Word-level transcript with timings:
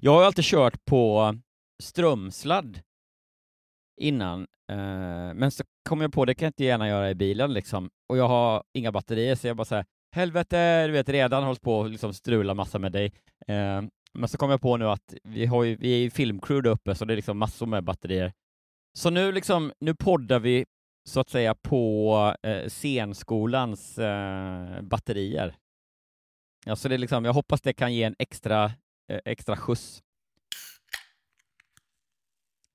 Jag 0.00 0.12
har 0.12 0.20
ju 0.20 0.26
alltid 0.26 0.44
kört 0.44 0.84
på 0.84 1.34
strömsladd 1.82 2.80
innan, 4.00 4.40
eh, 4.70 5.34
men 5.34 5.50
så 5.50 5.64
kom 5.88 6.00
jag 6.00 6.12
på 6.12 6.24
det 6.24 6.34
kan 6.34 6.46
jag 6.46 6.50
inte 6.50 6.64
gärna 6.64 6.88
göra 6.88 7.10
i 7.10 7.14
bilen 7.14 7.52
liksom, 7.52 7.90
och 8.08 8.16
jag 8.16 8.28
har 8.28 8.62
inga 8.72 8.92
batterier 8.92 9.34
så 9.34 9.46
jag 9.46 9.56
bara 9.56 9.64
säger 9.64 9.84
helvete, 10.14 10.86
du 10.86 10.92
vet 10.92 11.08
redan 11.08 11.44
hållit 11.44 11.60
på 11.60 11.78
och 11.78 11.90
liksom 11.90 12.14
strula 12.14 12.54
massa 12.54 12.78
med 12.78 12.92
dig. 12.92 13.12
Eh, 13.46 13.82
men 14.14 14.28
så 14.28 14.38
kom 14.38 14.50
jag 14.50 14.60
på 14.60 14.76
nu 14.76 14.88
att 14.88 15.14
vi, 15.22 15.46
har 15.46 15.64
ju, 15.64 15.76
vi 15.76 15.94
är 15.94 15.98
ju 15.98 16.10
filmcrew 16.10 16.62
där 16.62 16.70
uppe 16.70 16.94
så 16.94 17.04
det 17.04 17.14
är 17.14 17.16
liksom 17.16 17.38
massor 17.38 17.66
med 17.66 17.84
batterier. 17.84 18.32
Så 18.98 19.10
nu 19.10 19.32
liksom, 19.32 19.72
nu 19.80 19.94
poddar 19.94 20.38
vi 20.38 20.64
så 21.08 21.20
att 21.20 21.30
säga 21.30 21.54
på 21.54 22.34
eh, 22.42 22.68
scenskolans 22.68 23.98
eh, 23.98 24.82
batterier. 24.82 25.56
Ja, 26.66 26.76
så 26.76 26.88
det 26.88 26.94
är 26.94 26.98
liksom, 26.98 27.24
jag 27.24 27.32
hoppas 27.32 27.60
det 27.60 27.72
kan 27.72 27.94
ge 27.94 28.02
en 28.02 28.14
extra, 28.18 28.72
extra 29.24 29.56
skjuts. 29.56 30.02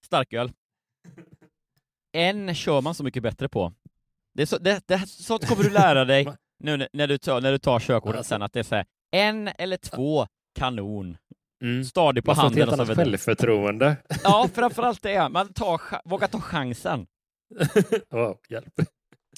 Starköl. 0.05 0.51
En 2.11 2.55
kör 2.55 2.81
man 2.81 2.95
så 2.95 3.03
mycket 3.03 3.23
bättre 3.23 3.49
på. 3.49 3.73
Det 4.33 4.41
är 4.41 4.45
så, 4.45 4.57
det, 4.57 4.87
det, 4.87 5.07
sånt 5.07 5.47
kommer 5.47 5.63
du 5.63 5.69
lära 5.69 6.05
dig 6.05 6.27
nu 6.59 6.87
när- 6.93 7.07
du 7.07 7.17
tar, 7.17 7.41
när 7.41 7.51
du 7.51 7.57
tar 7.57 7.79
körkortet 7.79 8.17
Alltså. 8.17 8.29
sen, 8.29 8.41
att 8.41 8.53
det 8.53 8.59
är 8.59 8.63
så 8.63 8.75
här, 8.75 8.85
en 9.11 9.47
eller 9.47 9.77
två 9.77 10.27
kanon. 10.55 11.17
Mm. 11.61 11.83
Stadig 11.83 12.23
på 12.25 12.29
Man 12.29 12.35
får 12.35 12.41
ett 12.41 12.43
handen 12.43 12.69
helt 12.69 12.79
annat 12.81 12.97
självförtroende. 12.97 13.97
Ja, 14.23 14.49
framförallt 14.53 15.01
det. 15.03 15.29
Man 15.29 15.53
tar, 15.53 15.81
vågar 16.09 16.27
ta 16.27 16.39
chansen. 16.41 17.07
wow, 18.09 18.39
hjälp. 18.49 18.73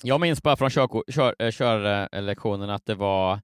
Jag 0.03 0.21
minns 0.21 0.43
bara 0.43 0.55
från 0.57 0.69
körko- 0.69 1.11
kör, 1.11 1.35
äh, 1.39 1.51
körlektionerna 1.51 2.75
att 2.75 2.85
det 2.85 2.95
var 2.95 3.39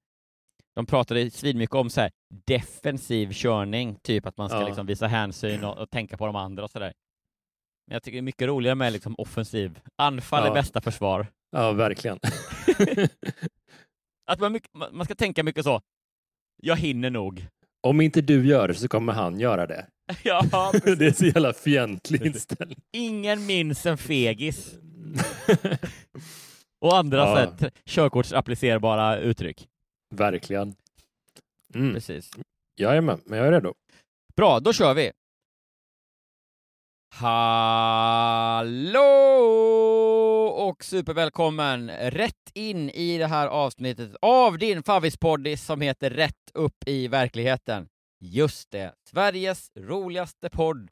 de 0.75 0.85
pratade 0.85 1.31
svinmycket 1.31 1.75
om 1.75 1.89
så 1.89 2.01
här 2.01 2.11
defensiv 2.47 3.29
körning, 3.33 3.95
typ 4.03 4.25
att 4.25 4.37
man 4.37 4.49
ska 4.49 4.59
Ja. 4.59 4.67
liksom 4.67 4.85
visa 4.85 5.07
hänsyn 5.07 5.63
och, 5.63 5.77
och 5.77 5.89
tänka 5.89 6.17
på 6.17 6.25
de 6.25 6.35
andra 6.35 6.63
och 6.63 6.71
sådär. 6.71 6.93
Men 7.87 7.93
jag 7.93 8.03
tycker 8.03 8.15
det 8.15 8.19
är 8.19 8.21
mycket 8.21 8.47
roligare 8.47 8.75
med 8.75 8.93
liksom 8.93 9.15
offensiv. 9.17 9.79
Anfall 9.95 10.43
är 10.43 10.47
Ja. 10.47 10.53
bästa 10.53 10.81
försvar. 10.81 11.27
Ja, 11.51 11.71
verkligen. 11.71 12.19
Att 14.31 14.39
man, 14.39 14.59
man 14.91 15.05
ska 15.05 15.15
tänka 15.15 15.43
mycket 15.43 15.63
så, 15.63 15.81
jag 16.63 16.75
hinner 16.77 17.09
nog. 17.09 17.47
Om 17.87 18.01
inte 18.01 18.21
du 18.21 18.45
gör 18.47 18.67
det 18.67 18.73
så 18.73 18.87
kommer 18.87 19.13
han 19.13 19.39
göra 19.39 19.67
det. 19.67 19.85
Ja, 20.23 20.41
det 20.83 21.05
är 21.05 21.11
så 21.13 21.25
jävla 21.25 21.53
fientlig 21.53 22.25
inställning. 22.25 22.77
ingen 22.93 23.45
minns 23.45 23.85
en 23.85 23.97
fegis. 23.97 24.73
Och 26.81 26.97
andra 26.97 27.17
Ja. 27.17 27.35
sätt, 27.57 27.73
körkortsapplicerbara 27.85 29.17
uttryck. 29.17 29.67
Verkligen. 30.15 30.75
Mm. 31.75 31.93
Precis. 31.93 32.31
Med, 32.79 33.03
men 33.25 33.39
jag 33.39 33.47
är 33.47 33.51
redo. 33.51 33.73
Bra, 34.35 34.59
då 34.59 34.73
kör 34.73 34.93
vi. 34.93 35.11
Hallå 37.15 39.01
och 40.55 40.83
supervälkommen 40.83 41.91
rätt 41.91 42.51
in 42.53 42.89
i 42.89 43.17
det 43.17 43.27
här 43.27 43.47
avsnittet 43.47 44.15
av 44.21 44.57
din 44.57 44.83
favvispoddis 44.83 45.65
som 45.65 45.81
heter 45.81 46.09
Rätt 46.09 46.51
upp 46.53 46.87
i 46.87 47.07
verkligheten. 47.07 47.87
Just 48.19 48.71
det, 48.71 48.93
Sveriges 49.09 49.71
roligaste 49.75 50.49
podd 50.49 50.89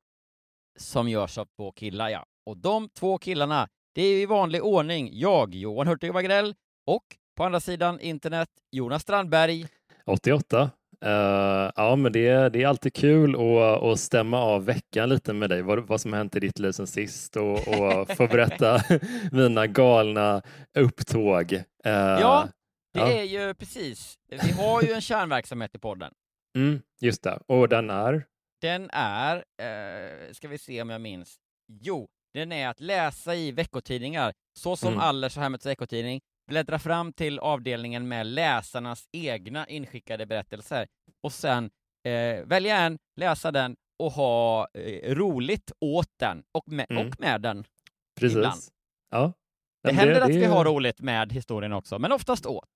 som 0.80 1.10
görs 1.10 1.38
av 1.38 1.46
två 1.46 1.72
killar, 1.72 2.10
ja. 2.10 2.26
Och 2.46 2.58
de 2.58 2.90
två 2.90 3.18
killarna, 3.18 3.68
det 3.96 4.02
är 4.02 4.22
i 4.22 4.26
vanlig 4.26 4.64
ordning 4.64 5.10
jag, 5.14 5.56
Johan 5.56 5.88
Hurtig 5.88 6.14
Wagrell, 6.14 6.56
och 6.86 7.04
på 7.36 7.44
andra 7.44 7.60
sidan 7.60 8.00
internet, 8.00 8.50
Jonas 8.72 9.02
Strandberg. 9.02 9.66
88. 10.06 10.72
Eh, 11.06 11.72
ja, 11.76 11.96
men 11.96 12.12
det, 12.12 12.28
är- 12.28 12.50
det 12.50 12.64
är 12.64 12.68
alltid 12.68 12.94
kul 12.94 13.36
att, 13.36 13.84
att 13.84 14.00
stämma 14.00 14.40
av 14.42 14.66
veckan 14.66 15.10
lite 15.10 15.34
med 15.34 15.50
dig, 15.50 15.62
vad, 15.62 15.88
vad 15.88 16.02
som 16.02 16.14
hänt 16.14 16.36
i 16.36 16.40
ditt 16.40 16.60
liv 16.60 16.72
sen 16.72 16.88
sist 16.88 17.36
och, 17.36 17.52
och 17.68 18.10
få 18.18 18.28
berätta 18.28 18.82
mina 19.32 19.68
galna 19.68 20.42
upptåg. 20.78 21.54
Eh, 21.54 21.64
Ja, 21.86 22.48
det 22.94 23.00
ja. 23.00 23.12
är 23.12 23.24
ju 23.24 23.54
precis. 23.54 24.16
Vi 24.44 24.52
har 24.52 24.82
ju 24.82 24.92
en 24.92 25.02
kärnverksamhet 25.02 25.76
i 25.76 25.80
podden. 25.80 26.14
Mm, 26.58 26.82
just 27.02 27.24
det. 27.24 27.40
Och 27.48 27.70
den 27.70 27.90
är? 27.90 28.24
Den 28.62 28.90
är, 28.94 29.36
eh, 29.36 30.32
ska 30.34 30.48
vi 30.48 30.58
se 30.58 30.82
om 30.82 30.90
jag 30.90 31.02
minns, 31.02 31.36
jo, 31.82 32.08
den 32.34 32.52
är 32.52 32.68
att 32.68 32.80
läsa 32.80 33.36
i 33.36 33.52
veckotidningar, 33.52 34.34
så 34.60 34.76
som 34.76 34.88
Mm. 34.90 35.00
Allers 35.00 35.38
och 35.38 35.44
Hemmets 35.44 35.66
veckotidning, 35.66 36.22
bläddra 36.48 36.80
fram 36.80 37.14
till 37.14 37.40
avdelningen 37.40 38.08
med 38.08 38.26
läsarnas 38.28 39.08
egna 39.12 39.68
inskickade 39.68 40.26
berättelser 40.26 40.88
och 41.24 41.34
sen 41.34 41.70
eh, 42.08 42.46
välja 42.46 42.78
en, 42.78 42.98
läsa 43.16 43.52
den 43.52 43.76
och 44.00 44.12
ha 44.12 44.68
eh, 44.74 45.16
roligt 45.16 45.72
åt 45.82 46.10
den 46.20 46.44
och 46.52 46.72
med, 46.72 46.86
Mm. 46.90 47.08
och 47.08 47.20
med 47.20 47.42
den. 47.42 47.64
Precis. 48.20 48.36
Ibland. 48.38 48.62
Ja. 49.12 49.34
Det 49.84 49.90
Men 49.90 49.96
händer 49.98 50.22
att 50.22 50.28
det 50.28 50.34
vi 50.38 50.46
har 50.46 50.66
roligt 50.66 51.00
med 51.02 51.32
historien 51.34 51.74
också, 51.74 52.00
men 52.00 52.12
oftast 52.12 52.46
åt. 52.46 52.70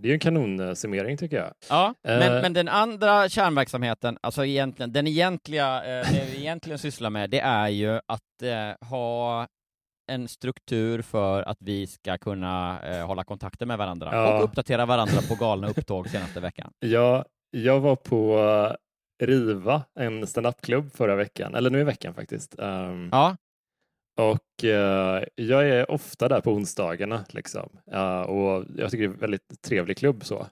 Det 0.00 0.08
är 0.08 0.10
ju 0.10 0.14
en 0.14 0.20
kanonsummering 0.20 1.16
tycker 1.16 1.36
jag. 1.36 1.52
Ja, 1.68 1.94
men, 2.02 2.22
Eh. 2.36 2.42
men 2.42 2.52
den 2.52 2.68
andra 2.68 3.28
kärnverksamheten, 3.28 4.18
alltså 4.22 4.44
egentligen, 4.44 4.92
den 4.92 5.06
egentliga, 5.06 5.84
eh, 5.84 6.12
det 6.12 6.24
vi 6.32 6.38
egentligen 6.38 6.78
sysslar 6.78 7.10
med, 7.10 7.30
det 7.30 7.40
är 7.40 7.68
ju 7.68 8.00
att 8.06 8.42
eh, 8.42 8.88
ha 8.88 9.46
en 10.06 10.28
struktur 10.28 11.02
för 11.02 11.42
att 11.42 11.56
vi 11.60 11.86
ska 11.86 12.18
kunna 12.18 12.80
eh, 12.82 13.06
hålla 13.06 13.24
kontakter 13.24 13.66
med 13.66 13.78
varandra 13.78 14.08
Ja. 14.12 14.38
och 14.38 14.44
uppdatera 14.44 14.86
varandra 14.86 15.20
på 15.28 15.34
galna 15.34 15.68
upptåg 15.68 16.08
senaste 16.08 16.40
veckan. 16.40 16.72
Jag, 16.78 17.24
jag 17.50 17.80
var 17.80 17.96
på 17.96 18.38
Riva, 19.22 19.82
en 20.00 20.26
standupklubb 20.26 20.92
förra 20.92 21.16
veckan, 21.16 21.54
eller 21.54 21.70
nu 21.70 21.80
i 21.80 21.84
veckan 21.84 22.14
faktiskt. 22.14 22.54
Um, 22.58 23.08
Ja, 23.12 23.36
Och 24.20 24.64
eh, 24.64 25.24
jag 25.34 25.68
är 25.68 25.90
ofta 25.90 26.28
där 26.28 26.40
på 26.40 26.52
onsdagarna 26.52 27.24
liksom. 27.28 27.68
Eh, 27.92 28.20
och 28.20 28.64
jag 28.76 28.90
tycker 28.90 29.02
det 29.04 29.10
är 29.10 29.14
en 29.14 29.18
väldigt 29.20 29.62
trevlig 29.66 29.96
klubb 29.98 30.24
så. 30.24 30.46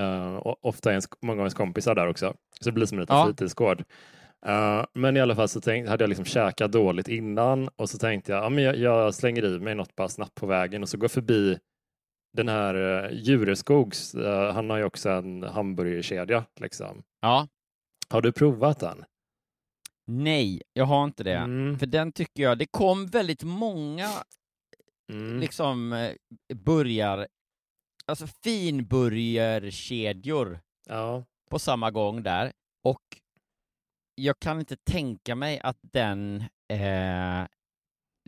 Eh, 0.00 0.34
och 0.36 0.64
ofta 0.64 0.88
är 0.90 0.92
ens, 0.92 1.08
många 1.22 1.40
av 1.40 1.44
ens 1.44 1.54
kompisar 1.54 1.94
där 1.94 2.08
också. 2.08 2.34
Så 2.60 2.64
det 2.64 2.72
blir 2.72 2.86
som 2.86 2.98
en 2.98 3.02
liten 3.02 3.16
Ja. 3.16 3.26
fritidsgård. 3.26 3.84
Eh, 4.46 4.84
men 4.94 5.16
i 5.16 5.20
alla 5.20 5.36
fall 5.36 5.48
så 5.48 5.60
tänk, 5.60 5.88
hade 5.88 6.02
jag 6.04 6.08
liksom 6.08 6.24
käkat 6.24 6.72
dåligt 6.72 7.08
innan 7.08 7.68
och 7.76 7.90
så 7.90 7.98
tänkte 7.98 8.32
jag, 8.32 8.44
ja, 8.44 8.48
men 8.48 8.64
jag, 8.64 8.76
jag 8.76 9.14
slänger 9.14 9.44
i 9.44 9.60
mig 9.60 9.74
något 9.74 9.96
bara 9.96 10.08
snabbt 10.08 10.34
på 10.34 10.46
vägen 10.46 10.82
och 10.82 10.88
så 10.88 10.96
går 10.96 11.04
jag 11.04 11.10
förbi 11.12 11.58
den 12.36 12.48
här 12.48 12.74
uh, 12.74 13.08
Jureskogs, 13.12 14.14
uh, 14.14 14.50
han 14.50 14.70
har 14.70 14.76
ju 14.78 14.84
också 14.84 15.10
en 15.10 15.42
hamburgerkedja. 15.42 16.44
Liksom. 16.60 17.02
Ja. 17.20 17.48
Har 18.08 18.22
du 18.22 18.32
provat 18.32 18.80
den? 18.80 19.04
Nej, 20.06 20.62
jag 20.72 20.84
har 20.84 21.04
inte 21.04 21.24
det. 21.24 21.36
Mm. 21.36 21.78
För 21.78 21.86
den 21.86 22.12
tycker 22.12 22.42
jag, 22.42 22.58
det 22.58 22.66
kom 22.70 23.06
väldigt 23.06 23.42
många 23.42 24.08
Mm. 25.12 25.40
liksom 25.40 25.92
eh, 25.92 26.12
burgar, 26.54 27.26
alltså 28.06 28.26
finburgerkedjor 28.26 30.60
Ja. 30.88 31.24
på 31.50 31.58
samma 31.58 31.90
gång 31.90 32.22
där. 32.22 32.52
Och 32.84 33.02
jag 34.14 34.38
kan 34.38 34.58
inte 34.60 34.76
tänka 34.76 35.34
mig 35.34 35.60
att 35.62 35.78
den 35.92 36.44
eh, 36.72 37.46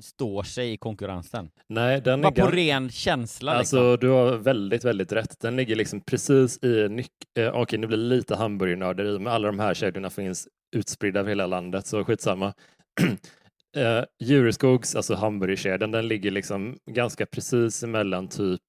står 0.02 0.42
sig 0.42 0.72
i 0.72 0.76
konkurrensen. 0.76 1.50
Nej, 1.69 2.00
den 2.00 2.20
Bara 2.20 2.28
är 2.28 2.40
på 2.40 2.50
ren 2.50 2.90
känsla 2.90 3.52
Alltså 3.52 3.76
liksom. 3.76 4.08
du 4.08 4.14
har 4.14 4.36
väldigt, 4.36 4.84
väldigt 4.84 5.12
rätt. 5.12 5.40
Den 5.40 5.56
ligger 5.56 5.76
liksom 5.76 6.00
precis 6.00 6.64
i 6.64 6.88
nyc... 6.88 7.06
Eh, 7.38 7.54
Okej, 7.54 7.78
nu 7.78 7.86
blir 7.86 7.98
det 7.98 8.04
lite 8.04 8.36
hamburgernörderi, 8.36 9.19
men 9.19 9.32
alla 9.32 9.46
de 9.46 9.58
här 9.58 9.75
kedjorna 9.75 10.10
finns 10.10 10.48
utspridda 10.76 11.20
över 11.20 11.28
hela 11.28 11.46
landet, 11.46 11.87
så 11.87 12.04
skitsamma. 12.04 12.54
eh, 13.76 14.04
Djurskogs, 14.22 14.96
alltså 14.96 15.14
hamburgerkedjan, 15.14 15.90
den 15.90 16.08
ligger 16.08 16.30
liksom 16.30 16.78
ganska 16.90 17.26
precis 17.26 17.82
emellan 17.82 18.28
typ 18.28 18.62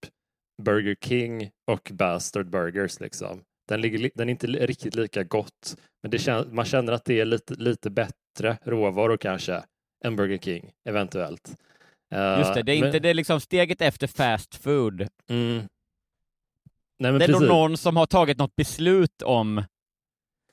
Burger 0.63 0.95
King 1.06 1.50
och 1.71 1.91
Bastard 1.94 2.50
Burgers. 2.50 3.00
Liksom. 3.00 3.44
Den, 3.67 3.81
ligger, 3.81 3.97
li- 4.00 4.12
den 4.15 4.29
är 4.29 4.31
inte 4.31 4.47
riktigt 4.47 4.95
lika 4.95 5.23
gott, 5.23 5.75
men 6.03 6.12
det 6.12 6.17
kän- 6.17 6.51
man 6.51 6.65
känner 6.65 6.94
att 6.94 7.06
det 7.06 7.19
är 7.19 7.25
lite, 7.25 7.53
lite 7.53 7.89
bättre 7.89 8.57
råvaror 8.63 9.17
kanske 9.17 9.63
än 10.06 10.15
Burger 10.15 10.38
King, 10.38 10.71
eventuellt. 10.89 11.56
Eh, 12.12 12.38
Just 12.39 12.53
det, 12.53 12.63
det 12.63 12.71
är 12.71 12.79
men- 12.79 12.88
inte 12.88 13.00
det 13.00 13.09
är 13.09 13.13
liksom 13.13 13.39
steget 13.41 13.81
efter 13.81 14.07
fast 14.07 14.56
food. 14.56 15.07
Mm. 15.29 15.62
Nej, 17.00 17.12
det 17.12 17.15
är 17.15 17.19
precis. 17.19 17.39
nog 17.39 17.47
någon 17.50 17.77
som 17.77 17.97
har 17.97 18.06
tagit 18.06 18.38
något 18.38 18.56
beslut 18.56 19.21
om 19.21 19.63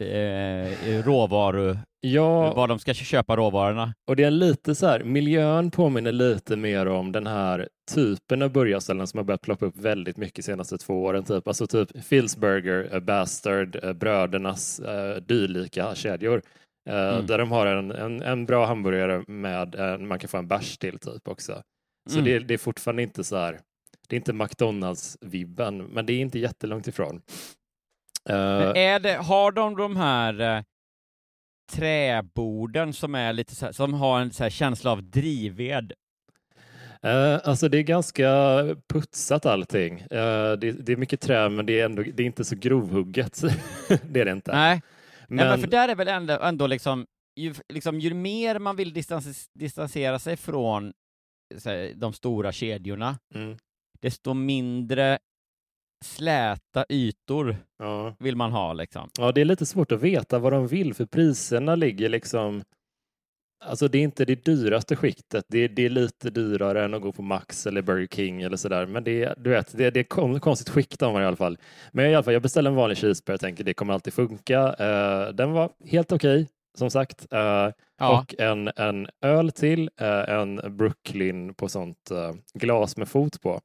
eh, 0.03 1.05
råvaru, 1.05 1.77
Ja, 2.05 2.55
var 2.55 2.69
de 2.69 2.79
ska 2.79 2.95
köpa 2.95 3.37
råvarorna. 3.37 3.95
och 4.09 4.17
det 4.17 4.25
är 4.25 4.31
lite 4.31 4.75
så 4.75 4.87
här, 4.87 5.05
miljön 5.05 5.71
påminner 5.71 6.13
lite 6.13 6.57
mer 6.57 6.87
om 6.89 7.13
den 7.13 7.27
här 7.27 7.69
typen 7.95 8.43
av 8.43 8.53
burgarställen 8.53 9.07
som 9.07 9.19
har 9.19 9.25
börjat 9.25 9.41
ploppa 9.43 9.67
upp 9.67 9.77
väldigt 9.77 10.17
mycket 10.17 10.37
de 10.37 10.43
senaste 10.43 10.79
två 10.79 11.03
åren. 11.05 11.25
Typ. 11.25 11.49
Alltså 11.49 11.67
typ 11.67 11.91
Phil's 11.97 12.39
Burger, 12.39 13.01
Bastard, 13.01 13.85
eh, 13.85 13.93
Brödernas 13.93 14.81
eh, 14.81 15.17
dylika 15.17 15.95
kedjor. 15.95 16.43
Eh, 16.91 16.95
Mm. 17.15 17.27
Där 17.27 17.39
de 17.39 17.51
har 17.53 17.67
en, 17.67 17.91
en, 17.91 18.23
en 18.23 18.47
bra 18.47 18.67
hamburgare 18.67 19.25
med, 19.27 19.75
eh, 19.75 19.99
man 19.99 20.19
kan 20.19 20.29
få 20.29 20.39
en 20.39 20.49
bärs 20.49 20.79
till 20.79 20.99
typ 20.99 21.29
också. 21.29 21.63
Så 22.11 22.19
Mm. 22.19 22.25
det, 22.33 22.39
det 22.39 22.55
är 22.55 22.59
fortfarande 22.59 23.03
inte 23.03 23.25
så 23.25 23.37
här, 23.37 23.61
det 24.09 24.17
är 24.17 24.19
inte 24.19 24.33
McDonalds-vibben, 24.33 25.89
men 25.93 26.07
det 26.07 26.13
är 26.13 26.19
inte 26.19 26.39
jättelångt 26.39 26.87
ifrån. 26.87 27.21
Men 28.29 28.77
är 28.77 29.01
det, 29.01 29.15
har 29.15 29.53
de 29.53 29.77
de 29.77 29.97
här 29.97 30.41
eh, 30.41 30.63
träborden 31.73 32.93
som 32.93 33.15
är 33.15 33.33
lite 33.33 33.55
så 33.55 33.65
här, 33.65 33.73
som 33.73 33.95
har 33.95 34.21
en 34.21 34.33
så 34.33 34.51
känsla 34.51 34.91
av 34.91 35.03
drivved? 35.03 35.93
Eh, 37.03 37.41
alltså 37.45 37.69
det 37.69 37.79
är 37.79 37.83
ganska 37.83 38.31
putsat 38.89 39.47
allting. 39.47 40.01
Eh, 40.01 40.53
det, 40.53 40.73
det 40.73 40.93
är 40.93 40.97
mycket 40.97 41.21
trä 41.21 41.49
men 41.49 41.67
det 41.67 41.81
är, 41.81 41.85
ändå, 41.85 42.03
det 42.03 42.23
är 42.23 42.27
inte 42.27 42.45
så 42.45 42.57
grovhugget. 42.57 43.41
det 43.89 44.21
är 44.21 44.25
det 44.25 44.33
inte. 44.33 44.53
Nej. 44.53 44.83
men, 45.29 45.37
Nej, 45.37 45.47
men 45.47 45.61
för 45.61 45.67
där 45.67 45.89
är 45.89 45.95
väl 45.95 46.09
ändå, 46.09 46.41
ändå 46.41 46.67
liksom, 46.67 47.07
ju, 47.37 47.55
liksom, 47.69 48.01
ju 48.01 48.15
mer 48.15 48.59
man 48.59 48.77
vill 48.77 48.93
distans, 48.93 49.51
distansera 49.55 50.19
sig 50.19 50.37
från 50.37 50.93
här, 51.65 51.93
de 51.95 52.13
stora 52.13 52.53
kedjorna, 52.53 53.19
mm, 53.35 53.57
desto 54.01 54.35
mindre 54.35 55.19
släta 56.03 56.85
ytor 56.89 57.57
ja. 57.79 58.15
vill 58.19 58.37
man 58.37 58.53
ha 58.53 58.73
liksom. 58.73 59.09
ja, 59.19 59.33
det 59.33 59.41
är 59.41 59.45
lite 59.45 59.67
svårt 59.67 59.93
att 59.93 60.01
veta 60.03 60.39
vad 60.39 60.53
de 60.53 60.67
vill 60.67 60.95
för 60.95 61.07
priserna 61.07 61.75
ligger 61.75 62.09
liksom 62.09 62.63
Alltså 63.65 63.89
det 63.89 63.99
är 63.99 64.03
inte 64.03 64.25
det 64.25 64.45
dyraste 64.45 64.97
skiktet. 64.97 65.45
Det 65.49 65.59
är, 65.59 65.69
det 65.69 65.85
är 65.85 65.89
lite 65.89 66.31
dyrare 66.31 66.85
än 66.85 66.95
att 66.95 67.03
gå 67.03 67.13
på 67.13 67.23
Max 67.23 67.67
eller 67.67 67.83
Burger 67.83 68.07
King 68.07 68.43
eller 68.43 68.57
sådär. 68.57 68.87
Men 68.87 69.05
det 69.05 69.23
är, 69.25 69.35
du 69.39 69.51
vet, 69.51 69.77
det, 69.79 69.91
det 69.91 70.01
är 70.01 70.05
kon- 70.05 70.41
konstigt 70.41 70.69
skikt 70.69 70.99
de 71.01 71.15
har 71.15 71.23
i 71.23 71.25
alla 71.25 71.37
fall. 71.37 71.59
Men 71.93 72.07
i 72.11 72.15
alla 72.15 72.23
fall, 72.23 72.33
jag 72.33 72.43
beställer 72.43 72.71
en 72.71 72.77
vanlig 72.77 72.99
cheeseburgare 72.99 73.35
och 73.35 73.41
tänker 73.41 73.65
det 73.65 73.75
kommer 73.75 73.95
alltid 73.95 74.13
funka. 74.13 74.59
Eh, 74.79 75.29
den 75.29 75.53
var 75.53 75.71
helt 75.87 76.13
okej, 76.13 76.49
som 76.79 76.91
sagt. 76.91 77.33
Eh, 77.33 77.69
Ja. 77.99 78.19
Och 78.21 78.35
en, 78.41 78.71
en 78.77 79.09
öl 79.21 79.53
till, 79.53 79.91
eh, 80.01 80.29
en 80.29 80.77
Brooklyn 80.77 81.55
på 81.55 81.69
sånt 81.69 82.11
glas 82.55 82.97
med 82.97 83.09
fot 83.09 83.41
på. 83.41 83.61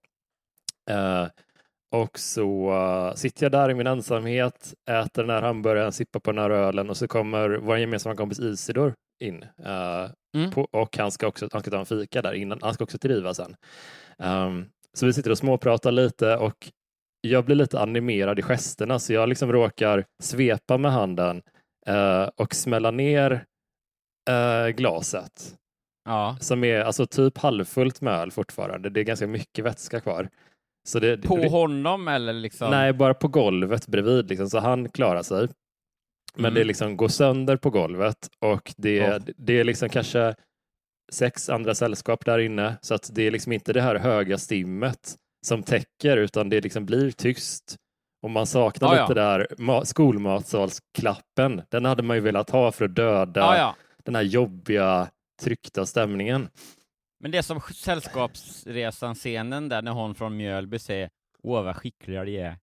Och 1.96 2.20
så 2.20 2.72
eh, 2.72 3.14
sitter 3.14 3.46
jag 3.46 3.52
där 3.52 3.72
i 3.72 3.74
min 3.74 3.88
ensamhet, 3.88 4.74
äter 4.90 5.24
den 5.24 5.30
här 5.30 5.42
hamburgaren, 5.42 5.92
sippar 5.92 6.20
på 6.20 6.32
den 6.32 6.44
här 6.44 6.50
ölen 6.50 6.90
och 6.90 6.98
så 6.98 7.08
kommer 7.08 7.50
vår 7.50 7.78
gemensamma 7.78 8.16
kompis 8.16 8.40
Isidor 8.40 8.94
in. 9.24 9.44
eh, 9.66 10.10
Mm. 10.36 10.52
på, 10.52 10.68
och 10.72 10.98
han 10.98 11.12
ska 11.12 11.28
också 11.28 11.50
han 11.52 11.62
ska 11.62 11.72
ta 11.72 11.80
en 11.80 11.86
fika 11.86 12.22
där 12.22 12.34
innan. 12.34 12.60
Han 12.62 12.74
ska 12.74 12.84
också 12.84 12.98
till 12.98 13.10
Riva 13.10 13.34
sen. 13.34 13.56
Ehm, 14.20 14.66
så 14.94 15.06
vi 15.06 15.14
sitter 15.14 15.32
och 15.32 15.38
småpratar 15.38 15.92
lite 15.92 16.38
och 16.38 16.72
jag 17.22 17.46
blir 17.46 17.56
lite 17.56 17.80
animerad 17.80 18.40
i 18.40 18.42
gesterna 18.42 19.00
så 19.00 19.14
jag 19.14 19.30
liksom 19.30 19.52
råkar 19.52 20.06
svepa 20.24 20.78
med 20.78 20.92
handen 20.92 21.42
eh, 21.88 22.30
och 22.36 22.56
smälla 22.56 22.92
ner 22.92 23.46
glaset 24.76 25.56
ja. 26.06 26.38
som 26.42 26.64
är 26.64 26.80
alltså 26.80 27.06
typ 27.06 27.38
halvfullt 27.38 28.02
med 28.02 28.14
öl 28.14 28.32
fortfarande. 28.32 28.90
Det 28.90 29.00
är 29.00 29.04
ganska 29.04 29.28
mycket 29.28 29.66
vätska 29.66 30.00
kvar. 30.00 30.30
Så 30.88 31.00
det, 31.00 31.18
På 31.18 31.38
det, 31.38 31.50
honom 31.50 32.08
eller 32.08 32.34
liksom? 32.34 32.72
Nej, 32.72 32.94
bara 32.94 33.14
på 33.14 33.28
golvet 33.28 33.88
bredvid, 33.88 34.30
liksom, 34.30 34.50
så 34.50 34.60
han 34.60 34.90
klarar 34.90 35.24
sig. 35.24 35.48
Men 36.36 36.46
Mm. 36.46 36.54
det 36.54 36.64
liksom 36.64 36.98
går 36.98 37.08
sönder 37.08 37.58
på 37.58 37.70
golvet 37.70 38.18
och 38.40 38.74
det, 38.78 38.96
Ja. 38.96 39.20
det 39.38 39.60
är 39.60 39.64
liksom 39.64 39.90
kanske 39.90 40.36
sex 41.12 41.50
andra 41.50 41.76
sällskap 41.76 42.26
där 42.26 42.40
inne, 42.40 42.78
så 42.82 42.94
att 42.94 43.10
det 43.14 43.28
är 43.28 43.32
liksom 43.32 43.52
inte 43.52 43.74
det 43.74 43.82
här 43.82 43.96
höga 43.96 44.38
stimmet 44.38 45.16
som 45.46 45.64
täcker, 45.64 46.18
utan 46.18 46.50
det 46.50 46.62
liksom 46.62 46.86
blir 46.86 47.12
tyst. 47.12 47.76
Och 48.24 48.30
man 48.30 48.46
saknar 48.48 48.88
Ja, 48.88 48.96
ja. 48.96 49.02
lite 49.04 49.14
där 49.14 49.48
ma- 49.58 49.84
skolmatsalsklappen. 49.84 51.62
Den 51.70 51.86
hade 51.86 52.04
man 52.04 52.18
ju 52.18 52.22
velat 52.22 52.50
ha 52.50 52.72
för 52.72 52.86
att 52.86 52.96
döda 52.96 53.40
Ja, 53.42 53.58
ja. 53.58 53.76
den 54.04 54.16
här 54.16 54.22
jobbiga, 54.22 55.08
tryckta 55.44 55.86
stämningen. 55.86 56.48
Men 57.20 57.32
det 57.32 57.38
är 57.38 57.42
som 57.42 57.62
Sällskapsresan-scenen 57.62 59.70
där 59.70 59.82
när 59.82 59.92
hon 59.92 60.16
från 60.16 60.38
Mjölby 60.38 60.80
säger 60.80 61.10
Åh 61.44 61.64
vad 61.64 61.76
skickliga 61.76 62.26
de 62.26 62.38
är. 62.40 62.58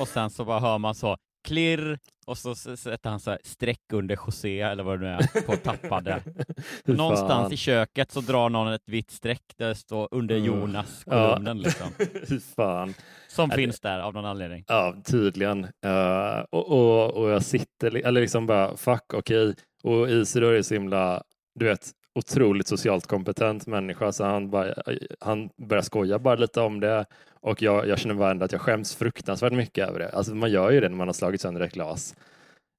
Och 0.00 0.08
sen 0.08 0.30
så 0.30 0.44
bara 0.44 0.60
hör 0.60 0.78
man 0.78 0.94
så 0.94 1.16
klirr 1.48 1.98
och 2.26 2.38
så 2.38 2.54
sätter 2.54 3.10
han 3.10 3.20
så 3.20 3.30
här 3.30 3.38
streck 3.44 3.80
under 3.92 4.16
José 4.26 4.60
eller 4.60 4.82
vad 4.82 5.00
det 5.00 5.06
nu 5.06 5.12
är 5.12 5.42
på 5.46 5.56
tappade. 5.56 6.22
Någonstans 6.84 7.30
fan. 7.42 7.52
i 7.52 7.56
köket 7.56 8.10
så 8.10 8.20
drar 8.20 8.48
någon 8.48 8.72
ett 8.72 8.88
vitt 8.88 9.10
streck 9.10 9.42
där 9.56 9.68
det 9.68 9.74
står 9.74 10.08
under 10.10 10.34
Mm. 10.36 10.46
Jonas 10.46 11.02
Ja. 11.06 11.12
kolumnen 11.32 11.58
liksom. 11.58 11.86
Fy 12.28 12.40
fan. 12.40 12.94
Som 13.28 13.50
Ja, 13.50 13.56
det- 13.56 13.62
finns 13.62 13.80
där 13.80 14.00
av 14.00 14.14
någon 14.14 14.24
anledning. 14.24 14.64
Ja, 14.68 14.94
tydligen. 15.04 15.64
Eh, 15.64 16.38
och, 16.50 16.68
och, 16.72 17.10
och 17.14 17.30
jag 17.30 17.42
sitter, 17.44 18.06
eller 18.06 18.20
liksom 18.20 18.46
bara 18.46 18.76
fuck, 18.76 19.14
okej. 19.14 19.54
Och 19.82 20.10
Isidor 20.10 20.54
är 20.54 20.62
så 20.62 20.74
himla, 20.74 21.22
du 21.54 21.64
vet, 21.64 21.90
otroligt 22.20 22.68
socialt 22.68 23.06
kompetent 23.06 23.66
människa 23.66 24.12
så 24.12 24.24
han, 24.24 24.50
bara, 24.50 24.74
han 25.20 25.50
börjar 25.56 25.82
skoja 25.82 26.18
bara 26.18 26.34
lite 26.34 26.60
om 26.60 26.80
det 26.80 27.06
och 27.40 27.62
jag, 27.62 27.88
jag 27.88 27.98
känner 27.98 28.14
bara 28.14 28.30
ändå 28.30 28.44
att 28.44 28.52
jag 28.52 28.60
skäms 28.60 28.94
fruktansvärt 28.94 29.52
mycket 29.52 29.88
över 29.88 29.98
det. 29.98 30.08
Alltså 30.08 30.34
man 30.34 30.50
gör 30.50 30.70
ju 30.70 30.80
det 30.80 30.88
när 30.88 30.96
man 30.96 31.08
har 31.08 31.12
slagit 31.12 31.40
sönder 31.40 31.60
ett 31.60 31.72
glas. 31.72 32.14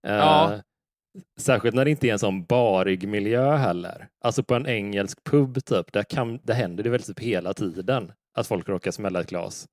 Eh, 0.07 0.15
Ja. 0.15 0.62
Särskilt 1.39 1.75
när 1.75 1.86
det 1.86 1.91
inte 1.91 2.07
är 2.07 2.12
en 2.12 2.19
sån 2.19 2.43
barig 2.43 3.07
miljö 3.07 3.55
heller. 3.55 4.07
Alltså 4.25 4.43
på 4.43 4.55
en 4.55 4.67
engelsk 4.67 5.24
pub 5.24 5.65
typ, 5.65 5.93
där, 5.93 6.03
kan, 6.03 6.39
där 6.43 6.53
händer 6.53 6.83
det 6.83 6.89
väl 6.89 7.03
typ 7.03 7.19
hela 7.19 7.53
tiden 7.53 8.12
att 8.38 8.48
folk 8.48 8.69
råkar 8.69 8.91
smälla 8.91 9.21
ett 9.21 9.29
glas. 9.29 9.67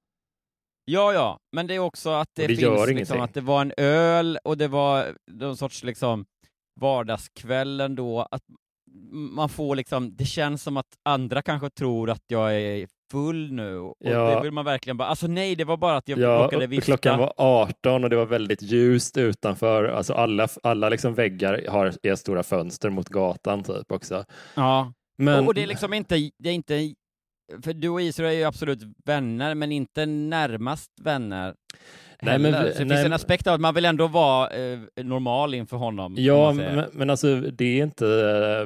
Ja, 0.85 1.13
ja, 1.13 1.39
men 1.53 1.67
det 1.67 1.75
är 1.75 1.79
också 1.79 2.11
att 2.11 2.29
det, 2.35 2.47
det 2.47 2.57
finns 2.57 2.87
liksom 2.87 3.21
att 3.21 3.35
det 3.35 3.41
var 3.41 3.61
en 3.61 3.73
öl 3.77 4.39
och 4.45 4.57
det 4.59 4.69
var 4.69 5.15
någon 5.31 5.57
sorts 5.57 5.85
liksom 5.85 6.27
vardagskvällen 6.81 7.95
då, 7.95 8.29
att 8.31 8.43
man 9.11 9.49
får 9.49 9.77
liksom, 9.77 10.17
det 10.17 10.25
känns 10.25 10.63
som 10.63 10.77
att 10.77 10.87
andra 11.05 11.43
kanske 11.43 11.71
tror 11.71 12.11
att 12.11 12.23
jag 12.27 12.55
är 12.55 12.89
full 13.11 13.53
nu 13.53 13.77
och 13.79 13.95
Ja. 13.99 14.35
det 14.35 14.41
vill 14.43 14.53
man 14.53 14.65
verkligen 14.65 14.97
bara, 14.97 15.09
alltså 15.09 15.27
nej, 15.27 15.57
det 15.57 15.65
var 15.65 15.77
bara 15.77 15.97
att 15.97 16.09
jag 16.09 16.19
Ja, 16.19 16.29
råkade 16.45 16.67
vifta. 16.67 16.85
klockan 16.85 17.19
var 17.19 17.33
18 17.37 18.05
och 18.05 18.11
det 18.11 18.17
var 18.17 18.27
väldigt 18.27 18.63
ljust 18.63 19.17
utanför. 19.17 19.85
Alltså 19.85 20.13
alla, 20.15 20.49
alla 20.63 20.89
liksom 20.89 21.15
väggar 21.15 21.67
har 21.69 21.93
är 22.03 22.15
stora 22.15 22.43
fönster 22.43 22.91
mot 22.91 23.09
gatan 23.09 23.63
typ 23.63 23.93
också. 23.93 24.25
Ja, 24.55 24.93
Men, 25.19 25.41
och, 25.41 25.47
och 25.47 25.55
det 25.55 25.63
är 25.63 25.67
liksom 25.67 25.93
inte, 25.95 26.31
det 26.39 26.49
är 26.49 26.55
inte 26.55 26.95
för 27.63 27.73
du 27.73 27.89
och 27.89 28.01
Israel 28.03 28.33
är 28.35 28.39
ju 28.39 28.45
absolut 28.45 28.79
vänner, 29.05 29.55
men 29.55 29.73
inte 29.73 30.07
närmast 30.07 30.91
vänner. 31.01 31.55
Nej, 32.23 32.39
men 32.39 32.53
så 32.53 32.59
det 32.59 32.65
nej, 32.65 32.75
finns 32.77 32.93
en 32.93 33.03
men- 33.03 33.13
aspekt 33.13 33.47
av 33.47 33.55
att 33.55 33.61
man 33.61 33.75
vill 33.75 33.85
ändå 33.85 34.07
vara 34.07 34.51
eh, 34.51 34.79
normal 35.03 35.55
inför 35.55 35.77
honom. 35.77 36.13
om 36.13 36.23
Ja, 36.23 36.53
men, 36.53 36.85
men 36.93 37.11
alltså 37.11 37.41
det 37.41 37.65
är 37.81 37.83
inte, 37.83 38.05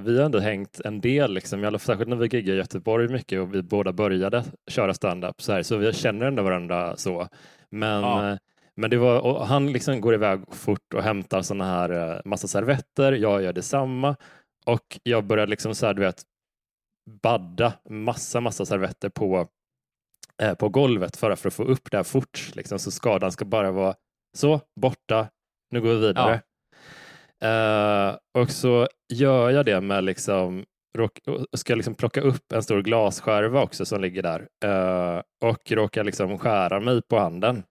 vi 0.05 0.19
har 0.19 0.25
ändå 0.25 0.39
hängt 0.39 0.81
en 0.85 1.01
del, 1.01 1.35
liksom, 1.35 1.65
i 1.65 1.67
alla 1.67 1.79
särskilt 1.79 2.09
när 2.09 2.17
vi 2.17 2.27
giggade 2.27 2.53
i 2.57 2.59
Göteborg 2.59 3.09
mycket 3.09 3.41
och 3.41 3.55
vi 3.55 3.63
båda 3.63 3.93
började 3.93 4.45
köra 4.71 4.95
stand-up 4.95 5.43
så 5.43 5.53
här, 5.53 5.63
så 5.63 5.77
vi 5.77 5.93
känner 5.93 6.27
ändå 6.27 6.43
varandra 6.43 6.97
så. 6.97 7.29
Men, 7.71 8.03
Ja. 8.03 8.31
eh, 8.31 8.37
men 8.75 8.91
det 8.91 8.97
var, 8.97 9.45
han 9.45 9.73
liksom 9.73 10.01
går 10.01 10.15
iväg 10.15 10.41
fort 10.53 10.95
och 10.95 11.03
hämtar 11.03 11.43
såna 11.43 11.65
här 11.65 12.11
eh, 12.15 12.21
massa 12.25 12.49
servetter, 12.49 13.13
jag 13.13 13.43
gör 13.43 13.53
detsamma 13.53 14.17
och 14.67 14.99
jag 15.03 15.25
börjar 15.25 15.47
liksom 15.47 15.75
så 15.75 15.87
här, 15.87 15.95
du 15.95 16.01
vet, 16.03 16.23
badda 17.23 17.73
massa, 17.91 18.41
massa 18.41 18.67
servetter 18.67 19.09
på, 19.09 19.49
eh, 20.43 20.55
på 20.55 20.69
golvet 20.69 21.17
för, 21.17 21.37
för 21.37 21.49
att 21.49 21.55
få 21.55 21.63
upp 21.65 21.91
det 21.91 21.97
här 21.97 22.05
fort, 22.05 22.51
liksom, 22.55 22.79
så 22.79 22.91
skadan 22.91 23.33
ska 23.33 23.45
bara 23.45 23.71
vara 23.71 23.95
så, 24.37 24.61
borta, 24.81 25.29
nu 25.71 25.81
går 25.81 25.89
vi 25.89 25.97
vidare. 26.07 26.43
Eh, 27.43 28.17
och 28.39 28.51
så 28.51 28.89
gör 29.13 29.51
jag 29.51 29.67
det 29.67 29.81
med 29.81 30.05
liksom 30.05 30.65
ska 31.57 31.75
liksom 31.75 31.95
plocka 31.95 32.21
upp 32.21 32.53
en 32.53 32.63
stor 32.63 32.83
glasskärva 32.83 33.63
också 33.63 33.85
som 33.85 34.01
ligger 34.01 34.23
där 34.23 34.49
eh, 34.65 35.23
och 35.45 35.71
råkar 35.73 36.05
liksom 36.05 36.39
skära 36.39 36.81
mig 36.81 37.03
på 37.03 37.19
handen. 37.19 37.63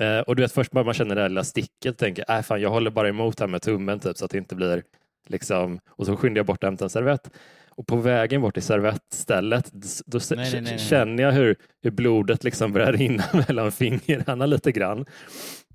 Eh, 0.00 0.20
och 0.20 0.36
du 0.36 0.42
vet 0.42 0.52
först 0.52 0.70
bara 0.70 0.84
man 0.84 0.94
känner 0.94 1.14
det 1.14 1.20
där 1.20 1.28
lilla 1.28 1.44
sticket 1.44 1.90
och 1.92 1.98
tänker, 1.98 2.30
äh, 2.30 2.42
fan, 2.42 2.60
jag 2.60 2.70
håller 2.70 2.90
bara 2.90 3.08
emot 3.08 3.40
här 3.40 3.46
med 3.46 3.62
tummen 3.62 4.00
typ 4.00 4.16
så 4.16 4.24
att 4.24 4.30
det 4.30 4.38
inte 4.38 4.54
blir 4.54 4.82
liksom, 5.28 5.80
och 5.88 6.06
så 6.06 6.16
skyndar 6.16 6.38
jag 6.38 6.46
bort 6.46 6.62
och 6.62 6.68
hämtar 6.68 6.86
en 6.86 6.90
servett. 6.90 7.30
Och 7.76 7.86
på 7.86 7.96
vägen 7.96 8.40
bort 8.40 8.54
till 8.54 8.62
servettstället, 8.62 9.70
då 10.06 10.20
Nej, 10.36 10.50
nej, 10.52 10.60
nej, 10.60 10.78
känner 10.78 11.22
jag 11.22 11.32
hur, 11.32 11.56
hur 11.82 11.90
blodet 11.90 12.44
liksom 12.44 12.72
börjar 12.72 12.92
rinna 12.92 13.24
mellan 13.48 13.72
fingrarna 13.72 14.46
lite 14.46 14.72
grann. 14.72 15.04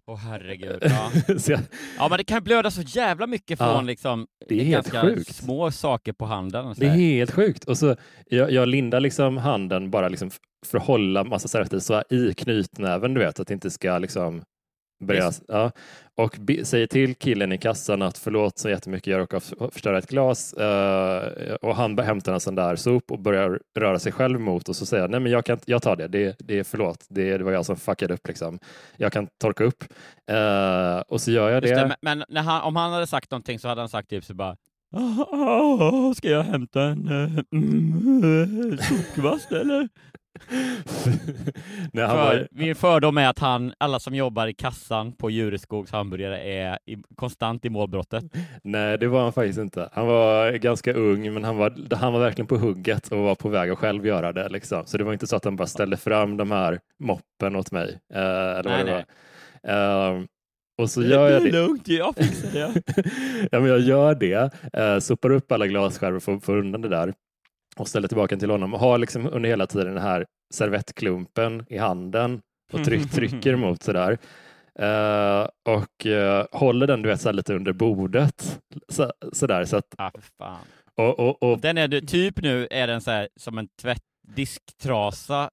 Åh 0.07 0.17
herregud. 0.17 0.77
Ja. 0.81 1.11
jag, 1.47 1.59
ja, 1.97 2.09
men 2.09 2.17
det 2.17 2.23
kan 2.23 2.43
blöda 2.43 2.71
så 2.71 2.81
jävla 2.81 3.27
mycket 3.27 3.57
från 3.57 3.67
Ja, 3.67 3.81
liksom 3.81 4.27
det 4.47 4.61
är 4.61 4.65
ganska 4.65 5.01
sjukt. 5.01 5.35
små 5.35 5.71
saker 5.71 6.13
på 6.13 6.25
handen. 6.25 6.73
Det 6.77 6.85
är 6.85 6.89
helt 6.89 7.31
sjukt. 7.31 7.63
Och 7.63 7.77
så, 7.77 7.95
jag, 8.25 8.51
jag 8.51 8.67
lindar 8.67 8.99
liksom 8.99 9.37
handen 9.37 9.91
bara 9.91 10.09
liksom 10.09 10.31
för 10.65 10.77
att 10.77 10.85
hålla 10.85 11.23
massa 11.23 11.47
servetter 11.47 11.79
så 11.79 12.03
i 12.09 12.33
knytnäven, 12.33 13.13
du 13.13 13.19
vet, 13.19 13.39
att 13.39 13.47
det 13.47 13.53
inte 13.53 13.69
ska 13.71 13.97
liksom 13.97 14.41
börja... 14.99 15.27
Visst. 15.27 15.43
Ja. 15.47 15.71
Och 16.15 16.35
be, 16.39 16.65
säger 16.65 16.87
till 16.87 17.15
killen 17.15 17.51
i 17.51 17.57
kassan 17.57 18.01
att 18.01 18.17
förlåt 18.17 18.57
så 18.57 18.69
jättemycket, 18.69 19.07
jag 19.07 19.19
råkade 19.19 19.43
förstöra 19.71 19.97
ett 19.97 20.09
glas. 20.09 20.53
eh, 20.53 21.53
och 21.61 21.75
han 21.75 21.99
hämtar 21.99 22.33
en 22.33 22.39
sån 22.39 22.55
där 22.55 22.75
sop 22.75 23.11
och 23.11 23.19
börjar 23.19 23.59
röra 23.79 23.99
sig 23.99 24.11
själv 24.11 24.39
mot 24.39 24.69
och 24.69 24.75
så 24.75 24.85
säger 24.85 25.03
jag, 25.03 25.11
nej 25.11 25.19
men 25.19 25.31
jag, 25.31 25.45
kan, 25.45 25.59
jag 25.65 25.81
tar 25.81 25.95
det, 25.95 26.07
det, 26.07 26.35
det 26.39 26.59
är 26.59 26.63
förlåt, 26.63 27.05
det, 27.09 27.37
det 27.37 27.43
var 27.43 27.51
jag 27.51 27.65
som 27.65 27.75
fuckade 27.77 28.13
upp 28.13 28.27
liksom. 28.27 28.59
Jag 28.97 29.11
kan 29.13 29.27
torka 29.41 29.63
upp. 29.63 29.83
Eh, 30.31 30.99
och 31.07 31.21
så 31.21 31.31
gör 31.31 31.49
jag 31.49 31.63
det. 31.63 31.75
det, 31.75 31.95
men 32.01 32.23
han, 32.45 32.61
om 32.61 32.75
han 32.75 32.91
hade 32.91 33.07
sagt 33.07 33.31
någonting 33.31 33.59
så 33.59 33.67
hade 33.67 33.81
han 33.81 33.89
sagt 33.89 34.09
typ 34.09 34.23
så 34.23 34.33
bara 34.33 34.55
"Ah, 34.91 36.13
Ska 36.13 36.29
jag 36.29 36.43
hämta 36.43 36.81
en 36.83 37.09
uh, 37.11 37.39
mm, 37.51 38.77
sopkvast 38.81 39.51
eller? 39.51 39.89
nej, 41.93 42.07
För, 42.07 42.15
var, 42.15 42.47
Min 42.51 42.75
fördom 42.75 43.17
är 43.17 43.27
att 43.29 43.39
han, 43.39 43.73
alla 43.77 43.99
som 43.99 44.15
jobbar 44.15 44.47
i 44.47 44.53
kassan 44.53 45.11
på 45.11 45.29
Djureskogs 45.29 45.91
hamburgare 45.91 46.39
är 46.43 46.79
i, 46.85 46.97
konstant 47.15 47.65
i 47.65 47.69
målbrottet. 47.69 48.23
Nej, 48.63 48.97
det 48.97 49.07
var 49.07 49.23
han 49.23 49.33
faktiskt 49.33 49.59
inte. 49.59 49.89
Han 49.93 50.07
var 50.07 50.51
ganska 50.51 50.93
ung, 50.93 51.33
men 51.33 51.43
han 51.43 51.57
var, 51.57 51.95
han 51.95 52.13
var 52.13 52.19
verkligen 52.19 52.47
på 52.47 52.57
hugget 52.57 53.07
och 53.07 53.17
var 53.17 53.35
på 53.35 53.49
väg 53.49 53.69
att 53.71 53.77
själv 53.77 54.05
göra 54.05 54.33
det. 54.33 54.49
Liksom. 54.49 54.85
Så 54.85 54.97
det 54.97 55.03
var 55.03 55.13
inte 55.13 55.27
så 55.27 55.35
att 55.35 55.45
han 55.45 55.55
bara 55.55 55.67
ställde 55.67 55.97
fram 55.97 56.37
de 56.37 56.51
här 56.51 56.79
moppen 56.99 57.55
åt 57.55 57.71
mig. 57.71 57.99
Eh, 58.13 58.21
eller 58.21 58.63
Nej, 58.63 58.83
det 58.83 59.05
var. 59.63 60.17
Eh, 60.17 60.23
och 60.77 60.89
så 60.89 61.03
gör 61.03 61.29
jag 61.29 61.41
det 61.41 61.47
är 61.47 61.51
det. 61.51 61.57
lugnt, 61.61 61.87
jag 61.87 62.15
fixar 62.15 62.51
det. 62.51 62.81
ja, 63.51 63.59
men 63.59 63.69
jag 63.69 63.79
gör 63.79 64.15
det, 64.15 64.53
eh, 64.73 64.99
sopar 64.99 65.29
upp 65.31 65.51
alla 65.51 65.67
glasskärvor 65.67 66.19
för 66.19 66.35
att 66.35 66.43
få 66.43 66.53
undan 66.53 66.81
det 66.81 66.89
där 66.89 67.13
och 67.79 67.87
ställer 67.87 68.07
tillbaka 68.07 68.35
den 68.35 68.39
till 68.39 68.49
honom 68.49 68.73
och 68.73 68.79
har 68.79 68.97
liksom 68.97 69.29
under 69.31 69.49
hela 69.49 69.67
tiden 69.67 69.93
den 69.93 70.03
här 70.03 70.25
servettklumpen 70.53 71.65
i 71.69 71.77
handen 71.77 72.41
och 72.73 72.83
tryck, 72.85 73.11
trycker 73.11 73.55
mot 73.55 73.83
sådär. 73.83 74.17
Eh, 74.79 75.47
och 75.69 76.05
eh, 76.05 76.45
håller 76.51 76.87
den 76.87 77.01
du 77.01 77.09
vet, 77.09 77.21
så 77.21 77.31
lite 77.31 77.53
under 77.53 77.73
bordet. 77.73 78.59
Så, 78.89 79.13
sådär, 79.33 79.65
så 79.65 79.77
att, 79.77 79.95
Ah, 79.97 80.11
och, 80.95 81.19
och, 81.19 81.43
och, 81.43 81.59
Den 81.59 81.77
är 81.77 81.87
du, 81.87 82.01
typ 82.01 82.41
nu 82.41 82.67
är 82.71 82.87
den 82.87 83.01
så 83.01 83.11
här 83.11 83.27
som 83.35 83.57
en 83.57 83.67
tvätt, 83.81 84.03
disktrasa, 84.27 85.49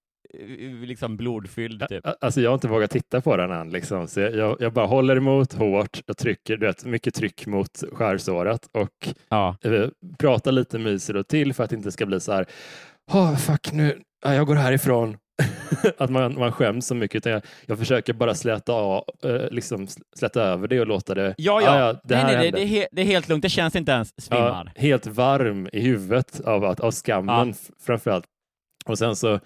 liksom 0.87 1.17
blodfylld 1.17 1.89
typ. 1.89 2.07
alltså 2.21 2.41
jag 2.41 2.51
har 2.51 2.55
inte 2.55 2.69
vågat 2.69 2.91
titta 2.91 3.21
på 3.21 3.37
den 3.37 3.51
än. 3.51 3.71
Liksom. 3.71 4.09
Så 4.09 4.21
jag, 4.21 4.57
jag 4.61 4.73
bara 4.73 4.87
håller 4.87 5.17
emot 5.17 5.53
hårt 5.53 6.01
och 6.09 6.17
trycker, 6.17 6.57
du 6.57 6.67
vet, 6.67 6.85
mycket 6.85 7.15
tryck 7.15 7.47
mot 7.47 7.83
skärsåret 7.93 8.69
och 8.73 9.09
Ja. 9.29 9.57
eh, 9.63 9.89
pratar 10.19 10.53
lite 10.53 10.79
myser 10.79 11.17
och 11.17 11.29
till 11.29 11.55
för 11.55 11.65
att 11.65 11.71
det 11.71 11.77
inte 11.77 11.93
ska 11.93 12.07
bli 12.07 12.21
så 12.21 12.33
här, 12.33 12.47
oh, 13.13 13.37
fuck 13.37 13.73
nu, 13.73 13.99
ja, 14.25 14.35
jag 14.35 14.47
går 14.47 14.55
härifrån. 14.55 15.17
att 15.99 16.11
man, 16.11 16.35
man 16.39 16.53
skäms 16.53 16.87
så 16.87 16.95
mycket. 16.95 17.17
Utan 17.17 17.33
jag, 17.33 17.43
jag 17.67 17.79
försöker 17.79 18.13
bara 18.13 18.35
släta, 18.35 18.73
av, 18.73 19.05
eh, 19.25 19.51
liksom 19.51 19.87
släta 20.17 20.43
över 20.43 20.69
det 20.69 20.81
och 20.81 20.87
låta 20.87 21.15
det... 21.15 21.35
Ja, 21.39 21.61
ja. 21.63 21.85
"Ah, 21.91 21.93
det 22.05 22.15
nej, 22.15 22.25
nej, 22.25 22.33
det, 22.37 22.39
hände." 22.45 22.51
det, 22.59 22.63
är 22.63 22.67
he, 22.67 22.87
det 22.93 23.03
är 23.03 23.07
helt 23.07 23.29
lugnt, 23.29 23.43
det 23.43 23.49
känns 23.49 23.77
inte 23.77 23.93
ens 23.93 24.13
svimmar. 24.23 24.73
Ja, 24.75 24.81
helt 24.83 25.07
varm 25.07 25.69
i 25.73 25.81
huvudet 25.81 26.41
av, 26.41 26.65
att, 26.65 26.81
av 26.81 26.93
skammen 26.93 27.49
Ja. 27.49 27.55
framförallt. 27.87 28.25
Och 28.87 28.99
sen 28.99 29.17
så 29.17 29.41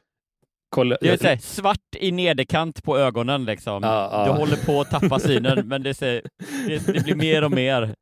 kolla, 0.71 0.97
Det 1.01 1.25
är 1.25 1.29
här, 1.29 1.37
svart 1.37 1.97
i 1.97 2.13
nederkant 2.13 2.83
på 2.83 2.99
ögonen 2.99 3.45
liksom. 3.45 3.83
Ja, 3.83 4.09
ja. 4.13 4.25
Du 4.25 4.39
håller 4.39 4.57
på 4.57 4.81
att 4.81 4.91
tappa 4.91 5.19
synen, 5.19 5.63
men 5.69 5.83
det, 5.83 5.95
ser, 5.95 6.23
det, 6.67 6.87
det 6.87 7.05
blir 7.05 7.15
mer 7.15 7.45
och 7.45 7.51
mer. 7.51 7.95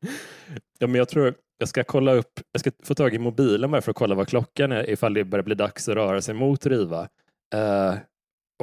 Ja, 0.79 0.87
men 0.87 0.95
jag 0.95 1.09
tror 1.09 1.33
jag 1.57 1.69
ska 1.69 1.83
kolla 1.83 2.13
upp, 2.13 2.39
jag 2.51 2.59
ska 2.59 2.71
få 2.83 2.95
tag 2.95 3.13
i 3.13 3.19
mobilen 3.19 3.71
bara 3.71 3.81
för 3.81 3.91
att 3.91 3.97
kolla 3.97 4.15
vad 4.15 4.27
klockan 4.27 4.71
är 4.71 4.89
ifall 4.89 5.13
det 5.13 5.23
börjar 5.23 5.43
bli 5.43 5.55
dags 5.55 5.89
att 5.89 5.95
röra 5.95 6.21
sig 6.21 6.35
mot 6.35 6.65
Riva. 6.65 7.07
Eh, 7.55 7.95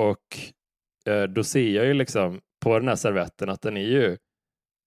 och 0.00 0.38
eh, 1.12 1.22
då 1.22 1.44
ser 1.44 1.68
jag 1.70 1.86
ju 1.86 1.94
liksom 1.94 2.40
på 2.64 2.78
den 2.78 2.88
här 2.88 2.96
servetten 2.96 3.48
att 3.48 3.62
den 3.62 3.76
är 3.76 3.86
ju, 3.86 4.16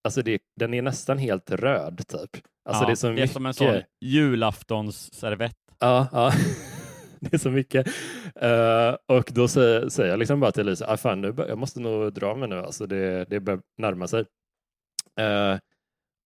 alltså 0.04 0.22
det, 0.22 0.42
den 0.60 0.74
är 0.74 0.82
nästan 0.82 1.18
helt 1.18 1.52
röd 1.52 2.08
typ. 2.08 2.44
Alltså 2.70 2.84
ja, 2.84 2.88
det 2.88 2.94
är 2.94 2.96
så 2.96 3.08
det 3.08 3.14
är 3.14 3.16
mycket. 3.16 3.32
som 3.32 3.46
en 3.46 3.54
sån 3.54 3.82
julaftonsservett. 4.06 5.56
Ja, 5.80 6.08
ja. 6.12 6.34
det 7.32 7.34
är 7.34 7.38
så 7.38 7.52
mycket. 7.52 7.88
Eh, 8.36 8.96
och 9.18 9.30
då 9.34 9.48
säger, 9.48 9.90
säger 9.90 10.10
jag 10.10 10.20
liksom 10.20 10.40
bara 10.40 10.52
till 10.52 10.66
Lisa, 10.66 10.88
ah, 10.94 10.98
fan, 10.98 11.22
nu, 11.22 11.34
jag 11.38 11.58
måste 11.58 11.80
nog 11.80 12.14
dra 12.14 12.36
mig 12.36 12.50
nu, 12.50 12.56
alltså 12.56 12.86
det, 12.88 13.26
det 13.30 13.40
börjar 13.40 13.62
närma 13.78 14.08
sig. 14.08 14.26
Eh, 15.20 15.58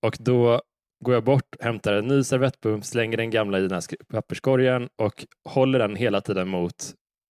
och 0.06 0.18
då 0.20 0.62
går 1.06 1.14
jag 1.14 1.24
bort, 1.24 1.56
hämtar 1.60 1.94
en 1.94 2.08
ny 2.08 2.24
servettpump, 2.24 2.86
slänger 2.86 3.18
den 3.18 3.30
gamla 3.30 3.58
i 3.58 3.62
den 3.62 3.72
här 3.72 3.80
sk- 3.80 4.04
papperskorgen 4.10 4.90
och 4.96 5.26
håller 5.50 5.80
den 5.80 5.96
hela 5.96 6.22
tiden 6.22 6.48
mot 6.48 6.76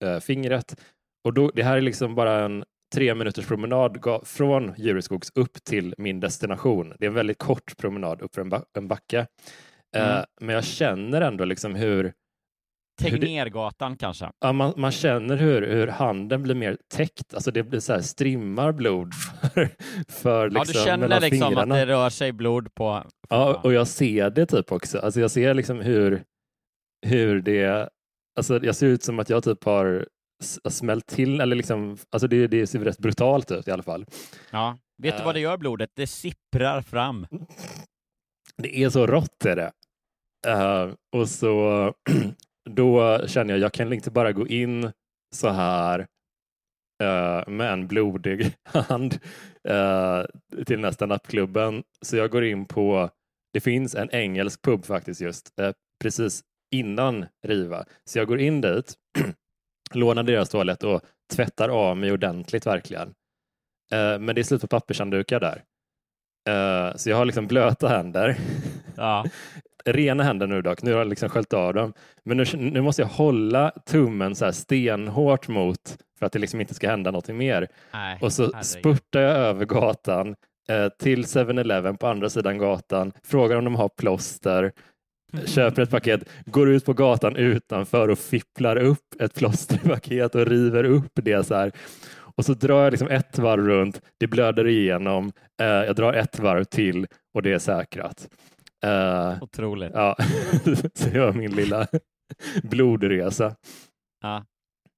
eh, 0.03 0.19
fingret. 0.19 0.81
Och 1.23 1.33
då, 1.33 1.51
det 1.55 1.63
här 1.63 1.77
är 1.77 1.81
liksom 1.81 2.15
bara 2.15 2.45
en 2.45 2.63
tre 2.95 3.15
minuters 3.15 3.47
promenad 3.47 4.21
från 4.23 4.73
Djureskogs 4.77 5.31
upp 5.35 5.63
till 5.63 5.95
min 5.97 6.19
destination. 6.19 6.93
Det 6.99 7.05
är 7.05 7.09
en 7.09 7.13
väldigt 7.13 7.37
kort 7.37 7.77
promenad 7.77 8.21
upp 8.21 8.35
för 8.35 8.41
en, 8.41 8.49
ba- 8.49 8.65
en 8.77 8.87
backe. 8.87 9.27
Mm. 9.95 10.25
Men 10.41 10.55
jag 10.55 10.63
känner 10.63 11.21
ändå 11.21 11.45
liksom 11.45 11.75
hur, 11.75 12.13
Tegnérgatan 13.01 13.97
kanske. 13.97 14.31
Ja, 14.39 14.51
man, 14.53 14.73
man 14.77 14.91
känner 14.91 15.37
hur, 15.37 15.61
hur 15.61 15.87
handen 15.87 16.43
blir 16.43 16.55
mer 16.55 16.77
täckt, 16.93 17.33
alltså 17.33 17.51
det 17.51 17.63
blir 17.63 17.79
så 17.79 17.93
här 17.93 18.01
strimmar 18.01 18.71
blod 18.71 19.13
för, 19.53 19.69
för 20.09 20.49
liksom, 20.49 20.73
ja, 20.75 20.79
du 20.83 20.85
känner 20.89 20.97
mellan 20.97 21.21
liksom 21.21 21.43
att 21.43 21.49
fingrarna. 21.49 21.75
det 21.75 21.85
rör 21.85 22.09
sig 22.09 22.31
blod 22.31 22.73
på... 22.75 23.03
Ja, 23.29 23.59
och 23.63 23.73
jag 23.73 23.87
ser 23.87 24.29
det 24.29 24.45
typ 24.45 24.71
också. 24.71 24.99
Alltså 24.99 25.19
jag 25.19 25.31
ser 25.31 25.53
liksom 25.53 25.79
hur, 25.81 26.23
hur 27.05 27.41
det, 27.41 27.89
alltså 28.37 28.63
jag 28.63 28.75
ser 28.75 28.87
ut 28.87 29.03
som 29.03 29.19
att 29.19 29.29
jag 29.29 29.43
typ 29.43 29.63
har 29.63 30.07
smält 30.69 31.07
till, 31.07 31.41
eller 31.41 31.55
liksom, 31.55 31.97
alltså 32.11 32.27
det, 32.27 32.47
det 32.47 32.67
ser 32.67 32.79
rätt 32.79 32.97
brutalt 32.99 33.51
ut 33.51 33.67
i 33.67 33.71
alla 33.71 33.83
fall. 33.83 34.05
Ja. 34.51 34.77
Vet 35.03 35.15
du 35.15 35.19
Eh. 35.19 35.25
vad 35.25 35.35
det 35.35 35.39
gör 35.41 35.57
blodet? 35.57 35.89
Det 35.95 36.07
sipprar 36.07 36.81
fram. 36.81 37.27
Det 38.57 38.83
är 38.83 38.89
så 38.89 39.07
rått 39.07 39.45
är 39.45 39.55
det. 39.55 39.71
Eh, 40.47 40.89
och 41.15 41.29
så 41.29 41.93
då 42.69 43.19
känner 43.27 43.53
jag, 43.53 43.61
jag 43.61 43.73
kan 43.73 43.93
inte 43.93 44.11
bara 44.11 44.31
gå 44.31 44.47
in 44.47 44.91
så 45.33 45.49
här 45.49 45.99
eh, 47.03 47.47
med 47.47 47.73
en 47.73 47.87
blodig 47.87 48.55
hand 48.63 49.13
uh, 49.69 50.25
till 50.65 50.75
den 50.75 50.83
här 50.83 50.91
standupklubben. 50.91 51.83
Så 52.01 52.17
jag 52.17 52.31
går 52.31 52.43
in 52.43 52.65
på, 52.65 53.09
det 53.53 53.59
finns 53.59 53.95
en 53.95 54.09
engelsk 54.11 54.61
pub 54.61 54.85
faktiskt 54.85 55.21
just 55.21 55.59
eh, 55.59 55.71
precis 56.03 56.43
innan 56.75 57.25
Riva. 57.47 57.85
Så 58.05 58.17
jag 58.17 58.27
går 58.27 58.39
in 58.39 58.61
dit, 58.61 58.93
lånar 59.93 60.23
deras 60.23 60.49
toalett 60.49 60.83
och 60.83 61.01
tvättar 61.33 61.69
av 61.69 61.97
mig 61.97 62.11
ordentligt 62.11 62.65
verkligen. 62.65 63.13
Men 64.19 64.25
det 64.25 64.41
är 64.41 64.43
slut 64.43 64.61
på 64.61 64.67
pappershanddukar 64.67 65.39
där. 65.39 65.63
Så 66.97 67.09
jag 67.09 67.17
har 67.17 67.25
liksom 67.25 67.47
blöta 67.47 67.87
händer. 67.87 68.37
Ja. 68.95 69.25
rena 69.85 70.23
händer 70.23 70.47
nu 70.47 70.61
dock. 70.61 70.81
Nu 70.81 70.91
har 70.91 70.97
jag 70.99 71.07
liksom 71.07 71.29
sköljt 71.29 71.53
av 71.53 71.73
dem. 71.73 71.93
Men 72.23 72.37
nu, 72.37 72.45
nu 72.57 72.81
måste 72.81 73.01
jag 73.01 73.09
hålla 73.09 73.71
tummen 73.85 74.35
så 74.35 74.51
stenhårt 74.51 75.47
mot 75.47 75.97
för 76.19 76.25
att 76.25 76.31
det 76.31 76.39
liksom 76.39 76.61
inte 76.61 76.73
ska 76.73 76.89
hända 76.89 77.11
någonting 77.11 77.37
mer. 77.37 77.67
Nej, 77.93 78.17
Och 78.21 78.33
så 78.33 78.43
herregud. 78.43 78.65
spurtar 78.65 79.21
jag 79.21 79.37
över 79.37 79.65
gatan 79.65 80.35
eh, 80.69 80.87
till 80.99 81.23
7-Eleven 81.23 81.97
på 81.97 82.07
andra 82.07 82.29
sidan 82.29 82.57
gatan, 82.57 83.11
frågar 83.23 83.57
om 83.57 83.63
de 83.63 83.75
har 83.75 83.89
plåster, 83.89 84.71
köper 85.45 85.81
ett 85.81 85.89
paket, 85.89 86.29
går 86.45 86.69
ut 86.69 86.85
på 86.85 86.93
gatan 86.93 87.35
utanför 87.35 88.09
och 88.09 88.19
fipplar 88.19 88.75
upp 88.75 89.21
ett 89.21 89.33
plåsterpaket 89.35 90.35
och 90.35 90.45
river 90.45 90.83
upp 90.83 91.11
det 91.13 91.47
så 91.47 91.55
här. 91.55 91.71
Och 92.35 92.45
så 92.45 92.53
drar 92.53 92.83
jag 92.83 92.91
liksom 92.91 93.07
ett 93.07 93.37
varv 93.37 93.67
runt, 93.67 94.01
det 94.19 94.27
blöder 94.27 94.67
igenom, 94.67 95.31
eh, 95.61 95.67
jag 95.67 95.95
drar 95.95 96.13
ett 96.13 96.39
varv 96.39 96.63
till 96.63 97.07
och 97.33 97.41
det 97.41 97.53
är 97.53 97.59
säkrat. 97.59 98.27
Eh, 98.83 99.43
Otroligt. 99.43 99.91
ja, 99.93 100.15
så 100.93 101.07
jag 101.07 101.15
gör 101.15 101.33
min 101.33 101.51
lilla 101.51 101.87
blodresa. 102.63 103.55
Ja. 104.21 104.45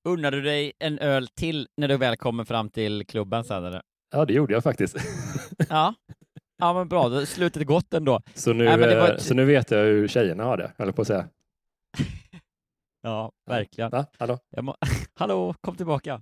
Unnar 0.08 0.32
du 0.32 0.42
dig 0.42 0.74
en 0.80 1.00
öl 1.00 1.27
till 1.27 1.68
när 1.77 1.88
du 1.88 1.98
väl 1.98 2.18
kommer 2.18 2.44
fram 2.44 2.70
till 2.70 3.06
klubben 3.06 3.44
sen 3.44 3.65
eller? 3.65 3.82
Ja, 4.12 4.25
det 4.25 4.34
gjorde 4.34 4.54
jag 4.54 4.63
faktiskt. 4.63 4.98
Ja. 5.70 5.94
Ja 6.58 6.74
men 6.74 6.88
bra, 6.89 7.10
då 7.10 7.15
är 7.15 7.25
slutet 7.25 7.68
gott 7.68 7.94
ändå. 7.94 8.22
Så 8.34 8.54
nu, 8.54 8.65
Nej, 8.65 8.77
det 8.77 9.00
var 9.00 9.10
eh, 9.10 9.18
så 9.18 9.34
nu 9.34 9.46
vet 9.46 9.72
jag 9.72 9.84
hur 9.84 10.08
tjejerna 10.08 10.44
har 10.44 10.58
det, 10.58 10.72
jag 10.77 10.96
på 10.96 11.01
att 11.01 11.08
säga. 11.08 11.27
Ja, 13.01 13.32
verkligen. 13.46 13.89
Va? 13.92 14.06
Hallå? 14.20 14.39
Må... 14.62 14.75
Hallå, 15.13 15.56
kom 15.62 15.75
tillbaka. 15.75 16.22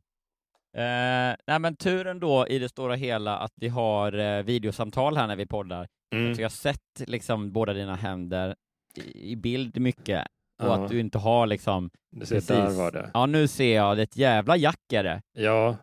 Eh, 0.77 1.35
nej 1.47 1.59
men 1.59 1.75
turen 1.75 2.19
då 2.19 2.47
i 2.47 2.59
det 2.59 2.69
stora 2.69 2.95
hela 2.95 3.37
att 3.37 3.51
vi 3.55 3.67
har 3.67 4.13
eh, 4.19 4.43
videosamtal 4.43 5.17
här 5.17 5.27
när 5.27 5.35
vi 5.35 5.45
poddar. 5.45 5.87
Mm. 6.15 6.35
Så 6.35 6.41
jag 6.41 6.45
har 6.45 6.51
sett 6.51 6.79
liksom 7.07 7.51
båda 7.51 7.73
dina 7.73 7.95
händer 7.95 8.55
i, 8.95 9.31
i 9.31 9.35
bild 9.35 9.79
mycket 9.81 10.27
och 10.63 10.67
Ja. 10.69 10.83
att 10.83 10.89
du 10.91 10.99
inte 10.99 11.17
har 11.17 11.47
liksom 11.47 11.89
Du 12.11 12.25
ser, 12.25 12.35
precis. 12.35 12.47
där 12.47 12.69
var 12.71 12.91
det. 12.91 13.09
Ja 13.13 13.25
nu 13.25 13.47
ser 13.47 13.75
jag, 13.75 13.97
det 13.97 14.01
är 14.01 14.03
ett 14.03 14.17
jävla 14.17 14.57
jack 14.57 14.93
är 14.93 15.03
det. 15.03 15.21
Ja, 15.37 15.77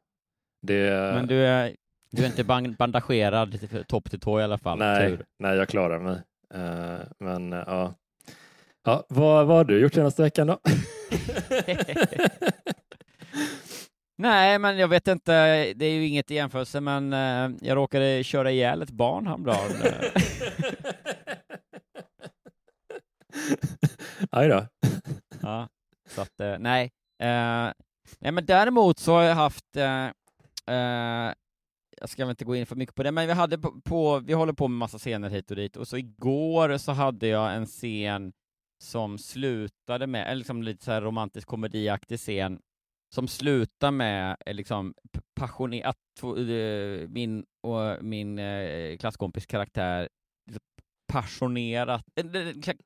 det... 0.63 0.91
Men 1.15 1.27
du 1.27 1.47
är, 1.47 1.77
du 2.11 2.23
är 2.23 2.27
inte 2.27 2.45
ban- 2.45 2.77
bandagerad 2.79 3.59
topp 3.89 4.11
till 4.11 4.21
tå 4.21 4.41
i 4.41 4.43
alla 4.43 4.59
fall. 4.59 4.79
nej, 4.79 5.09
Tur. 5.11 5.25
nej, 5.39 5.57
jag 5.57 5.69
klarar 5.69 5.99
mig. 6.01 6.21
Eh, 6.55 6.99
men 7.19 7.53
eh, 7.53 7.63
ja. 7.67 7.95
ja 8.85 9.05
vad, 9.09 9.47
vad 9.47 9.57
har 9.57 9.65
du 9.65 9.81
gjort 9.81 9.95
senaste 9.95 10.23
veckan 10.23 10.47
då? 10.47 10.59
Nej, 14.21 14.59
men 14.59 14.79
jag 14.79 14.89
vet 14.89 15.09
inte, 15.09 15.33
det 15.75 15.87
är 15.87 15.91
ju 15.93 16.07
inget 16.07 16.31
i 16.31 16.35
jämförelse, 16.35 16.81
men 16.81 17.13
eh, 17.13 17.51
jag 17.61 17.77
råkade 17.77 18.25
köra 18.25 18.51
ihjäl 18.51 18.83
ett 18.83 18.91
barn 18.91 19.27
häromdagen. 19.27 19.71
Aj 24.31 24.49
då. 24.49 24.67
ja, 25.43 25.69
så 26.09 26.21
att, 26.23 26.41
eh, 26.41 26.59
nej. 26.59 26.91
Eh, 27.23 27.73
nej, 28.19 28.33
men 28.33 28.47
däremot 28.47 28.99
så 28.99 29.13
har 29.13 29.23
jag 29.23 29.35
haft, 29.35 29.77
eh, 29.77 30.07
eh, 30.77 31.33
jag 32.01 32.09
ska 32.09 32.25
väl 32.25 32.31
inte 32.31 32.45
gå 32.45 32.57
in 32.57 32.67
för 32.67 32.77
mycket 32.77 32.95
på 32.95 33.03
det, 33.03 33.13
men 33.13 33.27
vi 33.27 33.33
hade 33.33 33.59
på, 33.59 33.81
på, 33.81 34.19
vi 34.19 34.33
håller 34.33 34.53
på 34.53 34.69
med 34.69 34.79
massa 34.79 34.99
scener 34.99 35.31
hit 35.31 35.51
och 35.51 35.57
dit, 35.57 35.77
och 35.77 35.89
så 35.89 35.97
igår 35.97 36.79
så 36.79 36.93
hade 36.93 37.27
jag 37.27 37.55
en 37.55 37.67
scen 37.67 38.33
som 38.83 39.19
slutade 39.19 40.07
med, 40.07 40.23
eller 40.27 40.37
liksom 40.37 40.63
lite 40.63 40.85
så 40.85 40.93
här 40.93 41.03
romantisk 41.03 41.49
komediaktig 41.49 42.19
scen, 42.19 42.61
som 43.15 43.29
slutar 43.29 43.91
med 43.91 44.37
eh, 44.47 44.55
liksom 44.55 44.95
passioner- 45.35 45.85
att 45.87 46.23
eh, 46.23 47.09
min 47.09 47.45
och 47.61 48.05
min 48.05 48.39
eh, 48.39 48.97
klasskompis 48.97 49.47
karaktär 49.47 50.09
liksom 50.47 50.61
passionerat, 51.13 52.05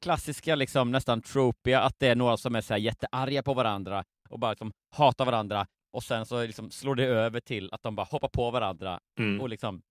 klassiska 0.01 0.55
liksom 0.55 0.91
nästan 0.93 1.23
tropia, 1.23 1.81
att 1.81 1.99
det 1.99 2.09
är 2.09 2.15
några 2.17 2.37
som 2.37 2.55
är 2.55 2.61
så 2.61 2.75
här 2.75 2.81
jättearga 2.81 3.43
på 3.43 3.55
varandra 3.55 4.05
och 4.29 4.39
bara 4.39 4.51
liksom 4.53 4.73
hatar 4.97 5.25
varandra 5.25 5.67
och 5.93 6.03
sen 6.05 6.27
så 6.27 6.47
liksom 6.47 6.71
slår 6.71 6.95
det 6.95 7.05
över 7.07 7.41
till 7.41 7.69
att 7.73 7.83
de 7.83 7.97
bara 7.97 8.07
hoppar 8.07 8.29
på 8.29 8.51
varandra 8.51 9.01
Mm. 9.19 9.41
och 9.41 9.49
liksom 9.49 9.83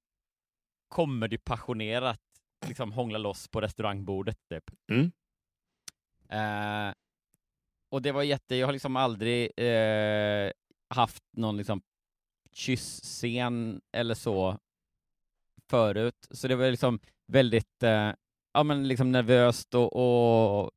kommer 0.87 1.27
det 1.27 1.37
passionerat 1.37 2.19
liksom 2.67 2.91
hångla 2.91 3.17
loss 3.17 3.47
på 3.47 3.61
restaurangbordet 3.61 4.37
typ. 4.49 4.63
Mm. 4.91 5.11
Eh, 6.29 6.93
och 7.93 8.01
det 8.01 8.11
var 8.11 8.23
jätte, 8.23 8.55
jag 8.55 8.67
har 8.67 8.73
liksom 8.73 8.95
aldrig 8.95 9.51
eh, 9.57 10.51
haft 10.89 11.23
någon 11.37 11.57
liksom 11.57 11.81
kyssscen 12.51 13.81
eller 13.91 14.15
så 14.15 14.57
förut, 15.69 16.27
så 16.31 16.47
det 16.47 16.55
var 16.55 16.71
liksom 16.71 16.99
väldigt 17.27 17.83
eh, 17.83 18.11
ja, 18.53 18.63
men 18.63 18.87
liksom 18.87 19.11
nervöst 19.11 19.75
och, 19.75 19.93
och, 19.95 20.71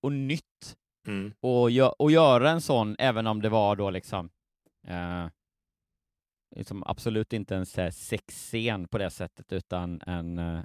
och 0.00 0.12
nytt 0.12 0.76
Mm. 1.08 1.32
och, 1.40 1.70
gö- 1.70 1.94
och 1.98 2.10
göra 2.10 2.50
en 2.50 2.60
sån, 2.60 2.96
även 2.98 3.26
om 3.26 3.42
det 3.42 3.48
var 3.48 3.76
då 3.76 3.90
liksom, 3.90 4.30
eh, 4.86 5.26
liksom 6.56 6.82
absolut 6.86 7.32
inte 7.32 7.56
en 7.56 7.66
sexscen 7.92 8.88
på 8.88 8.98
det 8.98 9.10
sättet, 9.10 9.52
utan 9.52 10.00
en, 10.06 10.38
eh, 10.38 10.60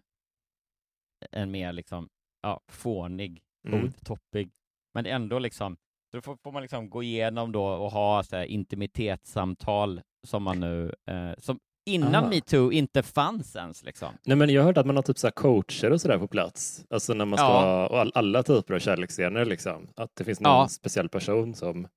en 1.31 1.51
mer 1.51 1.73
liksom, 1.73 2.09
ja, 2.41 2.61
fånig, 2.67 3.43
Mm. 3.67 3.83
odtoppig. 3.85 4.51
Men 4.93 5.05
ändå 5.05 5.39
liksom, 5.39 5.77
då 6.13 6.21
får, 6.21 6.37
får 6.43 6.51
man 6.51 6.61
liksom 6.61 6.89
gå 6.89 7.03
igenom 7.03 7.51
då 7.51 7.65
och 7.65 7.91
ha 7.91 8.23
så 8.23 8.35
här 8.35 8.45
intimitetssamtal 8.45 10.01
som 10.27 10.43
man 10.43 10.59
nu, 10.59 10.93
eh, 11.09 11.31
som 11.37 11.59
innan 11.85 12.25
Ah. 12.25 12.29
metoo 12.29 12.71
inte 12.71 13.03
fanns 13.03 13.55
ens 13.55 13.83
liksom. 13.83 14.09
Nej, 14.25 14.37
men 14.37 14.49
jag 14.49 14.63
hörde 14.63 14.79
att 14.79 14.85
man 14.85 14.95
har 14.95 15.03
typ 15.03 15.17
så 15.17 15.27
här 15.27 15.31
coacher 15.31 15.91
och 15.91 16.01
sådär 16.01 16.17
på 16.17 16.27
plats. 16.27 16.85
Alltså 16.89 17.13
när 17.13 17.25
man 17.25 17.37
ska 17.37 17.45
Ja. 17.47 17.61
ha 17.61 17.87
och 17.87 17.99
all, 17.99 18.11
alla 18.15 18.43
typer 18.43 18.73
av 18.73 18.79
kärleksscener 18.79 19.45
liksom. 19.45 19.87
Att 19.95 20.15
det 20.15 20.23
finns 20.23 20.39
någon 20.39 20.51
Ja. 20.53 20.67
speciell 20.67 21.09
person 21.09 21.55
som... 21.55 21.87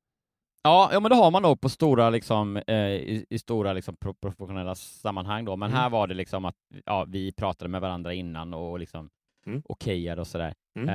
Ja, 0.62 0.90
ja 0.92 1.00
men 1.00 1.08
det 1.10 1.16
har 1.16 1.30
man 1.30 1.42
nog 1.42 1.60
på 1.60 1.68
stora, 1.68 2.10
liksom, 2.10 2.56
eh, 2.56 2.76
i, 2.86 3.26
i 3.30 3.38
stora 3.38 3.72
liksom, 3.72 3.96
pro- 3.96 4.14
professionella 4.14 4.74
sammanhang 4.74 5.44
då, 5.44 5.56
men 5.56 5.68
Mm. 5.70 5.80
här 5.80 5.90
var 5.90 6.06
det 6.06 6.14
liksom 6.14 6.44
att 6.44 6.56
ja, 6.84 7.04
vi 7.08 7.32
pratade 7.32 7.68
med 7.68 7.80
varandra 7.80 8.14
innan 8.14 8.54
och 8.54 8.78
liksom 8.78 9.10
Mm. 9.46 9.62
okejade 9.64 10.20
och 10.20 10.26
sådär. 10.26 10.54
Mm. 10.78 10.88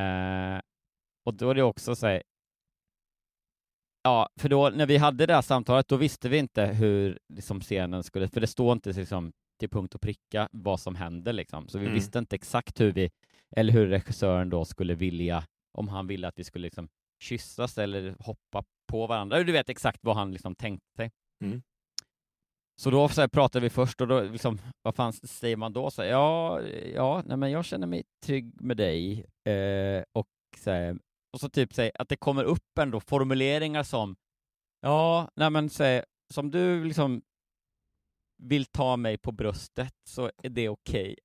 Eh, 0.55 0.61
och 1.25 1.33
då 1.33 1.49
är 1.49 1.55
det 1.55 1.63
också 1.63 1.95
så 1.95 2.07
här, 2.07 2.23
ja, 4.03 4.29
för 4.39 4.49
då 4.49 4.69
när 4.69 4.85
vi 4.85 4.97
hade 4.97 5.25
det 5.25 5.33
här 5.33 5.41
samtalet, 5.41 5.87
då 5.87 5.95
visste 5.95 6.29
vi 6.29 6.37
inte 6.37 6.65
hur 6.65 7.19
liksom, 7.33 7.59
scenen 7.61 8.03
skulle, 8.03 8.27
för 8.27 8.41
det 8.41 8.47
står 8.47 8.71
inte 8.73 8.91
liksom, 8.93 9.31
till 9.59 9.69
punkt 9.69 9.95
och 9.95 10.01
pricka 10.01 10.49
vad 10.51 10.79
som 10.79 10.95
händer 10.95 11.33
liksom, 11.33 11.67
så 11.67 11.77
vi 11.79 11.85
Mm. 11.85 11.95
visste 11.95 12.19
inte 12.19 12.35
exakt 12.35 12.79
hur 12.81 12.91
vi, 12.91 13.09
eller 13.55 13.73
hur 13.73 13.87
regissören 13.87 14.49
då 14.49 14.65
skulle 14.65 14.95
vilja, 14.95 15.43
om 15.77 15.87
han 15.87 16.07
ville 16.07 16.27
att 16.27 16.39
vi 16.39 16.43
skulle 16.43 16.63
liksom 16.63 16.89
kyssas 17.23 17.77
eller 17.77 18.15
hoppa 18.19 18.63
på 18.91 19.07
varandra. 19.07 19.43
Du 19.43 19.51
vet 19.51 19.69
exakt 19.69 19.99
vad 20.03 20.15
han 20.15 20.31
liksom 20.31 20.55
tänkte 20.55 20.87
sig. 20.97 21.11
Mm. 21.43 21.61
Så 22.81 22.89
då 22.89 23.09
så 23.09 23.21
här, 23.21 23.27
pratade 23.27 23.63
vi 23.63 23.69
först 23.69 24.01
och 24.01 24.07
då, 24.07 24.21
liksom, 24.21 24.59
vad 24.81 24.95
fan 24.95 25.13
säger 25.13 25.57
man 25.57 25.73
då? 25.73 25.91
Så 25.91 26.01
här, 26.01 26.09
ja, 26.09 26.61
ja 26.95 27.23
nej, 27.25 27.37
men 27.37 27.51
jag 27.51 27.65
känner 27.65 27.87
mig 27.87 28.03
trygg 28.25 28.61
med 28.61 28.77
dig. 28.77 29.25
Eh, 29.49 30.03
och, 30.11 30.27
så 30.57 30.71
här, 30.71 30.97
och 31.33 31.39
så 31.39 31.49
typ 31.49 31.73
säg 31.73 31.91
att 31.95 32.09
det 32.09 32.17
kommer 32.17 32.43
upp 32.43 32.77
ändå 32.79 32.99
formuleringar 32.99 33.83
som, 33.83 34.15
ja, 34.81 35.29
nej 35.35 35.49
men 35.49 35.69
här, 35.79 36.05
som 36.33 36.51
du 36.51 36.83
liksom 36.83 37.21
vill 38.43 38.65
ta 38.65 38.97
mig 38.97 39.17
på 39.17 39.31
bröstet 39.31 39.93
så 40.09 40.31
är 40.43 40.49
det 40.49 40.69
okej. 40.69 41.15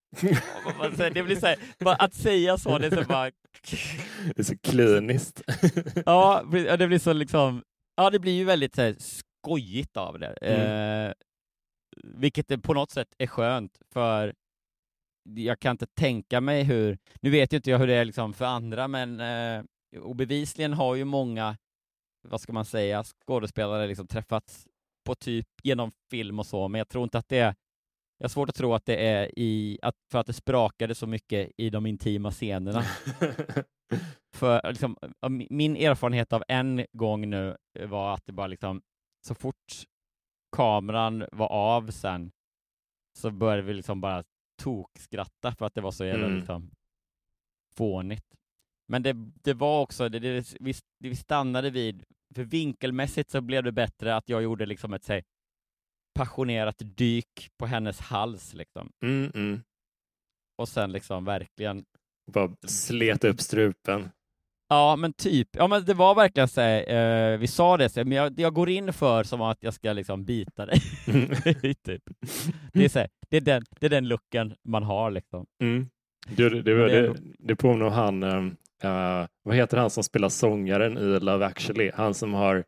Säger, 0.96 1.10
det 1.10 1.22
blir 1.22 1.36
så 1.36 1.46
här, 1.46 1.58
att 1.84 2.14
säga 2.14 2.58
så, 2.58 2.78
det 2.78 2.86
är 2.86 3.02
så 3.02 3.08
bara 3.08 3.30
Det 4.34 4.38
är 4.38 4.42
så 4.42 4.58
kliniskt. 4.58 5.42
Ja, 6.06 6.44
det 6.78 6.86
blir 6.86 6.98
så 6.98 7.12
liksom, 7.12 7.62
ja 7.96 8.10
det 8.10 8.18
blir 8.18 8.32
ju 8.32 8.44
väldigt 8.44 8.74
så 8.74 8.82
här, 8.82 8.96
skojigt 8.98 9.96
av 9.96 10.18
det. 10.18 10.32
Mm. 10.42 11.06
Eh, 11.06 11.12
vilket 12.04 12.62
på 12.62 12.74
något 12.74 12.90
sätt 12.90 13.08
är 13.18 13.26
skönt, 13.26 13.78
för 13.92 14.34
jag 15.28 15.60
kan 15.60 15.70
inte 15.70 15.86
tänka 15.86 16.40
mig 16.40 16.62
hur, 16.62 16.98
nu 17.20 17.30
vet 17.30 17.52
ju 17.52 17.56
inte 17.56 17.70
jag 17.70 17.78
hur 17.78 17.86
det 17.86 17.94
är 17.94 18.04
liksom 18.04 18.34
för 18.34 18.44
andra, 18.44 18.88
men 18.88 19.20
eh, 19.20 19.64
och 20.00 20.16
bevisligen 20.16 20.72
har 20.72 20.94
ju 20.94 21.04
många, 21.04 21.56
vad 22.28 22.40
ska 22.40 22.52
man 22.52 22.64
säga, 22.64 23.04
skådespelare 23.04 23.86
liksom 23.86 24.06
träffats 24.06 24.68
på 25.06 25.14
typ 25.14 25.48
genom 25.62 25.92
film 26.10 26.38
och 26.38 26.46
så, 26.46 26.68
men 26.68 26.78
jag 26.78 26.88
tror 26.88 27.04
inte 27.04 27.18
att 27.18 27.28
det 27.28 27.38
är 27.38 27.54
jag 28.18 28.24
har 28.24 28.28
svårt 28.28 28.48
att 28.48 28.54
tro 28.54 28.74
att 28.74 28.84
det 28.86 28.96
är 29.08 29.38
i, 29.38 29.78
att, 29.82 29.94
för 30.10 30.18
att 30.18 30.26
det 30.26 30.32
sprakade 30.32 30.94
så 30.94 31.06
mycket 31.06 31.50
i 31.56 31.70
de 31.70 31.86
intima 31.86 32.30
scenerna. 32.30 32.82
För 34.36 34.72
liksom, 34.72 34.96
min 35.50 35.76
erfarenhet 35.76 36.32
av 36.32 36.44
en 36.48 36.86
gång 36.92 37.30
nu 37.30 37.56
var 37.80 38.14
att 38.14 38.26
det 38.26 38.32
bara 38.32 38.46
liksom, 38.46 38.82
så 39.26 39.34
fort 39.34 39.72
kameran 40.56 41.24
var 41.32 41.48
av 41.48 41.90
sen 41.90 42.32
så 43.18 43.30
började 43.30 43.62
vi 43.62 43.74
liksom 43.74 44.00
bara 44.00 44.24
tokskratta 44.62 45.54
för 45.54 45.66
att 45.66 45.74
det 45.74 45.80
var 45.80 45.90
så 45.90 46.04
jävla 46.04 46.26
Mm. 46.26 46.38
liksom 46.38 46.70
fånigt. 47.76 48.26
Men 48.88 49.02
det, 49.02 49.12
det 49.42 49.54
var 49.54 49.80
också, 49.80 50.08
det, 50.08 50.18
det, 50.18 50.54
vi, 50.60 50.74
vi 50.98 51.16
stannade 51.16 51.70
vid, 51.70 52.04
för 52.34 52.44
vinkelmässigt 52.44 53.30
så 53.30 53.40
blev 53.40 53.62
det 53.62 53.72
bättre 53.72 54.16
att 54.16 54.28
jag 54.28 54.42
gjorde 54.42 54.66
liksom 54.66 54.94
ett 54.94 55.08
här, 55.08 55.22
passionerat 56.14 56.76
dyk 56.78 57.50
på 57.58 57.66
hennes 57.66 58.00
hals 58.00 58.54
liksom. 58.54 58.90
Mm, 59.04 59.30
mm. 59.34 59.62
Och 60.58 60.68
sen 60.68 60.92
liksom 60.92 61.24
verkligen 61.24 61.84
Bara 62.32 62.56
slet 62.66 63.24
upp 63.24 63.40
strupen. 63.40 64.10
Ja, 64.68 64.96
men 64.96 65.12
typ. 65.12 65.48
Ja, 65.52 65.66
men 65.68 65.84
det 65.84 65.94
var 65.94 66.14
verkligen 66.14 66.48
så 66.48 66.60
här, 66.60 66.92
eh, 67.32 67.38
vi 67.38 67.46
sa 67.46 67.76
det, 67.76 67.88
så 67.88 68.00
här, 68.00 68.04
men 68.04 68.18
jag, 68.18 68.40
jag 68.40 68.54
går 68.54 68.68
in 68.68 68.92
för 68.92 69.24
som 69.24 69.40
att 69.40 69.58
jag 69.60 69.74
ska 69.74 69.92
liksom 69.92 70.24
bita 70.24 70.66
dig. 70.66 70.80
typ. 71.84 72.02
Det 72.72 72.84
är 72.84 72.88
så 72.88 72.98
här, 72.98 73.08
det 73.28 73.36
är 73.36 73.40
den, 73.40 73.64
det 73.80 73.86
är 73.86 73.90
den 73.90 74.08
looken 74.08 74.54
man 74.62 74.82
har 74.82 75.10
liksom. 75.10 75.46
Mm. 75.62 75.88
Det, 76.28 76.48
det, 76.48 76.62
det, 76.62 76.88
det, 76.88 77.14
det 77.38 77.56
påminner 77.56 77.86
om 77.86 77.92
han, 77.92 78.22
uh, 78.84 79.26
vad 79.44 79.56
heter 79.56 79.76
han 79.76 79.90
som 79.90 80.04
spelar 80.04 80.28
sångaren 80.28 80.98
i 80.98 81.20
Love 81.20 81.46
actually? 81.46 81.90
Han 81.94 82.14
som 82.14 82.34
har 82.34 82.64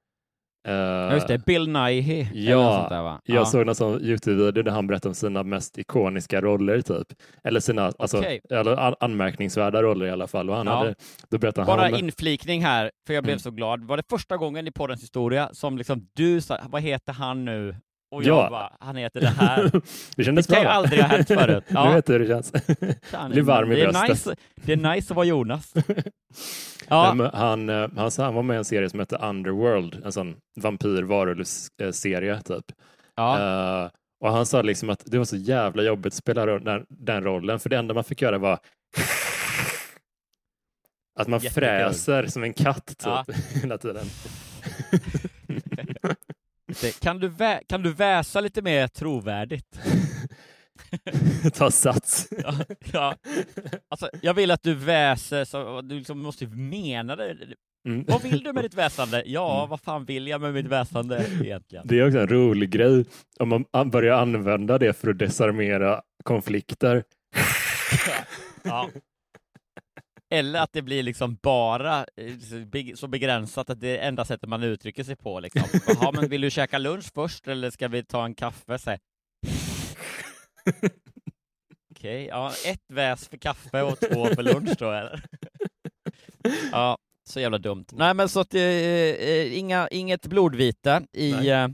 Uh, 0.68 1.14
Just 1.14 1.28
det, 1.28 1.38
Bill 1.46 1.68
Nighy. 1.68 2.26
Ja, 2.34 2.86
där, 2.90 2.96
jag 2.96 3.20
ja. 3.24 3.44
såg 3.44 3.66
någon 3.66 3.74
sån 3.74 4.00
Youtube-video 4.00 4.62
där 4.62 4.72
han 4.72 4.86
berättade 4.86 5.08
om 5.08 5.14
sina 5.14 5.42
mest 5.42 5.78
ikoniska 5.78 6.40
roller, 6.40 6.80
typ. 6.80 7.06
Eller 7.44 7.60
sina 7.60 7.92
alltså, 7.98 8.18
okay. 8.18 8.40
eller 8.50 8.76
an 8.76 8.94
anmärkningsvärda 9.00 9.82
roller 9.82 10.06
i 10.06 10.10
alla 10.10 10.26
fall. 10.26 10.50
Och 10.50 10.56
han 10.56 10.66
ja. 10.66 10.76
hade, 10.76 10.94
då 11.30 11.38
berättade 11.38 11.66
Bara 11.66 11.82
han 11.82 11.94
om... 11.94 11.98
inflikning 11.98 12.64
här, 12.64 12.90
för 13.06 13.14
jag 13.14 13.24
blev 13.24 13.32
mm. 13.32 13.38
så 13.38 13.50
glad. 13.50 13.84
Var 13.84 13.96
det 13.96 14.02
första 14.10 14.36
gången 14.36 14.66
i 14.66 14.70
poddens 14.70 15.02
historia 15.02 15.48
som 15.52 15.78
liksom 15.78 16.08
du 16.12 16.40
sa, 16.40 16.58
vad 16.68 16.82
heter 16.82 17.12
han 17.12 17.44
nu? 17.44 17.76
Och 18.10 18.22
jag 18.22 18.44
ja. 18.44 18.50
bara, 18.50 18.72
han 18.80 18.96
heter 18.96 19.20
det 19.20 19.26
här. 19.26 19.70
det 20.16 20.24
kändes 20.24 20.46
det 20.46 20.54
kan 20.54 20.62
ju 20.62 20.68
aldrig 20.68 21.00
ha 21.00 21.08
hänt 21.08 21.28
förut. 21.28 21.64
Ja. 21.68 21.88
Nu 21.88 21.94
vet 21.94 22.06
du 22.06 22.12
hur 22.12 22.20
det 22.20 22.26
känns. 22.26 22.52
Blir 23.30 23.42
varm 23.42 23.72
i 23.72 23.76
det 23.76 23.92
bröstet. 23.92 24.08
Nice, 24.08 24.36
det 24.54 24.72
är 24.72 24.76
nice 24.76 25.12
att 25.12 25.16
vara 25.16 25.26
Jonas. 25.26 25.74
ja. 26.88 27.14
Nej, 27.14 27.30
han, 27.32 27.68
eh, 27.68 27.88
han, 27.96 28.10
han 28.18 28.34
var 28.34 28.42
med 28.42 28.54
i 28.54 28.58
en 28.58 28.64
serie 28.64 28.90
som 28.90 29.00
heter 29.00 29.24
Underworld, 29.24 30.02
en 30.04 30.12
sån 30.12 30.36
vampyr-varulv-serie 30.60 32.40
typ. 32.42 32.64
Ja. 33.16 33.38
Uh, 33.84 33.90
och 34.24 34.32
han 34.32 34.46
sa 34.46 34.62
liksom 34.62 34.90
att 34.90 35.02
det 35.06 35.18
var 35.18 35.24
så 35.24 35.36
jävla 35.36 35.82
jobbigt 35.82 36.12
att 36.12 36.14
spela 36.14 36.46
den, 36.46 36.86
den 36.88 37.24
rollen, 37.24 37.60
för 37.60 37.70
det 37.70 37.76
enda 37.76 37.94
man 37.94 38.04
fick 38.04 38.22
göra 38.22 38.38
var 38.38 38.58
att 41.18 41.28
man 41.28 41.40
Jättekul. 41.40 41.62
fräser 41.62 42.26
som 42.26 42.42
en 42.42 42.52
katt 42.52 42.86
typ, 42.86 42.98
ja. 43.04 43.24
hela 43.62 43.78
tiden. 43.78 44.06
Kan 47.00 47.18
du, 47.18 47.28
vä 47.28 47.60
kan 47.68 47.82
du 47.82 47.92
väsa 47.92 48.40
lite 48.40 48.62
mer 48.62 48.88
trovärdigt? 48.88 49.78
Ta 51.54 51.70
sats. 51.70 52.28
ja, 52.42 52.54
ja. 52.92 53.16
Alltså, 53.88 54.10
jag 54.22 54.34
vill 54.34 54.50
att 54.50 54.62
du 54.62 54.74
väser, 54.74 55.44
så 55.44 55.80
du 55.80 55.94
liksom 55.94 56.22
måste 56.22 56.46
mena 56.46 57.16
det. 57.16 57.36
Mm. 57.88 58.04
Vad 58.08 58.22
vill 58.22 58.42
du 58.42 58.52
med 58.52 58.64
ditt 58.64 58.74
väsande? 58.74 59.22
Ja, 59.26 59.58
mm. 59.58 59.70
vad 59.70 59.80
fan 59.80 60.04
vill 60.04 60.26
jag 60.26 60.40
med 60.40 60.54
mitt 60.54 60.66
väsande 60.66 61.26
egentligen? 61.42 61.86
Det 61.86 61.98
är 61.98 62.06
också 62.06 62.18
en 62.18 62.28
rolig 62.28 62.70
grej 62.70 63.04
om 63.40 63.64
man 63.72 63.90
börjar 63.90 64.16
använda 64.16 64.78
det 64.78 64.92
för 64.92 65.10
att 65.10 65.18
desarmera 65.18 66.00
konflikter. 66.24 67.04
ja. 68.62 68.90
Eller 70.30 70.60
att 70.60 70.72
det 70.72 70.82
blir 70.82 71.02
liksom 71.02 71.38
bara 71.42 72.06
eh, 72.16 72.94
så 72.94 73.08
begränsat 73.08 73.70
att 73.70 73.80
det 73.80 73.98
är 73.98 74.08
enda 74.08 74.24
sättet 74.24 74.48
man 74.48 74.62
uttrycker 74.62 75.04
sig 75.04 75.16
på. 75.16 75.40
Liksom. 75.40 75.62
Jaha, 75.86 76.12
men 76.12 76.28
vill 76.28 76.40
du 76.40 76.50
käka 76.50 76.78
lunch 76.78 77.12
först 77.14 77.48
eller 77.48 77.70
ska 77.70 77.88
vi 77.88 78.04
ta 78.04 78.24
en 78.24 78.34
kaffe? 78.34 78.78
Okej, 78.80 79.00
okay, 81.90 82.26
ja, 82.26 82.52
ett 82.66 82.84
väs 82.88 83.28
för 83.28 83.36
kaffe 83.36 83.82
och 83.82 84.00
två 84.00 84.26
för 84.26 84.42
lunch 84.42 84.76
då 84.78 84.90
eller? 84.90 85.22
ja, 86.72 86.98
så 87.24 87.40
jävla 87.40 87.58
dumt. 87.58 87.86
Nej, 87.92 88.14
men 88.14 88.28
så 88.28 88.40
att 88.40 88.54
eh, 88.54 88.62
eh 88.62 89.58
inga, 89.58 89.88
inget 89.88 90.26
blodvite 90.26 91.06
i, 91.12 91.48
eh, 91.48 91.68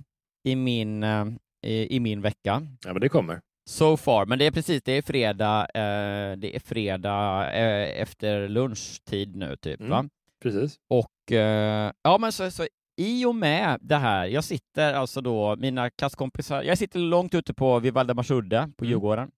i, 0.44 0.56
min, 0.56 1.02
eh, 1.02 1.26
i, 1.66 1.96
i 1.96 2.00
min 2.00 2.20
vecka. 2.20 2.66
Ja, 2.84 2.92
men 2.92 3.00
det 3.00 3.08
kommer. 3.08 3.40
So 3.64 3.96
far, 3.96 4.26
men 4.26 4.38
det 4.38 4.46
är 4.46 4.50
precis, 4.50 4.82
det 4.82 4.92
är 4.92 5.02
fredag, 5.02 5.60
eh, 5.60 6.36
det 6.36 6.56
är 6.56 6.60
fredag 6.60 7.52
eh, 7.52 8.02
efter 8.02 8.48
lunchtid 8.48 9.36
nu 9.36 9.56
typ 9.56 9.80
mm, 9.80 9.90
va? 9.90 10.08
Precis. 10.42 10.76
Och 10.88 11.32
eh, 11.32 11.92
ja 12.02 12.18
men 12.18 12.32
så, 12.32 12.50
så 12.50 12.66
i 12.96 13.24
och 13.24 13.34
med 13.34 13.78
det 13.80 13.96
här, 13.96 14.26
jag 14.26 14.44
sitter 14.44 14.94
alltså 14.94 15.20
då, 15.20 15.56
mina 15.56 15.90
klasskompisar, 15.90 16.62
jag 16.62 16.78
sitter 16.78 16.98
långt 16.98 17.34
ute 17.34 17.54
på 17.54 17.78
vid 17.78 17.94
Valdemarsudde 17.94 18.70
på 18.76 18.84
mm. 18.84 18.90
Djurgården 18.90 19.30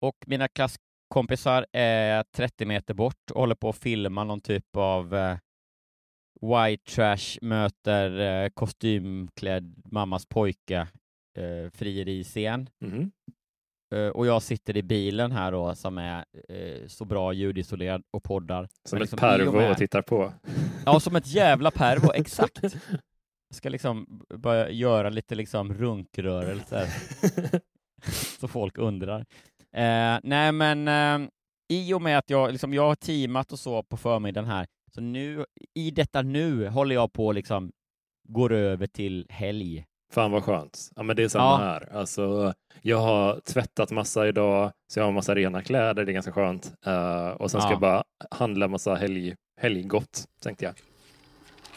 och 0.00 0.16
mina 0.26 0.48
klasskompisar 0.48 1.66
är 1.72 2.22
30 2.22 2.64
meter 2.66 2.94
bort 2.94 3.30
och 3.30 3.40
håller 3.40 3.54
på 3.54 3.68
att 3.68 3.76
filma 3.78 4.24
någon 4.24 4.40
typ 4.40 4.76
av 4.76 5.14
eh, 5.14 5.36
white 6.40 6.90
trash 6.94 7.38
möter 7.42 8.20
eh, 8.20 8.48
kostymklädd 8.48 9.82
mammas 9.84 10.26
pojke 10.26 10.88
eh, 11.38 11.70
frieriscen. 11.72 12.70
Mm. 12.84 13.10
Uh, 13.94 14.08
och 14.08 14.26
jag 14.26 14.42
sitter 14.42 14.76
i 14.76 14.82
bilen 14.82 15.32
här 15.32 15.52
då 15.52 15.74
som 15.74 15.98
är 15.98 16.24
uh, 16.50 16.86
så 16.86 17.04
bra 17.04 17.32
ljudisolerad 17.32 18.02
och 18.10 18.22
poddar. 18.22 18.68
Som 18.88 18.98
liksom 18.98 19.16
ett 19.16 19.20
pervo 19.20 19.58
och, 19.58 19.70
och 19.70 19.76
tittar 19.76 20.02
på. 20.02 20.32
Ja, 20.86 21.00
som 21.00 21.16
ett 21.16 21.26
jävla 21.26 21.70
pervo, 21.70 22.12
exakt. 22.14 22.62
Jag 23.50 23.56
ska 23.56 23.68
liksom 23.68 24.24
börja 24.34 24.70
göra 24.70 25.10
lite 25.10 25.34
liksom 25.34 25.74
runkrörelser 25.74 26.86
så 28.40 28.48
folk 28.48 28.78
undrar. 28.78 29.20
Uh, 29.20 30.20
nej, 30.22 30.52
men 30.52 30.88
i 31.68 31.94
och 31.94 32.02
med 32.02 32.18
att 32.18 32.30
jag, 32.30 32.52
liksom, 32.52 32.74
jag 32.74 32.86
har 32.86 32.94
teamat 32.94 33.52
och 33.52 33.58
så 33.58 33.82
på 33.82 33.96
förmiddagen 33.96 34.50
här, 34.50 34.66
så 34.94 35.00
nu, 35.00 35.44
i 35.74 35.90
detta 35.90 36.22
nu 36.22 36.68
håller 36.68 36.94
jag 36.94 37.12
på 37.12 37.32
liksom 37.32 37.72
går 38.28 38.52
över 38.52 38.86
till 38.86 39.26
helg. 39.30 39.84
Fan 40.10 40.30
vad 40.30 40.44
skönt. 40.44 40.90
Ja, 40.96 41.02
men 41.02 41.16
det 41.16 41.22
är 41.22 41.28
samma 41.28 41.44
ja. 41.44 41.56
här. 41.56 41.96
Alltså, 41.96 42.54
jag 42.82 42.98
har 42.98 43.40
tvättat 43.40 43.90
massa 43.90 44.28
idag, 44.28 44.72
så 44.92 45.00
jag 45.00 45.04
har 45.04 45.12
massa 45.12 45.34
rena 45.34 45.62
kläder. 45.62 46.04
Det 46.04 46.10
är 46.10 46.14
ganska 46.14 46.32
skönt. 46.32 46.72
Uh, 46.86 47.28
och 47.28 47.50
sen 47.50 47.60
ska 47.60 47.68
ja. 47.68 47.72
jag 47.72 47.80
bara 47.80 48.04
handla 48.30 48.68
massa 48.68 48.94
helg, 48.94 49.34
helggott, 49.60 50.24
tänkte 50.42 50.64
jag. 50.64 50.74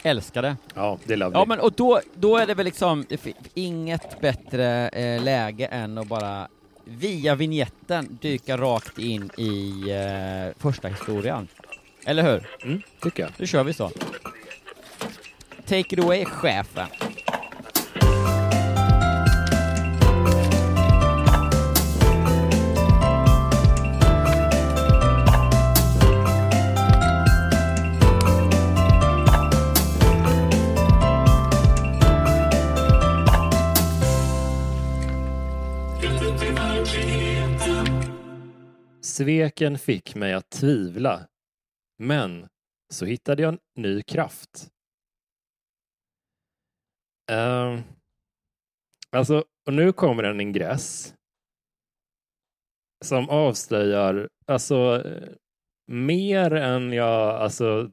Älskar 0.02 0.42
det. 0.42 0.56
Ja, 0.74 0.98
det 1.04 1.12
är 1.12 1.16
lovely. 1.16 1.38
Ja, 1.38 1.44
men 1.44 1.60
och 1.60 1.72
då, 1.72 2.00
då 2.14 2.36
är 2.36 2.46
det 2.46 2.54
väl 2.54 2.64
liksom 2.64 3.06
inget 3.54 4.20
bättre 4.20 4.88
eh, 4.88 5.22
läge 5.22 5.66
än 5.66 5.98
att 5.98 6.06
bara 6.06 6.48
via 6.84 7.34
vignetten 7.34 8.18
dyka 8.20 8.56
rakt 8.56 8.98
in 8.98 9.30
i 9.36 9.90
eh, 9.90 10.62
första 10.62 10.88
historien. 10.88 11.48
Eller 12.06 12.22
hur? 12.22 12.46
Mm, 12.64 12.82
tycker 13.00 13.22
jag. 13.22 13.32
Då 13.36 13.46
kör 13.46 13.64
vi 13.64 13.72
så. 13.72 13.90
Take 15.66 15.78
it 15.78 15.98
away, 15.98 16.24
chefen. 16.24 16.86
Sveken 39.12 39.78
fick 39.78 40.14
mig 40.14 40.32
att 40.32 40.50
tvivla. 40.50 41.28
Men 41.98 42.48
så 42.92 43.04
hittade 43.04 43.42
jag 43.42 43.52
en 43.52 43.58
ny 43.76 44.02
kraft. 44.02 44.68
Uh, 47.32 47.80
alltså, 49.10 49.44
och 49.66 49.74
nu 49.74 49.92
kommer 49.92 50.22
en 50.22 50.40
ingress 50.40 51.14
som 53.04 53.28
avslöjar 53.28 54.28
alltså 54.46 55.02
mer 55.86 56.52
än 56.52 56.92
jag, 56.92 57.36
alltså 57.36 57.90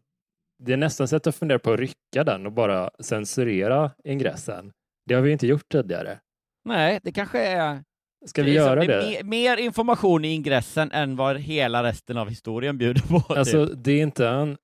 det 0.64 0.74
är 0.74 0.78
nästan 0.78 1.08
så 1.08 1.16
att 1.16 1.26
jag 1.26 1.36
funderar 1.36 1.60
på 1.60 1.74
att 1.74 1.80
rycka 1.80 2.24
den 2.24 2.46
och 2.46 2.52
bara 2.52 2.90
censurera 3.00 3.92
ingressen. 4.04 4.72
Det 5.06 5.14
har 5.14 5.22
vi 5.22 5.32
inte 5.32 5.48
gjort 5.48 5.70
tidigare. 5.72 6.20
Nej, 6.66 7.00
det 7.04 7.12
kanske 7.12 7.40
är 7.40 7.84
Ska 8.26 8.44
vi 8.44 8.54
göra 8.54 8.86
det? 8.86 9.02
det? 9.02 9.24
Mer 9.24 9.58
information 9.58 10.26
i 10.26 10.28
ingressen 10.28 10.92
än 10.92 11.16
vad 11.16 11.38
hela 11.38 11.84
resten 11.84 12.18
av 12.18 12.30
historien 12.30 12.78
bjuder 12.78 13.02
på. 13.02 13.34
Alltså, 13.34 13.68
typ. 13.68 13.76
det 13.78 13.92
är 13.92 14.02
inte 14.02 14.28
en 14.28 14.58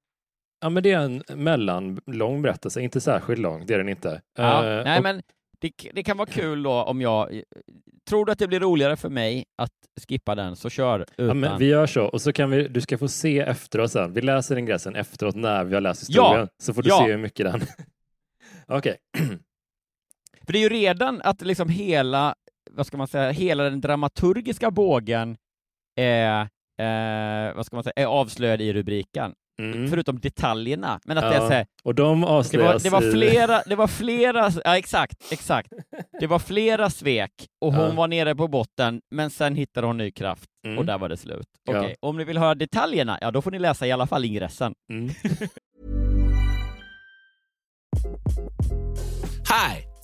Ja, 0.66 0.70
men 0.70 0.84
det 0.84 0.92
är 0.92 1.00
en 1.00 1.24
mellanlång 1.36 2.42
berättelse, 2.42 2.82
inte 2.82 3.02
särskilt 3.02 3.42
lång, 3.42 3.66
det 3.66 3.74
är 3.74 3.78
den 3.78 3.90
inte. 3.90 4.22
Ja, 4.38 4.64
uh, 4.64 4.84
nej, 4.84 4.98
och... 4.98 5.04
men 5.04 5.22
det, 5.60 5.72
det, 5.94 6.04
kan 6.04 6.18
vara 6.18 6.28
kul 6.28 6.64
då 6.64 6.72
om 6.72 7.02
jag... 7.02 7.42
Tror 8.10 8.26
du 8.26 8.32
att 8.32 8.40
det 8.40 8.48
blir 8.48 8.60
roligare 8.60 8.96
för 8.96 9.10
mig 9.10 9.46
att 9.58 9.72
skippa 10.08 10.36
den, 10.36 10.56
så 10.56 10.70
kör 10.70 11.00
utan. 11.00 11.28
Ja, 11.28 11.34
men 11.34 11.60
vi 11.60 11.66
gör 11.66 11.86
så, 11.86 12.06
och 12.06 12.22
så 12.22 12.34
kan 12.34 12.50
vi, 12.50 12.68
du 12.68 12.82
ska 12.82 12.98
få 12.98 13.08
se 13.08 13.40
efteråt 13.40 13.92
sen. 13.92 14.14
Vi 14.14 14.22
läser 14.22 14.56
ingressen 14.56 14.96
efteråt 14.96 15.36
när 15.36 15.64
vi 15.64 15.74
har 15.74 15.82
läst 15.82 16.02
historien, 16.02 16.40
ja, 16.40 16.48
så 16.64 16.74
får 16.74 16.84
du 16.84 16.90
ja. 16.90 16.98
se 16.98 17.12
hur 17.12 17.18
mycket 17.18 17.46
den... 17.46 17.62
Okej. 18.68 18.98
Okay. 19.18 19.28
För 20.46 20.54
det 20.54 20.60
är 20.60 20.64
ju 20.64 20.70
redan 20.70 21.22
att 21.22 21.42
liksom 21.42 21.70
hela 21.70 22.36
vad 22.72 22.88
ska 22.88 22.98
man 22.98 23.08
säga, 23.08 23.32
hela 23.32 23.64
den 23.64 23.82
dramaturgiska 23.82 24.72
bågen 24.72 25.38
är, 26.00 26.42
eh, 26.82 27.56
vad 27.56 27.66
ska 27.66 27.76
man 27.76 27.84
säga, 27.84 27.94
är 27.96 28.06
avslöjad 28.06 28.62
i 28.62 28.74
rubriken. 28.74 29.34
Mm. 29.60 29.88
förutom 29.88 30.20
detaljerna. 30.20 31.00
Men 31.06 31.18
att 31.18 31.24
Ja, 31.24 31.30
det 31.30 31.36
är 31.36 31.40
så 31.40 31.54
här, 31.54 31.66
Och 31.84 31.96
de 31.96 32.22
det 32.22 32.28
avslöjas 32.28 32.74
var, 32.74 32.80
det 33.00 33.06
var 33.06 33.12
flera, 33.12 33.62
det 33.66 33.76
var 33.76 33.88
flera, 33.88 34.52
ja 34.64 34.78
exakt, 34.78 35.32
exakt. 35.32 35.74
Det 36.20 36.28
var 36.28 36.40
flera 36.40 36.90
svek 36.90 37.32
och 37.62 37.74
hon 37.74 37.86
Ja. 37.90 37.92
var 37.94 38.08
nere 38.08 38.36
på 38.36 38.48
botten, 38.48 39.02
men 39.12 39.30
sen 39.30 39.56
hittade 39.56 39.88
hon 39.88 39.98
ny 39.98 40.12
kraft 40.12 40.50
Mm. 40.66 40.78
och 40.78 40.86
där 40.86 40.98
var 40.98 41.10
det 41.10 41.18
slut. 41.18 41.48
Ja. 41.64 41.80
Okej, 41.80 41.96
om 42.00 42.18
ni 42.18 42.24
vill 42.24 42.38
höra 42.38 42.56
detaljerna, 42.56 43.18
ja 43.22 43.32
då 43.32 43.42
får 43.42 43.52
ni 43.52 43.60
läsa 43.60 43.88
i 43.88 43.92
alla 43.92 44.08
fall 44.08 44.26
ingressen. 44.26 44.74
Mm. 44.92 45.10
Hi, 49.50 49.84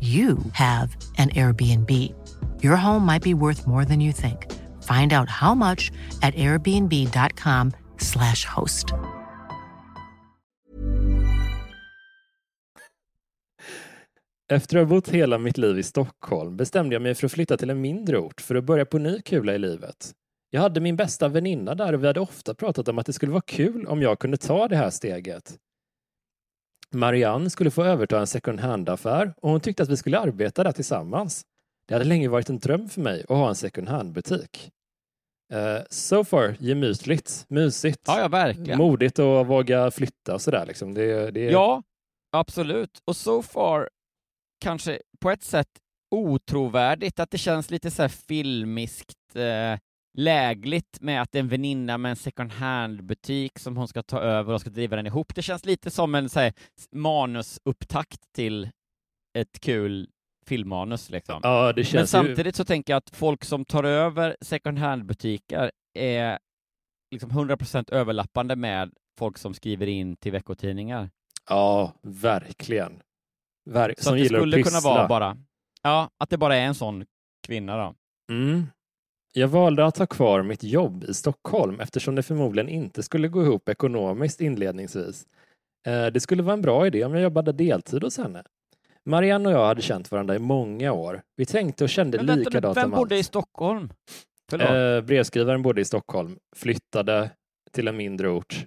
you 0.00 0.38
have 0.52 0.96
an 1.18 1.30
Airbnb. 1.30 1.90
Your 2.62 2.76
home 2.76 3.04
might 3.04 3.22
be 3.22 3.34
worth 3.34 3.66
more 3.66 3.84
than 3.84 4.00
you 4.00 4.12
think. 4.12 4.46
Find 4.84 5.12
out 5.12 5.28
how 5.28 5.54
much 5.54 5.90
at 6.22 6.34
airbnb.com/slash 6.34 8.44
host. 8.44 8.94
Efter 14.50 14.76
att 14.76 14.88
ha 14.88 14.94
bott 14.94 15.08
hela 15.08 15.38
mitt 15.38 15.58
liv 15.58 15.78
i 15.78 15.82
Stockholm 15.82 16.56
bestämde 16.56 16.94
jag 16.94 17.02
mig 17.02 17.14
för 17.14 17.26
att 17.26 17.32
flytta 17.32 17.56
till 17.56 17.70
en 17.70 17.80
mindre 17.80 18.18
ort 18.18 18.40
för 18.40 18.54
att 18.54 18.64
börja 18.64 18.84
på 18.84 18.98
ny 18.98 19.20
kula 19.20 19.54
i 19.54 19.58
livet. 19.58 20.12
Jag 20.50 20.60
hade 20.60 20.80
min 20.80 20.96
bästa 20.96 21.28
väninna 21.28 21.74
där 21.74 21.92
och 21.92 22.02
vi 22.02 22.06
hade 22.06 22.20
ofta 22.20 22.54
pratat 22.54 22.88
om 22.88 22.98
att 22.98 23.06
det 23.06 23.12
skulle 23.12 23.32
vara 23.32 23.42
kul 23.46 23.86
om 23.86 24.02
jag 24.02 24.18
kunde 24.18 24.36
ta 24.36 24.68
det 24.68 24.76
här 24.76 24.90
steget. 24.90 25.58
Marianne 26.94 27.50
skulle 27.50 27.70
få 27.70 27.84
överta 27.84 28.20
en 28.20 28.26
second 28.26 28.60
hand-affär 28.60 29.34
och 29.36 29.50
hon 29.50 29.60
tyckte 29.60 29.82
att 29.82 29.88
vi 29.88 29.96
skulle 29.96 30.18
arbeta 30.18 30.64
där 30.64 30.72
tillsammans. 30.72 31.42
Det 31.88 31.94
hade 31.94 32.04
länge 32.04 32.28
varit 32.28 32.48
en 32.48 32.58
dröm 32.58 32.88
för 32.88 33.00
mig 33.00 33.20
att 33.22 33.36
ha 33.36 33.48
en 33.48 33.54
second 33.54 33.88
hand-butik. 33.88 34.70
Uh, 35.54 35.82
so 35.90 36.24
far, 36.24 36.56
gemytligt, 36.58 37.44
mysigt, 37.48 38.00
Ja, 38.06 38.20
ja 38.20 38.28
verkligen. 38.28 38.78
modigt 38.78 39.18
att 39.18 39.46
våga 39.46 39.90
flytta 39.90 40.34
och 40.34 40.42
sådär. 40.42 40.66
Liksom. 40.66 40.94
Det, 40.94 41.30
det, 41.30 41.40
Ja, 41.44 41.82
absolut. 42.32 43.02
Och 43.04 43.16
so 43.16 43.42
far 43.42 43.88
kanske 44.60 45.00
på 45.20 45.30
ett 45.30 45.42
sätt 45.42 45.68
otrovärdigt 46.10 47.20
att 47.20 47.30
det 47.30 47.38
känns 47.38 47.70
lite 47.70 47.90
så 47.90 48.02
här 48.02 48.08
filmiskt 48.08 49.36
eh, 49.36 49.78
lägligt 50.18 51.00
med 51.00 51.22
att 51.22 51.34
en 51.34 51.48
väninna 51.48 51.98
med 51.98 52.10
en 52.10 52.16
second 52.16 52.52
hand-butik 52.52 53.58
som 53.58 53.76
hon 53.76 53.88
ska 53.88 54.02
ta 54.02 54.20
över 54.20 54.54
och 54.54 54.60
ska 54.60 54.70
driva 54.70 54.96
den 54.96 55.06
ihop. 55.06 55.34
Det 55.34 55.42
känns 55.42 55.64
lite 55.64 55.90
som 55.90 56.14
en 56.14 56.28
så 56.28 56.40
här, 56.40 56.52
manusupptakt 56.92 58.32
till 58.34 58.70
ett 59.38 59.60
kul 59.60 60.08
filmmanus. 60.46 61.10
Liksom. 61.10 61.40
Ja, 61.42 61.66
det 61.72 61.76
Men 61.76 61.84
känns 61.84 62.02
ju... 62.14 62.18
samtidigt 62.18 62.56
så 62.56 62.64
tänker 62.64 62.92
jag 62.92 62.98
att 62.98 63.16
folk 63.16 63.44
som 63.44 63.64
tar 63.64 63.84
över 63.84 64.36
second 64.40 64.78
hand-butiker 64.78 65.70
är 65.98 66.38
liksom 67.10 67.30
100% 67.30 67.92
överlappande 67.92 68.56
med 68.56 68.92
folk 69.18 69.38
som 69.38 69.54
skriver 69.54 69.86
in 69.86 70.16
till 70.16 70.32
veckotidningar. 70.32 71.10
Ja, 71.48 71.92
verkligen. 72.02 73.02
Ver- 73.70 73.94
Så 73.98 74.02
som 74.04 74.14
det 74.14 74.20
gillar 74.20 74.38
skulle 74.40 74.56
att 74.60 74.64
kunna 74.64 74.80
vara 74.80 75.08
bara, 75.08 75.36
ja, 75.82 76.10
att 76.18 76.30
det 76.30 76.38
bara 76.38 76.56
är 76.56 76.66
en 76.66 76.74
sån 76.74 77.04
kvinna 77.46 77.76
då. 77.76 77.94
Mm. 78.34 78.66
Jag 79.32 79.48
valde 79.48 79.84
att 79.86 79.98
ha 79.98 80.06
kvar 80.06 80.42
mitt 80.42 80.62
jobb 80.62 81.04
i 81.08 81.14
Stockholm 81.14 81.80
eftersom 81.80 82.14
det 82.14 82.22
förmodligen 82.22 82.68
inte 82.68 83.02
skulle 83.02 83.28
gå 83.28 83.42
ihop 83.42 83.68
ekonomiskt 83.68 84.40
inledningsvis. 84.40 85.26
Eh, 85.86 86.06
Det 86.06 86.20
skulle 86.20 86.42
vara 86.42 86.52
en 86.54 86.62
bra 86.62 86.86
idé 86.86 87.04
om 87.04 87.14
jag 87.14 87.22
jobbade 87.22 87.52
deltid 87.52 88.02
hos 88.04 88.18
henne. 88.18 88.42
Marianne 89.04 89.48
och 89.48 89.54
jag 89.54 89.66
hade 89.66 89.82
känt 89.82 90.10
varandra 90.10 90.34
i 90.34 90.38
många 90.38 90.92
år. 90.92 91.22
Vi 91.36 91.46
tänkte 91.46 91.84
och 91.84 91.90
kände 91.90 92.18
vänta 92.18 92.34
likadant 92.34 92.76
vem 92.76 92.92
om 92.92 92.98
bodde 92.98 93.18
i. 93.18 93.22
Stockholm? 93.22 93.92
Förlåt. 94.50 94.70
Eh, 94.70 95.06
brevskrivaren 95.06 95.62
bodde 95.62 95.80
i 95.80 95.84
Stockholm, 95.84 96.36
flyttade 96.56 97.30
till 97.72 97.88
en 97.88 97.96
mindre 97.96 98.28
ort, 98.28 98.64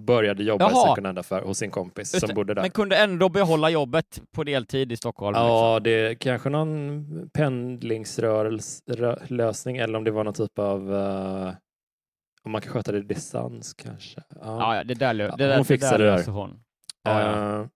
började 0.00 0.42
jobba 0.42 0.70
i 0.70 0.72
Jaha. 0.72 0.88
second 0.88 1.06
hand-affär 1.06 1.42
hos 1.42 1.58
sin 1.58 1.70
kompis 1.70 2.14
Just 2.14 2.20
som 2.20 2.28
det, 2.28 2.34
bodde 2.34 2.54
där. 2.54 2.62
Men 2.62 2.70
kunde 2.70 2.96
ändå 2.96 3.28
behålla 3.28 3.70
jobbet 3.70 4.22
på 4.32 4.44
deltid 4.44 4.92
i 4.92 4.96
Stockholm? 4.96 5.36
Ja, 5.36 5.80
det 5.80 5.90
är 5.90 6.14
kanske 6.14 6.48
någon 6.48 7.30
pendlingslösning 7.34 9.76
eller 9.76 9.98
om 9.98 10.04
det 10.04 10.10
var 10.10 10.24
någon 10.24 10.34
typ 10.34 10.58
av 10.58 10.94
eh, 10.94 11.52
om 12.42 12.52
man 12.52 12.60
kan 12.60 12.72
sköta 12.72 12.92
det 12.92 13.02
distans 13.02 13.74
kanske. 13.74 14.22
Ja, 14.40 14.76
ja, 14.76 14.84
det 14.84 14.94
där, 14.94 15.14
det 15.14 15.36
där, 15.36 15.56
hon 15.56 15.64
fixade 15.64 15.98
det 15.98 16.04
det 16.04 16.04
där 16.04 16.10
där. 16.10 16.18
löser 16.18 16.32
hon. 16.32 16.60
Ja. 17.02 17.60
Eh, 17.60 17.66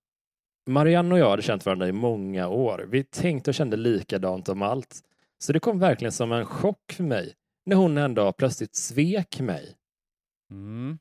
Marianne 0.69 1.15
och 1.15 1.19
jag 1.21 1.31
hade 1.31 1.43
känt 1.43 1.67
varandra 1.67 1.89
i 1.89 1.93
många 1.93 2.49
år. 2.49 2.87
Vi 2.89 3.05
tänkte 3.05 3.51
och 3.51 3.55
kände 3.55 3.77
likadant 3.77 4.49
om 4.49 4.63
allt. 4.63 5.01
Så 5.39 5.53
det 5.53 5.61
kom 5.61 5.79
verkligen 5.79 6.13
som 6.13 6.33
en 6.33 6.47
chock 6.47 6.93
för 6.93 7.05
mig 7.05 7.35
när 7.67 7.77
hon 7.77 7.99
en 7.99 8.15
dag 8.15 8.37
plötsligt 8.37 8.77
svek 8.77 9.41
mig. 9.41 9.75
Mm. 10.51 10.99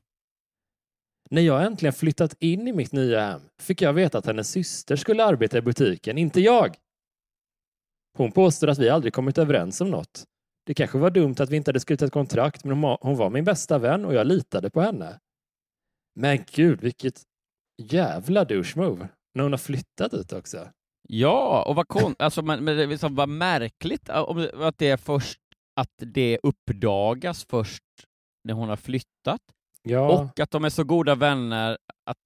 När 1.30 1.42
jag 1.42 1.64
äntligen 1.64 1.92
flyttat 1.92 2.36
in 2.40 2.68
i 2.68 2.72
mitt 2.72 2.92
nya 2.92 3.20
hem 3.20 3.40
fick 3.60 3.82
jag 3.82 3.92
veta 3.92 4.18
att 4.18 4.26
hennes 4.26 4.50
syster 4.50 4.96
skulle 4.96 5.24
arbeta 5.24 5.58
i 5.58 5.62
butiken, 5.62 6.18
inte 6.18 6.40
jag. 6.40 6.76
Hon 8.18 8.32
påstår 8.32 8.68
att 8.68 8.78
vi 8.78 8.88
aldrig 8.88 9.12
kommit 9.12 9.38
överens 9.38 9.80
om 9.80 9.90
något. 9.90 10.24
Det 10.66 10.74
kanske 10.74 10.98
var 10.98 11.10
dumt 11.10 11.34
att 11.38 11.50
vi 11.50 11.56
inte 11.56 11.68
hade 11.68 11.80
skrivit 11.80 12.02
ett 12.02 12.12
kontrakt, 12.12 12.64
men 12.64 12.82
hon 12.82 13.16
var 13.16 13.30
min 13.30 13.44
bästa 13.44 13.78
vän 13.78 14.04
och 14.04 14.14
jag 14.14 14.26
litade 14.26 14.70
på 14.70 14.80
henne. 14.80 15.20
Men 16.14 16.44
gud, 16.52 16.80
vilket 16.80 17.22
jävla 17.82 18.44
douche 18.44 18.72
move. 18.76 19.08
När 19.34 19.42
hon 19.42 19.52
har 19.52 19.58
flyttat 19.58 20.10
dit 20.10 20.32
också. 20.32 20.68
Ja, 21.08 21.64
och 21.68 21.74
vad 21.74 21.88
kon 21.88 22.14
alltså, 22.18 22.42
men, 22.42 22.64
men 22.64 22.76
det 22.76 22.86
liksom 22.86 23.14
var 23.14 23.26
märkligt 23.26 24.08
att 24.08 24.78
det 24.78 25.00
först 25.00 25.40
att 25.80 25.94
det 25.96 26.38
uppdagas 26.42 27.44
först 27.44 27.84
när 28.44 28.54
hon 28.54 28.68
har 28.68 28.76
flyttat. 28.76 29.40
Ja. 29.82 30.08
Och 30.08 30.40
att 30.40 30.50
de 30.50 30.64
är 30.64 30.70
så 30.70 30.84
goda 30.84 31.14
vänner 31.14 31.78
att 32.04 32.16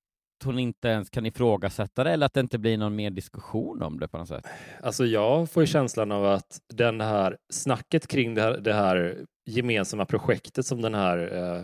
hon 0.45 0.59
inte 0.59 0.88
ens 0.88 1.11
kan 1.11 1.27
ifrågasätta 1.27 2.05
det 2.05 2.11
eller 2.11 2.27
att 2.27 2.35
det 2.35 2.41
inte 2.41 2.59
blir 2.59 2.79
någon 2.79 2.97
mer 2.97 3.11
diskussion 3.11 3.83
om 3.83 4.01
det 4.01 4.09
på 4.09 4.19
något 4.19 4.29
sätt. 4.29 4.47
Alltså 4.83 5.07
jag 5.07 5.51
får 5.51 5.62
ju 5.62 5.67
känslan 5.67 6.12
av 6.12 6.27
att 6.27 6.61
den 6.75 7.01
här 7.01 7.37
snacket 7.53 8.07
kring 8.07 8.35
det 8.35 8.43
här, 8.43 8.53
det 8.53 8.73
här 8.73 9.25
gemensamma 9.47 10.07
projektet 10.07 10.67
som 10.67 10.83
den 10.83 10.95
här 10.95 11.19
eh, 11.37 11.62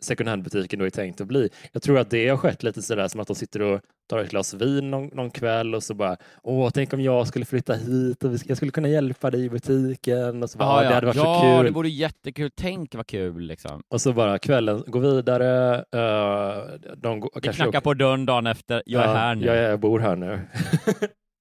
second 0.00 0.28
hand-butiken 0.28 0.78
då 0.78 0.84
är 0.84 0.90
tänkt 0.90 1.20
att 1.20 1.26
bli. 1.26 1.50
Jag 1.72 1.82
tror 1.82 1.98
att 1.98 2.10
det 2.10 2.28
har 2.28 2.36
skett 2.36 2.62
lite 2.62 2.82
sådär 2.82 3.08
som 3.08 3.20
att 3.20 3.26
de 3.26 3.36
sitter 3.36 3.62
och 3.62 3.80
tar 4.08 4.18
ett 4.18 4.30
glas 4.30 4.54
vin 4.54 4.90
någon, 4.90 5.06
någon 5.06 5.30
kväll 5.30 5.74
och 5.74 5.82
så 5.82 5.94
bara 5.94 6.16
åh, 6.42 6.70
tänk 6.74 6.92
om 6.92 7.00
jag 7.00 7.26
skulle 7.28 7.44
flytta 7.44 7.74
hit 7.74 8.24
och 8.24 8.32
jag 8.46 8.56
skulle 8.56 8.70
kunna 8.72 8.88
hjälpa 8.88 9.30
dig 9.30 9.44
i 9.44 9.50
butiken 9.50 10.42
och 10.42 10.50
så 10.50 10.58
bara, 10.58 10.68
ja, 10.68 10.82
ja, 10.82 10.88
det 10.88 10.94
hade 10.94 11.06
varit 11.06 11.16
ja, 11.16 11.40
så 11.40 11.56
kul. 11.56 11.64
det 11.64 11.70
vore 11.70 11.88
jättekul. 11.88 12.50
Tänk 12.54 12.94
vad 12.94 13.06
kul 13.06 13.40
liksom. 13.42 13.82
Och 13.88 14.00
så 14.00 14.12
bara 14.12 14.38
kvällen 14.38 14.84
går 14.86 15.00
vidare. 15.00 15.76
Uh, 15.78 16.80
de 16.96 17.20
går, 17.20 17.30
kanske 17.42 17.62
knackar 17.62 17.80
på 17.80 17.94
dörren 17.94 18.26
dagen 18.26 18.46
efter. 18.46 18.82
Jag 18.86 19.02
är 19.02 19.06
Ja, 19.08 19.14
här 19.14 19.34
nu. 19.34 19.46
Jag, 19.46 19.56
jag 19.56 19.80
bor 19.80 20.00
här 20.00 20.16
nu. 20.16 20.40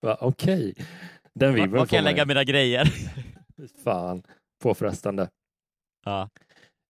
Okej. 0.20 0.74
Den 1.36 1.50
Var, 1.50 1.56
vibben 1.56 1.72
var 1.72 1.80
får 1.80 1.86
kan 1.86 1.98
jag 1.98 2.04
lägga 2.04 2.26
mina 2.26 2.44
grejer? 2.44 2.94
Fan, 3.84 4.24
påfrestande. 4.64 5.30
ja. 6.06 6.30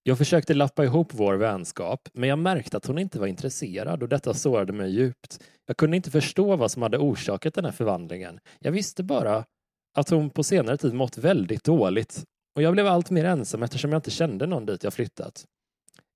Jag 0.07 0.17
försökte 0.17 0.53
lappa 0.53 0.83
ihop 0.83 1.13
vår 1.13 1.35
vänskap, 1.35 2.09
men 2.13 2.29
jag 2.29 2.39
märkte 2.39 2.77
att 2.77 2.85
hon 2.85 2.99
inte 2.99 3.19
var 3.19 3.27
intresserad 3.27 4.03
och 4.03 4.09
detta 4.09 4.33
sårade 4.33 4.73
mig 4.73 4.89
djupt. 4.89 5.43
Jag 5.65 5.77
kunde 5.77 5.97
inte 5.97 6.11
förstå 6.11 6.55
vad 6.55 6.71
som 6.71 6.81
hade 6.81 6.97
orsakat 6.97 7.53
den 7.53 7.65
här 7.65 7.71
förvandlingen. 7.71 8.39
Jag 8.59 8.71
visste 8.71 9.03
bara 9.03 9.45
att 9.93 10.09
hon 10.09 10.29
på 10.29 10.43
senare 10.43 10.77
tid 10.77 10.93
mått 10.93 11.17
väldigt 11.17 11.63
dåligt 11.63 12.23
och 12.55 12.61
jag 12.61 12.73
blev 12.73 12.87
allt 12.87 13.09
mer 13.09 13.25
ensam 13.25 13.63
eftersom 13.63 13.91
jag 13.91 13.97
inte 13.97 14.11
kände 14.11 14.47
någon 14.47 14.65
dit 14.65 14.83
jag 14.83 14.93
flyttat. 14.93 15.45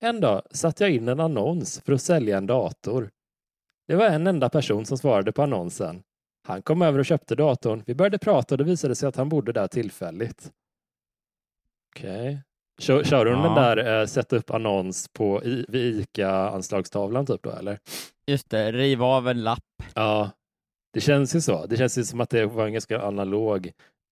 En 0.00 0.20
dag 0.20 0.42
satte 0.50 0.84
jag 0.84 0.90
in 0.92 1.08
en 1.08 1.20
annons 1.20 1.80
för 1.84 1.92
att 1.92 2.02
sälja 2.02 2.38
en 2.38 2.46
dator. 2.46 3.10
Det 3.88 3.94
var 3.94 4.06
en 4.06 4.26
enda 4.26 4.48
person 4.48 4.86
som 4.86 4.98
svarade 4.98 5.32
på 5.32 5.42
annonsen. 5.42 6.02
Han 6.46 6.62
kom 6.62 6.82
över 6.82 6.98
och 6.98 7.06
köpte 7.06 7.34
datorn. 7.34 7.82
Vi 7.86 7.94
började 7.94 8.18
prata 8.18 8.54
och 8.54 8.58
det 8.58 8.64
visade 8.64 8.94
sig 8.94 9.08
att 9.08 9.16
han 9.16 9.28
bodde 9.28 9.52
där 9.52 9.66
tillfälligt. 9.66 10.52
Okej. 11.96 12.42
Kör, 12.82 13.04
kör 13.04 13.26
hon 13.26 13.38
Ja. 13.38 13.44
den 13.44 13.54
där 13.54 14.00
eh, 14.00 14.06
sätta 14.06 14.36
upp 14.36 14.50
annons 14.50 15.08
på 15.12 15.44
i, 15.44 15.64
vid 15.68 16.00
ICA-anslagstavlan 16.00 17.26
typ 17.26 17.42
då 17.42 17.50
eller? 17.50 17.78
Just 18.26 18.50
det, 18.50 18.72
riva 18.72 19.06
av 19.06 19.28
en 19.28 19.42
lapp. 19.42 19.58
Ja, 19.94 20.30
det 20.92 21.00
känns 21.00 21.36
ju 21.36 21.40
så. 21.40 21.66
Det 21.66 21.76
känns 21.76 21.98
ju 21.98 22.04
som 22.04 22.20
att 22.20 22.30
det 22.30 22.46
var 22.46 22.66
en 22.66 22.72
ganska 22.72 23.02
analog. 23.02 23.70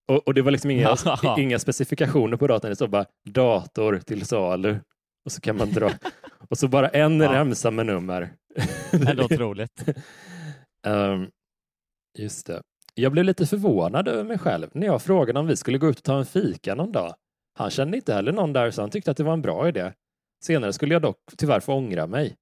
Och, 0.08 0.26
och 0.28 0.34
det 0.34 0.42
var 0.42 0.50
liksom 0.50 0.70
inga, 0.70 0.96
inga 1.38 1.58
specifikationer 1.58 2.36
på 2.36 2.46
datorn. 2.46 2.68
Det 2.70 2.76
stod 2.76 2.90
bara 2.90 3.04
dator 3.30 3.98
till 4.06 4.26
salu. 4.26 4.78
Och 5.24 5.32
så 5.32 5.40
kan 5.40 5.56
man 5.56 5.70
dra. 5.72 5.90
och 6.50 6.58
så 6.58 6.68
bara 6.68 6.88
en 6.88 7.20
Ja. 7.20 7.32
remsa 7.34 7.70
med 7.70 7.86
nummer. 7.86 8.30
Ändå 9.08 9.24
otroligt. 9.32 9.84
Ehm, 10.86 11.26
just 12.18 12.46
det. 12.46 12.62
Jag 12.94 13.12
blev 13.12 13.24
lite 13.24 13.46
förvånad 13.46 14.08
över 14.08 14.24
mig 14.24 14.38
själv 14.38 14.68
när 14.72 14.86
jag 14.86 15.02
frågade 15.02 15.38
om 15.40 15.46
vi 15.46 15.56
skulle 15.56 15.78
gå 15.78 15.88
ut 15.88 15.98
och 15.98 16.04
ta 16.04 16.18
en 16.18 16.26
fika 16.26 16.74
någon 16.74 16.92
dag. 16.92 17.14
Han 17.60 17.70
kände 17.70 17.96
inte 17.96 18.14
heller 18.14 18.32
någon 18.32 18.52
där 18.52 18.70
så 18.70 18.80
han 18.80 18.90
tyckte 18.90 19.10
att 19.10 19.16
det 19.16 19.24
var 19.24 19.32
en 19.32 19.42
bra 19.42 19.68
idé. 19.68 19.92
Senare 20.44 20.72
skulle 20.72 20.94
jag 20.94 21.02
dock 21.02 21.18
tyvärr 21.36 21.60
få 21.60 21.74
ångra 21.74 22.06
mig. 22.06 22.36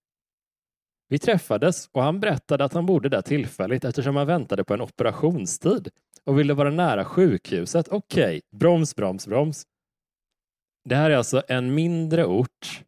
Vi 1.09 1.19
träffades 1.19 1.89
och 1.93 2.03
han 2.03 2.21
berättade 2.21 2.65
att 2.65 2.73
han 2.73 2.87
bodde 2.87 3.09
där 3.09 3.23
tillfälligt 3.23 3.85
eftersom 3.85 4.17
han 4.17 4.27
väntade 4.27 4.65
på 4.65 4.75
en 4.75 4.81
operationstid 4.81 5.89
och 6.25 6.39
ville 6.39 6.55
vara 6.55 6.71
nära 6.71 7.05
sjukhuset. 7.05 7.89
Okej, 7.89 8.41
broms, 8.57 8.97
broms, 8.97 9.27
broms. 9.27 9.67
Det 10.85 10.95
här 10.95 11.11
är 11.11 11.17
alltså 11.17 11.43
en 11.49 11.75
mindre 11.75 12.25
ort 12.25 12.85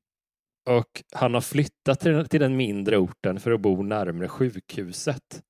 och 0.69 1.03
han 1.13 1.35
har 1.35 1.41
flyttat 1.41 2.01
till, 2.01 2.27
till 2.29 2.41
den 2.41 2.57
mindre 2.57 2.97
orten 2.97 3.41
för 3.41 3.51
att 3.51 3.61
bo 3.61 3.83
närmare 3.83 4.29
sjukhuset. 4.29 5.43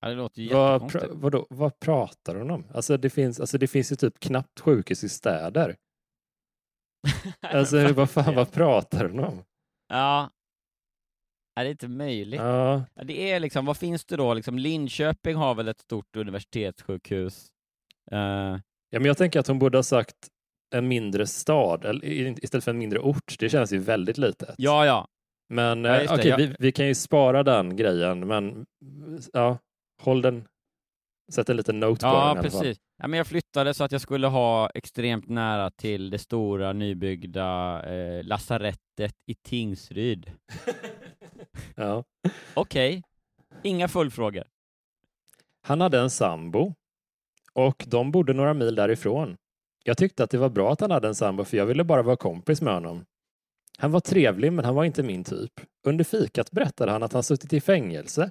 Ja, 0.00 0.08
det 0.08 0.14
låter 0.14 0.42
ju 0.42 0.52
Vad, 0.54 0.88
pra, 0.92 1.00
vadå, 1.10 1.46
vad 1.50 1.78
pratar 1.80 2.34
hon 2.34 2.50
om? 2.50 2.64
Alltså 2.74 2.96
det, 2.96 3.10
finns, 3.10 3.40
alltså 3.40 3.58
det 3.58 3.66
finns 3.66 3.92
ju 3.92 3.96
typ 3.96 4.20
knappt 4.20 4.60
sjukhus 4.60 5.04
i 5.04 5.08
städer. 5.08 5.76
Alltså 7.40 7.92
vad 7.92 8.10
fan, 8.10 8.34
vad 8.34 8.52
pratar 8.52 9.04
hon 9.08 9.20
om? 9.24 9.42
Ja. 9.88 10.30
Är 11.60 11.64
det 11.64 11.70
inte 11.70 11.88
möjligt? 11.88 12.40
Ja, 12.40 12.84
Ja, 12.94 13.04
det 13.04 13.32
är 13.32 13.40
liksom, 13.40 13.66
vad 13.66 13.76
finns 13.76 14.04
det 14.04 14.16
då? 14.16 14.34
Liksom, 14.34 14.58
Linköping 14.58 15.36
har 15.36 15.54
väl 15.54 15.68
ett 15.68 15.80
stort 15.80 16.16
universitetssjukhus? 16.16 17.48
Eh, 18.10 18.18
ja 18.90 18.98
men 18.98 19.04
jag 19.04 19.16
tänker 19.18 19.40
att 19.40 19.46
hon 19.46 19.58
borde 19.58 19.78
ha 19.78 19.82
sagt 19.82 20.16
en 20.74 20.88
mindre 20.88 21.26
stad 21.26 21.84
eller, 21.84 22.04
istället 22.44 22.64
för 22.64 22.70
en 22.70 22.78
mindre 22.78 22.98
ort. 22.98 23.36
Det 23.38 23.48
känns 23.48 23.72
ju 23.72 23.78
väldigt 23.78 24.18
litet. 24.18 24.54
ja, 24.58 24.86
ja. 24.86 25.08
Men 25.54 25.84
Ja, 25.84 26.00
eh, 26.00 26.12
okej, 26.12 26.28
jag- 26.28 26.36
vi, 26.36 26.54
vi 26.58 26.72
kan 26.72 26.86
ju 26.86 26.94
spara 26.94 27.42
den 27.42 27.76
grejen, 27.76 28.26
men 28.26 28.66
ja, 29.32 29.58
håll 30.00 30.22
den. 30.22 30.48
Sätt 31.32 31.48
en 31.48 31.56
liten 31.56 31.80
note 31.80 32.06
på 32.06 32.12
den 32.12 32.36
Ja, 32.36 32.42
precis. 32.42 32.78
Ja, 32.96 33.08
men 33.08 33.18
jag 33.18 33.26
flyttade 33.26 33.74
så 33.74 33.84
att 33.84 33.92
jag 33.92 34.00
skulle 34.00 34.26
ha 34.26 34.70
extremt 34.74 35.28
nära 35.28 35.70
till 35.70 36.10
det 36.10 36.18
stora 36.18 36.72
nybyggda 36.72 37.82
eh, 37.92 38.24
lasarettet 38.24 39.14
i 39.26 39.34
Tingsryd. 39.34 40.32
Ja. 41.74 42.04
Okej, 42.54 43.02
inga 43.62 43.88
följdfrågor. 43.88 44.44
Han 45.62 45.80
hade 45.80 45.98
en 46.00 46.10
sambo 46.10 46.74
och 47.52 47.84
de 47.86 48.10
bodde 48.10 48.32
några 48.32 48.54
mil 48.54 48.74
därifrån. 48.74 49.36
Jag 49.84 49.98
tyckte 49.98 50.24
att 50.24 50.30
det 50.30 50.38
var 50.38 50.48
bra 50.48 50.72
att 50.72 50.80
han 50.80 50.90
hade 50.90 51.08
en 51.08 51.14
sambo 51.14 51.44
för 51.44 51.56
jag 51.56 51.66
ville 51.66 51.84
bara 51.84 52.02
vara 52.02 52.16
kompis 52.16 52.62
med 52.62 52.74
honom. 52.74 53.04
Han 53.78 53.92
var 53.92 54.00
trevlig 54.00 54.52
men 54.52 54.64
han 54.64 54.74
var 54.74 54.84
inte 54.84 55.02
min 55.02 55.24
typ. 55.24 55.52
Under 55.86 56.04
fikat 56.04 56.50
berättade 56.50 56.92
han 56.92 57.02
att 57.02 57.12
han 57.12 57.22
suttit 57.22 57.52
i 57.52 57.60
fängelse 57.60 58.30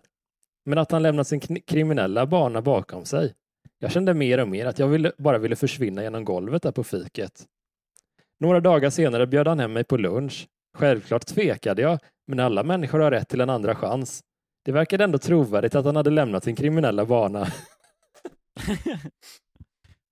men 0.68 0.78
att 0.78 0.92
han 0.92 1.04
lämnat 1.04 1.28
sin 1.28 1.40
kriminella 1.62 2.26
bana 2.26 2.62
bakom 2.62 3.06
sig. 3.06 3.34
Jag 3.80 3.92
kände 3.92 4.14
mer 4.14 4.40
och 4.40 4.48
mer 4.48 4.66
att 4.66 4.80
jag 4.80 4.88
ville, 4.88 5.12
bara 5.18 5.38
ville 5.38 5.56
försvinna 5.56 6.04
genom 6.04 6.26
golvet 6.26 6.64
där 6.64 6.72
på 6.72 6.84
fiket. 6.84 7.46
Några 8.40 8.60
dagar 8.60 8.90
senare 8.90 9.28
bjöd 9.28 9.48
han 9.48 9.60
hem 9.60 9.74
mig 9.74 9.84
på 9.84 9.98
lunch. 9.98 10.48
Självklart 10.78 11.26
tvekade 11.26 11.82
jag, 11.82 12.00
men 12.28 12.40
alla 12.40 12.64
människor 12.64 13.00
har 13.00 13.12
rätt 13.12 13.30
till 13.30 13.42
en 13.42 13.50
andra 13.50 13.76
chans. 13.76 14.24
Det 14.66 14.72
verkade 14.72 15.04
ändå 15.04 15.18
trovärdigt 15.18 15.76
att 15.76 15.86
han 15.86 15.96
hade 15.96 16.10
lämnat 16.10 16.44
sin 16.44 16.56
kriminella 16.56 17.06
bana. 17.06 17.48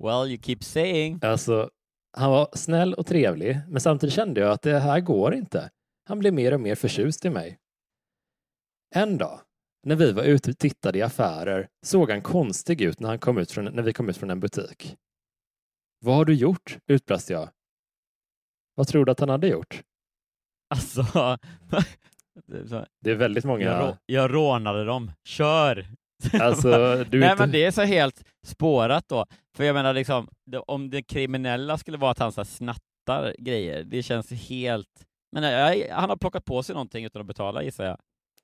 Well, 0.04 0.28
you 0.28 0.38
keep 0.38 0.58
saying. 0.62 1.20
Alltså, 1.22 1.70
han 2.18 2.32
var 2.32 2.50
snäll 2.54 2.94
och 2.94 3.06
trevlig, 3.06 3.60
men 3.68 3.82
samtidigt 3.82 4.14
kände 4.14 4.42
jag 4.42 4.52
att 4.52 4.62
det 4.62 4.80
här 4.80 5.00
går 5.00 5.34
inte. 5.34 5.70
Han 6.08 6.20
blev 6.20 6.34
mer 6.34 6.54
och 6.54 6.62
mer 6.62 6.76
förtjust 6.76 7.26
i 7.26 7.30
mig. 7.30 7.58
En 8.96 9.18
dag, 9.18 9.40
när 9.86 9.96
vi 9.96 10.12
var 10.12 10.24
ute 10.24 10.52
och 10.52 10.58
tittade 10.58 10.98
i 11.00 11.02
affärer, 11.02 11.68
såg 11.86 12.12
han 12.12 12.22
konstig 12.22 12.82
ut 12.82 13.00
när, 13.00 13.10
han 13.10 13.20
kom 13.20 13.38
ut 13.38 13.52
från, 13.52 13.66
när 13.66 13.84
vi 13.84 13.94
kom 13.94 14.10
ut 14.10 14.18
från 14.18 14.30
en 14.30 14.40
butik. 14.40 14.96
Vad 16.00 16.16
har 16.16 16.26
du 16.26 16.34
gjort? 16.34 16.78
utbrast 16.88 17.30
jag. 17.30 17.50
Vad 18.76 18.88
tror 18.88 19.06
du 19.06 19.12
att 19.12 19.20
han 19.20 19.30
hade 19.30 19.48
gjort? 19.48 19.84
Alltså, 20.70 21.02
det 23.02 23.12
är 23.12 23.16
väldigt 23.16 23.44
många... 23.46 23.64
jag, 23.66 23.82
rå- 23.84 23.98
jag 24.06 24.34
rånade 24.34 24.86
dem. 24.86 25.12
Kör! 25.24 25.88
Alltså, 26.42 26.70
du 27.10 27.20
Nej 27.20 27.32
inte- 27.32 27.44
men 27.44 27.52
det 27.52 27.66
är 27.66 27.72
så 27.72 27.82
helt 27.82 28.24
spårat 28.46 29.08
då. 29.08 29.26
För 29.58 29.64
jag 29.64 29.74
menar 29.74 29.94
liksom, 29.94 30.28
om 30.68 30.90
det 30.90 31.04
kriminella 31.04 31.78
skulle 31.78 31.98
vara 31.98 32.12
att 32.12 32.20
han 32.20 32.32
så 32.32 32.46
snattar 32.46 33.36
grejer, 33.40 33.84
det 33.84 34.04
känns 34.04 34.32
helt... 34.32 35.06
Men 35.32 35.42
nej, 35.44 35.90
han 35.92 36.10
har 36.10 36.18
plockat 36.18 36.46
på 36.46 36.64
sig 36.64 36.74
någonting 36.74 37.06
utan 37.06 37.22
att 37.22 37.28
betala 37.28 37.64
gissar 37.64 37.86
jag. 37.86 37.98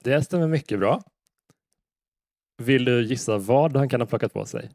Det 0.04 0.22
stämmer 0.22 0.48
mycket 0.48 0.80
bra. 0.80 1.02
Vill 2.62 2.86
du 2.86 3.04
gissa 3.04 3.38
vad 3.38 3.78
han 3.78 3.90
kan 3.90 4.02
ha 4.02 4.08
plockat 4.08 4.34
på 4.34 4.46
sig? 4.46 4.70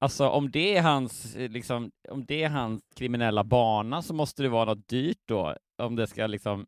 Alltså 0.00 0.28
om 0.28 0.50
det 0.50 0.76
är 0.76 0.82
hans, 0.82 1.36
eh, 1.36 1.50
liksom, 1.50 1.90
om 2.08 2.24
det 2.24 2.42
är 2.42 2.48
hans 2.48 2.82
kriminella 2.94 3.44
bana 3.44 4.02
så 4.02 4.14
måste 4.14 4.42
det 4.42 4.48
vara 4.48 4.64
något 4.64 4.88
dyrt 4.88 5.20
då, 5.28 5.56
om 5.82 5.96
det 5.96 6.06
ska 6.06 6.26
liksom... 6.26 6.66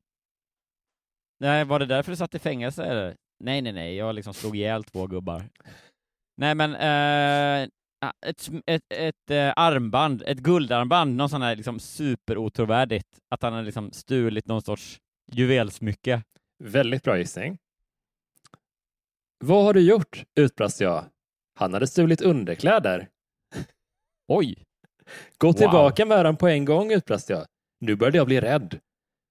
Nej, 1.40 1.64
var 1.64 1.78
det 1.78 1.86
därför 1.86 2.12
du 2.12 2.16
satt 2.16 2.34
i 2.34 2.38
fängelse 2.38 2.84
eller? 2.84 3.16
Nej, 3.44 3.62
nej, 3.62 3.72
nej, 3.72 3.94
jag 3.94 4.14
liksom 4.14 4.34
slog 4.34 4.56
ihjäl 4.56 4.84
två 4.84 5.06
gubbar. 5.06 5.48
Nej, 6.36 6.54
men 6.54 6.74
eh, 6.74 7.68
ja, 8.00 8.12
ett, 8.26 8.48
ett, 8.66 8.92
ett 8.92 9.30
eh, 9.30 9.52
armband, 9.56 10.22
ett 10.26 10.38
guldarmband, 10.38 11.16
någon 11.16 11.28
sån 11.28 11.42
här 11.42 11.56
liksom 11.56 11.80
superotrovärdigt, 11.80 13.08
att 13.28 13.42
han 13.42 13.52
har 13.52 13.62
liksom 13.62 13.92
stulit 13.92 14.46
någon 14.46 14.62
sorts 14.62 15.00
Juvelsmycke. 15.32 16.22
Väldigt 16.64 17.02
bra 17.02 17.18
gissning. 17.18 17.58
Vad 19.44 19.64
har 19.64 19.74
du 19.74 19.80
gjort? 19.80 20.24
utbrast 20.40 20.80
jag. 20.80 21.04
Han 21.54 21.72
hade 21.74 21.86
stulit 21.86 22.20
underkläder. 22.20 23.08
Oj! 24.28 24.64
Gå 25.38 25.46
Wow. 25.46 25.52
tillbaka 25.54 26.06
med 26.06 26.24
dem 26.24 26.36
på 26.36 26.48
en 26.48 26.64
gång, 26.64 26.92
utbrast 26.92 27.30
jag. 27.30 27.46
Nu 27.80 27.96
började 27.96 28.16
jag 28.18 28.26
bli 28.26 28.40
rädd. 28.40 28.78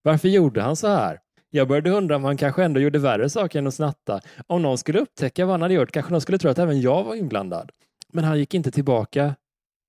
Varför 0.03 0.27
gjorde 0.27 0.61
han 0.61 0.75
så 0.75 0.87
här? 0.87 1.19
Jag 1.49 1.67
började 1.67 1.89
undra 1.89 2.15
om 2.15 2.23
han 2.23 2.37
kanske 2.37 2.63
ändå 2.63 2.79
gjorde 2.79 2.99
värre 2.99 3.29
saker 3.29 3.59
än 3.59 3.67
att 3.67 3.73
snatta. 3.73 4.21
Om 4.47 4.61
någon 4.61 4.77
skulle 4.77 4.99
upptäcka 4.99 5.45
vad 5.45 5.53
han 5.53 5.61
hade 5.61 5.73
gjort 5.73 5.91
kanske 5.91 6.11
de 6.13 6.21
skulle 6.21 6.37
tro 6.37 6.51
att 6.51 6.59
även 6.59 6.81
jag 6.81 7.03
var 7.03 7.15
inblandad. 7.15 7.71
Men 8.13 8.23
han 8.23 8.39
gick 8.39 8.53
inte 8.53 8.71
tillbaka 8.71 9.35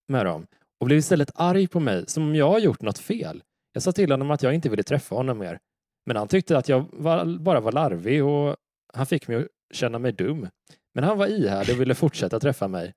med 0.09 0.27
dem 0.27 0.47
och 0.81 0.87
blev 0.87 0.99
istället 0.99 1.31
arg 1.35 1.67
på 1.69 1.81
mig 1.81 2.05
som 2.07 2.23
om 2.23 2.35
jag 2.35 2.51
har 2.51 2.59
gjort 2.59 2.83
något 2.83 2.99
fel. 2.99 3.43
Jag 3.73 3.83
sa 3.83 3.93
till 3.93 4.11
honom 4.11 4.31
att 4.31 4.43
jag 4.43 4.55
inte 4.55 4.69
ville 4.69 4.83
träffa 4.83 5.15
honom 5.15 5.39
mer. 5.39 5.59
Men 6.07 6.17
han 6.17 6.29
tyckte 6.29 6.59
att 6.59 6.69
jag 6.69 6.85
var, 6.93 7.39
bara 7.39 7.61
var 7.61 7.73
larvig 7.73 8.25
och 8.25 8.57
han 8.95 9.07
fick 9.07 9.29
mig 9.29 9.49
känna 9.71 9.99
mig 9.99 10.13
dum. 10.13 10.49
Men 10.95 11.05
han 11.05 11.19
var 11.19 11.27
ihärdig 11.27 11.75
och 11.75 11.81
ville 11.81 11.95
fortsätta 11.95 12.41
träffa 12.41 12.69
mig. 12.69 12.95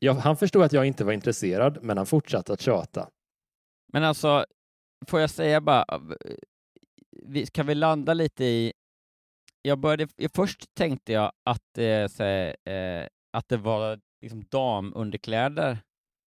Jag, 0.00 0.14
han 0.14 0.36
förstod 0.36 0.62
att 0.62 0.72
jag 0.72 0.86
inte 0.86 1.04
var 1.04 1.12
intresserad, 1.12 1.78
men 1.82 1.96
han 1.96 2.06
fortsatte 2.06 2.52
att 2.52 2.60
tjata. 2.60 3.08
Men 3.92 4.04
alltså, 4.04 4.44
får 5.06 5.20
jag 5.20 5.30
säga 5.30 5.60
bara, 5.60 5.84
vi, 7.22 7.46
kan 7.46 7.66
vi 7.66 7.74
landa 7.74 8.14
lite 8.14 8.44
i... 8.44 8.72
Jag 9.62 9.78
började, 9.78 10.08
först 10.34 10.74
tänkte 10.74 11.12
jag 11.12 11.32
att, 11.44 11.78
eh, 11.78 12.06
så, 12.06 12.22
eh, 12.24 13.06
att 13.32 13.48
det 13.48 13.56
var 13.56 14.00
liksom 14.22 14.44
damunderkläder 14.50 15.78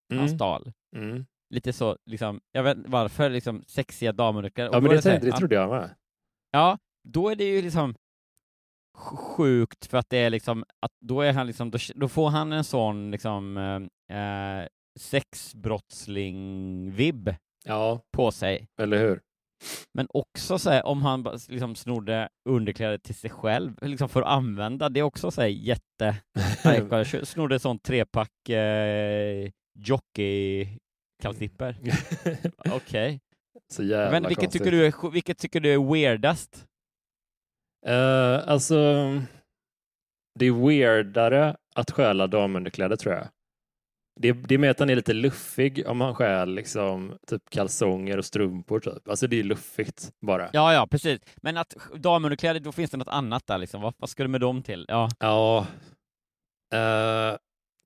han 0.10 0.20
Mm. 0.20 0.36
stal. 0.36 0.72
Mm. 0.96 1.26
Lite 1.50 1.74
så, 1.74 1.98
liksom, 2.06 2.42
jag 2.52 2.64
vet 2.64 2.78
inte 2.78 2.90
varför, 2.90 3.30
liksom 3.30 3.64
sexiga 3.68 4.12
damunderkläder. 4.12 4.70
Ja, 4.74 4.80
men 4.80 4.90
det, 4.92 5.02
tänkte, 5.02 5.28
det 5.28 5.38
trodde 5.38 5.56
jag 5.56 5.70
med. 5.70 5.96
Ja, 6.52 6.78
då 7.08 7.30
är 7.30 7.36
det 7.36 7.44
ju 7.44 7.62
liksom 7.62 7.96
sjukt 8.96 9.86
för 9.86 9.98
att 9.98 10.10
det 10.10 10.18
är 10.18 10.30
liksom, 10.30 10.64
att 10.80 10.92
då 11.06 11.22
är 11.22 11.34
han 11.34 11.48
liksom, 11.48 11.72
då, 11.72 11.78
då 11.96 12.08
får 12.08 12.30
han 12.30 12.54
en 12.54 12.64
sån 12.64 13.12
liksom 13.12 13.58
eh, 13.58 13.82
eh, 14.18 14.68
sexbrottsling-vibb 15.00 17.36
Ja, 17.66 18.02
på 18.12 18.32
sig. 18.32 18.68
eller 18.82 18.98
hur? 18.98 19.22
Men 19.94 20.08
också 20.10 20.60
så 20.60 20.70
här, 20.70 20.86
om 20.86 21.02
han 21.02 21.28
liksom 21.50 21.76
snodde 21.76 22.30
underkläder 22.50 22.98
till 22.98 23.16
sig 23.16 23.30
själv, 23.30 23.74
liksom 23.82 24.10
för 24.10 24.22
att 24.22 24.28
använda, 24.28 24.90
det 24.90 25.00
är 25.00 25.04
också 25.04 25.32
så 25.32 25.42
här 25.42 25.48
jätte... 25.48 26.16
Snodde 27.26 27.60
sån 27.60 27.80
trepack 27.80 28.50
eh, 28.50 29.52
jockey-kalsipper. 29.80 31.76
Okej. 32.72 33.20
Jävla 33.80 34.12
Men 34.12 34.24
vilket 34.24 34.38
konstigt. 34.44 34.62
tycker, 34.64 34.72
du 34.72 34.86
är, 34.86 35.12
vilket 35.12 35.38
tycker 35.38 35.60
du 35.60 35.74
är 35.74 35.92
weirdast? 35.94 36.66
Eh, 37.88 38.48
alltså, 38.48 38.76
det 40.40 40.46
är 40.46 40.68
weirdare 40.68 41.56
att 41.76 41.92
stjäla 41.92 42.28
damunderkläder 42.28 42.96
tror 42.96 43.14
jag. 43.14 43.28
Det, 44.22 44.32
det 44.32 44.56
är 44.56 44.60
med 44.60 44.72
att 44.72 44.80
han 44.80 44.90
är 44.90 44.96
lite 44.96 45.14
luffig 45.14 45.84
om 45.88 46.02
han 46.02 46.16
stjäl 46.16 46.56
liksom, 46.56 47.18
typ 47.28 47.50
kalsonger 47.50 48.18
och 48.18 48.26
strumpor. 48.26 48.80
Typ. 48.80 49.10
Alltså 49.10 49.28
det 49.28 49.40
är 49.40 49.44
luffigt 49.44 50.12
bara. 50.22 50.50
Ja, 50.54 50.74
ja, 50.74 50.88
precis. 50.88 51.20
Men 51.36 51.58
att 51.58 51.76
damunderkläder, 51.96 52.60
då 52.60 52.72
finns 52.72 52.92
det 52.92 52.98
något 52.98 53.08
annat 53.08 53.48
där 53.48 53.58
liksom. 53.58 53.82
Vad, 53.82 53.94
vad 53.98 54.10
ska 54.10 54.24
du 54.24 54.30
med 54.30 54.42
dem 54.42 54.64
till? 54.64 54.86
Ja. 54.88 55.10
Ja. 55.20 55.68
Eh, 56.74 57.38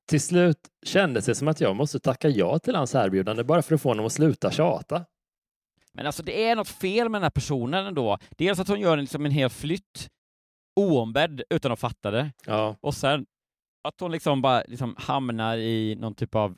till 0.09 0.21
slut 0.21 0.59
kändes 0.85 1.25
det 1.25 1.35
som 1.35 1.47
att 1.47 1.61
jag 1.61 1.75
måste 1.75 1.99
tacka 1.99 2.29
ja 2.29 2.59
till 2.59 2.75
hans 2.75 2.95
erbjudande 2.95 3.43
bara 3.43 3.61
för 3.61 3.75
att 3.75 3.81
få 3.81 3.89
honom 3.89 4.05
att 4.05 4.13
sluta 4.13 4.51
tjata. 4.51 5.05
Men 5.93 6.05
alltså 6.05 6.23
det 6.23 6.43
är 6.43 6.55
något 6.55 6.67
fel 6.67 7.09
med 7.09 7.21
den 7.21 7.23
här 7.23 7.29
personen 7.29 7.85
ändå. 7.85 8.17
Dels 8.29 8.59
att 8.59 8.67
hon 8.67 8.79
gör 8.79 8.97
liksom 8.97 9.25
en 9.25 9.31
hel 9.31 9.49
flytt 9.49 10.09
oombedd 10.75 11.41
utan 11.49 11.71
att 11.71 11.79
fatta 11.79 12.11
det. 12.11 12.31
Ja. 12.45 12.75
Och 12.81 12.95
sen 12.95 13.25
att 13.83 13.99
hon 13.99 14.11
liksom 14.11 14.41
bara 14.41 14.63
liksom 14.67 14.95
hamnar 14.97 15.57
i 15.57 15.95
någon 15.95 16.15
typ 16.15 16.35
av 16.35 16.57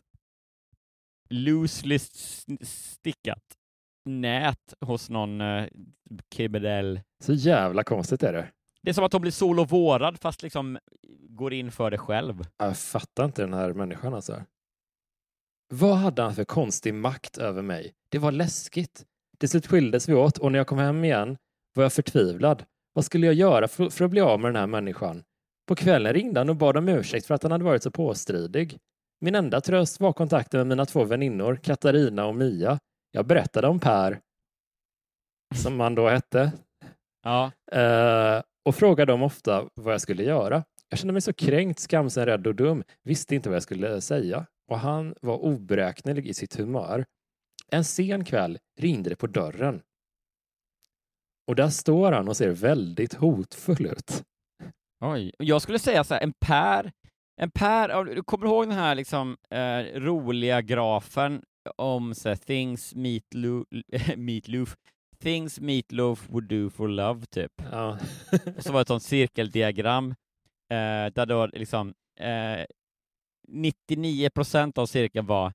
loosely 1.29 1.99
stickat 2.61 3.43
nät 4.05 4.73
hos 4.85 5.09
någon 5.09 5.41
eh, 5.41 5.67
kriminell. 6.29 7.01
Så 7.23 7.33
jävla 7.33 7.83
konstigt 7.83 8.23
är 8.23 8.33
det. 8.33 8.47
Det 8.81 8.89
är 8.89 8.93
som 8.93 9.03
att 9.03 9.13
hon 9.13 9.21
blir 9.21 9.31
sol 9.31 9.59
och 9.59 9.69
vårad 9.69 10.19
fast 10.19 10.43
liksom 10.43 10.79
går 11.29 11.53
in 11.53 11.71
för 11.71 11.91
det 11.91 11.97
själv. 11.97 12.45
Jag 12.57 12.77
fattar 12.77 13.25
inte 13.25 13.41
den 13.41 13.53
här 13.53 13.73
människan 13.73 14.13
alltså. 14.13 14.43
Vad 15.73 15.97
hade 15.97 16.21
han 16.21 16.35
för 16.35 16.43
konstig 16.43 16.93
makt 16.93 17.37
över 17.37 17.61
mig? 17.61 17.93
Det 18.09 18.17
var 18.17 18.31
läskigt. 18.31 19.05
Till 19.41 19.49
slut 19.49 19.67
skildes 19.67 20.09
vi 20.09 20.13
åt 20.13 20.37
och 20.37 20.51
när 20.51 20.59
jag 20.59 20.67
kom 20.67 20.77
hem 20.77 21.03
igen 21.03 21.37
var 21.73 21.83
jag 21.83 21.93
förtvivlad. 21.93 22.63
Vad 22.93 23.05
skulle 23.05 23.25
jag 23.25 23.35
göra 23.35 23.67
för, 23.67 23.89
för 23.89 24.05
att 24.05 24.11
bli 24.11 24.21
av 24.21 24.39
med 24.39 24.49
den 24.49 24.59
här 24.59 24.67
människan? 24.67 25.23
På 25.67 25.75
kvällen 25.75 26.13
ringde 26.13 26.39
han 26.39 26.49
och 26.49 26.55
bad 26.55 26.77
om 26.77 26.89
ursäkt 26.89 27.25
för 27.25 27.35
att 27.35 27.43
han 27.43 27.51
hade 27.51 27.63
varit 27.63 27.83
så 27.83 27.91
påstridig. 27.91 28.77
Min 29.21 29.35
enda 29.35 29.61
tröst 29.61 29.99
var 29.99 30.13
kontakten 30.13 30.59
med 30.59 30.67
mina 30.67 30.85
två 30.85 31.03
väninnor, 31.03 31.55
Katarina 31.55 32.25
och 32.25 32.35
Mia. 32.35 32.79
Jag 33.11 33.25
berättade 33.25 33.67
om 33.67 33.79
Per, 33.79 34.19
som 35.55 35.79
han 35.79 35.95
då 35.95 36.09
hette, 36.09 36.51
Ja. 37.23 37.51
Eh, 37.71 38.41
och 38.65 38.75
frågade 38.75 39.11
dem 39.11 39.23
ofta 39.23 39.69
vad 39.73 39.93
jag 39.93 40.01
skulle 40.01 40.23
göra. 40.23 40.63
Jag 40.89 40.99
kände 40.99 41.13
mig 41.13 41.21
så 41.21 41.33
kränkt, 41.33 41.79
skamsen, 41.79 42.25
rädd 42.25 42.47
och 42.47 42.55
dum, 42.55 42.83
visste 43.03 43.35
inte 43.35 43.49
vad 43.49 43.55
jag 43.55 43.63
skulle 43.63 44.01
säga. 44.01 44.45
Och 44.71 44.79
han 44.79 45.15
var 45.21 45.37
oberäknelig 45.37 46.27
i 46.27 46.33
sitt 46.33 46.55
humör. 46.55 47.05
En 47.75 47.83
sen 47.83 48.25
kväll 48.25 48.57
ringde 48.79 49.09
det 49.09 49.15
på 49.15 49.27
dörren. 49.27 49.81
Och 51.47 51.55
där 51.55 51.69
står 51.69 52.11
han 52.11 52.27
och 52.27 52.37
ser 52.37 52.49
väldigt 52.49 53.13
hotfull 53.13 53.85
ut. 53.85 54.23
Oj. 54.99 55.31
Jag 55.37 55.61
skulle 55.61 55.79
säga 55.79 56.03
så 56.03 56.13
här, 56.13 56.21
en 56.21 56.33
Per, 56.39 56.91
en 57.41 57.51
Per, 57.51 58.03
du 58.03 58.23
kommer 58.23 58.45
ihåg 58.45 58.67
den 58.67 58.77
här 58.77 58.95
liksom 58.95 59.37
eh, 59.49 59.99
roliga 59.99 60.61
grafen 60.61 61.43
om 61.75 62.15
så 62.15 62.29
här, 62.29 62.35
things 62.35 62.95
meatloaf, 62.95 63.65
meatloaf, 64.17 64.75
things 65.19 65.59
meatloaf 65.59 66.29
would 66.29 66.47
do 66.47 66.69
for 66.69 66.87
love, 66.87 67.25
typ. 67.25 67.51
Ja. 67.71 67.91
Och 68.57 68.63
så 68.63 68.71
var 68.71 68.79
det 68.79 68.81
ett 68.81 68.87
sånt 68.87 69.03
cirkeldiagram 69.03 70.09
eh, 70.71 71.13
där 71.13 71.25
då 71.25 71.45
liksom 71.45 71.93
eh, 72.19 72.65
99 73.47 74.29
procent 74.29 74.77
av 74.77 74.85
cirkeln 74.85 75.25
var 75.25 75.53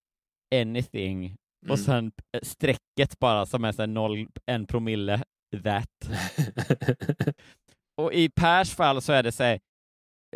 anything 0.54 1.36
Mm. 1.62 1.72
och 1.72 1.78
sen 1.78 2.12
eh, 2.32 2.40
strecket 2.42 3.18
bara 3.18 3.46
som 3.46 3.64
är 3.64 3.72
så 3.72 3.82
här 3.82 3.86
0, 3.86 4.26
en 4.46 4.66
promille 4.66 5.22
that. 5.64 6.10
Och 7.96 8.12
i 8.12 8.28
Pers 8.28 8.74
fall 8.74 9.02
så 9.02 9.12
är 9.12 9.22
det 9.22 9.32
så 9.32 9.42
här, 9.42 9.58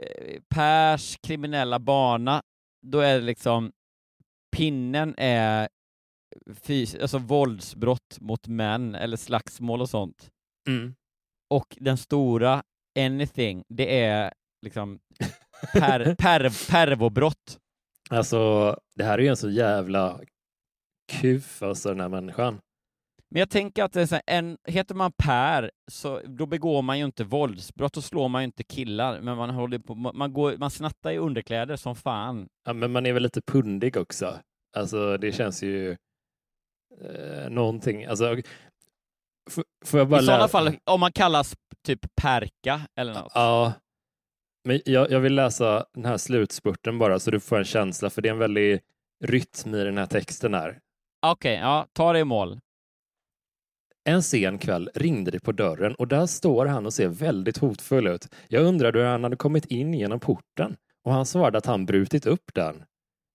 eh, 0.00 0.40
Pers 0.54 1.16
kriminella 1.22 1.78
bana, 1.78 2.42
då 2.86 3.00
är 3.00 3.14
det 3.14 3.24
liksom 3.24 3.72
pinnen 4.56 5.14
är 5.18 5.68
fys- 6.46 7.02
alltså 7.02 7.18
våldsbrott 7.18 8.20
mot 8.20 8.46
män 8.46 8.94
eller 8.94 9.16
slagsmål 9.16 9.80
och 9.80 9.90
sånt. 9.90 10.30
Mm. 10.68 10.94
Och 11.50 11.76
den 11.80 11.96
stora 11.96 12.62
anything, 12.98 13.64
det 13.68 14.00
är 14.00 14.32
liksom 14.66 14.98
per, 15.72 16.14
per, 16.14 16.70
pervobrott. 16.70 17.58
Alltså, 18.10 18.76
det 18.94 19.04
här 19.04 19.18
är 19.18 19.22
ju 19.22 19.28
en 19.28 19.36
så 19.36 19.50
jävla 19.50 20.20
kuf, 21.20 21.62
alltså 21.62 21.88
den 21.88 22.00
här 22.00 22.08
människan. 22.08 22.60
Men 23.32 23.40
jag 23.40 23.50
tänker 23.50 23.84
att 23.84 23.92
det 23.92 24.12
är 24.12 24.22
en, 24.26 24.58
heter 24.64 24.94
man 24.94 25.12
Per, 25.12 25.70
så 25.90 26.20
då 26.24 26.46
begår 26.46 26.82
man 26.82 26.98
ju 26.98 27.04
inte 27.04 27.24
våldsbrott, 27.24 27.92
då 27.92 28.02
slår 28.02 28.28
man 28.28 28.42
ju 28.42 28.44
inte 28.44 28.62
killar, 28.64 29.20
men 29.20 29.36
man 29.36 29.50
håller 29.50 29.78
på, 29.78 29.94
man, 29.94 30.32
går, 30.32 30.56
man 30.56 30.70
snattar 30.70 31.10
i 31.10 31.18
underkläder 31.18 31.76
som 31.76 31.96
fan. 31.96 32.48
Ja, 32.64 32.72
men 32.72 32.92
man 32.92 33.06
är 33.06 33.12
väl 33.12 33.22
lite 33.22 33.42
pundig 33.42 33.96
också. 33.96 34.38
Alltså, 34.76 35.16
det 35.16 35.32
känns 35.32 35.62
ju 35.62 35.90
eh, 37.00 37.50
någonting. 37.50 38.04
Alltså, 38.04 38.36
f- 39.50 39.64
får 39.84 39.98
jag 40.00 40.08
bara 40.08 40.20
I 40.20 40.24
sådana 40.24 40.48
fall, 40.48 40.76
om 40.84 41.00
man 41.00 41.12
kallas 41.12 41.54
typ 41.86 42.00
Perka 42.22 42.80
eller 42.96 43.14
något. 43.14 43.32
Ja, 43.34 43.72
men 44.64 44.80
jag, 44.84 45.10
jag 45.10 45.20
vill 45.20 45.34
läsa 45.34 45.86
den 45.94 46.04
här 46.04 46.16
slutspurten 46.16 46.98
bara 46.98 47.18
så 47.18 47.30
du 47.30 47.40
får 47.40 47.58
en 47.58 47.64
känsla, 47.64 48.10
för 48.10 48.22
det 48.22 48.28
är 48.28 48.32
en 48.32 48.38
väldig 48.38 48.80
rytm 49.24 49.74
i 49.74 49.84
den 49.84 49.98
här 49.98 50.06
texten 50.06 50.54
här. 50.54 50.78
Okej, 51.22 51.54
ja, 51.54 51.86
ta 51.92 52.12
det 52.12 52.18
i 52.18 52.24
mål. 52.24 52.60
En 54.04 54.22
sen 54.22 54.58
kväll 54.58 54.90
ringde 54.94 55.30
det 55.30 55.40
på 55.40 55.52
dörren 55.52 55.94
och 55.94 56.08
där 56.08 56.26
står 56.26 56.66
han 56.66 56.86
och 56.86 56.94
ser 56.94 57.08
väldigt 57.08 57.58
hotfull 57.58 58.06
ut. 58.06 58.34
Jag 58.48 58.64
undrade 58.64 58.98
hur 58.98 59.06
han 59.06 59.24
hade 59.24 59.36
kommit 59.36 59.66
in 59.66 59.94
genom 59.94 60.20
porten 60.20 60.76
och 61.04 61.12
han 61.12 61.26
svarade 61.26 61.58
att 61.58 61.66
han 61.66 61.86
brutit 61.86 62.26
upp 62.26 62.54
den. 62.54 62.84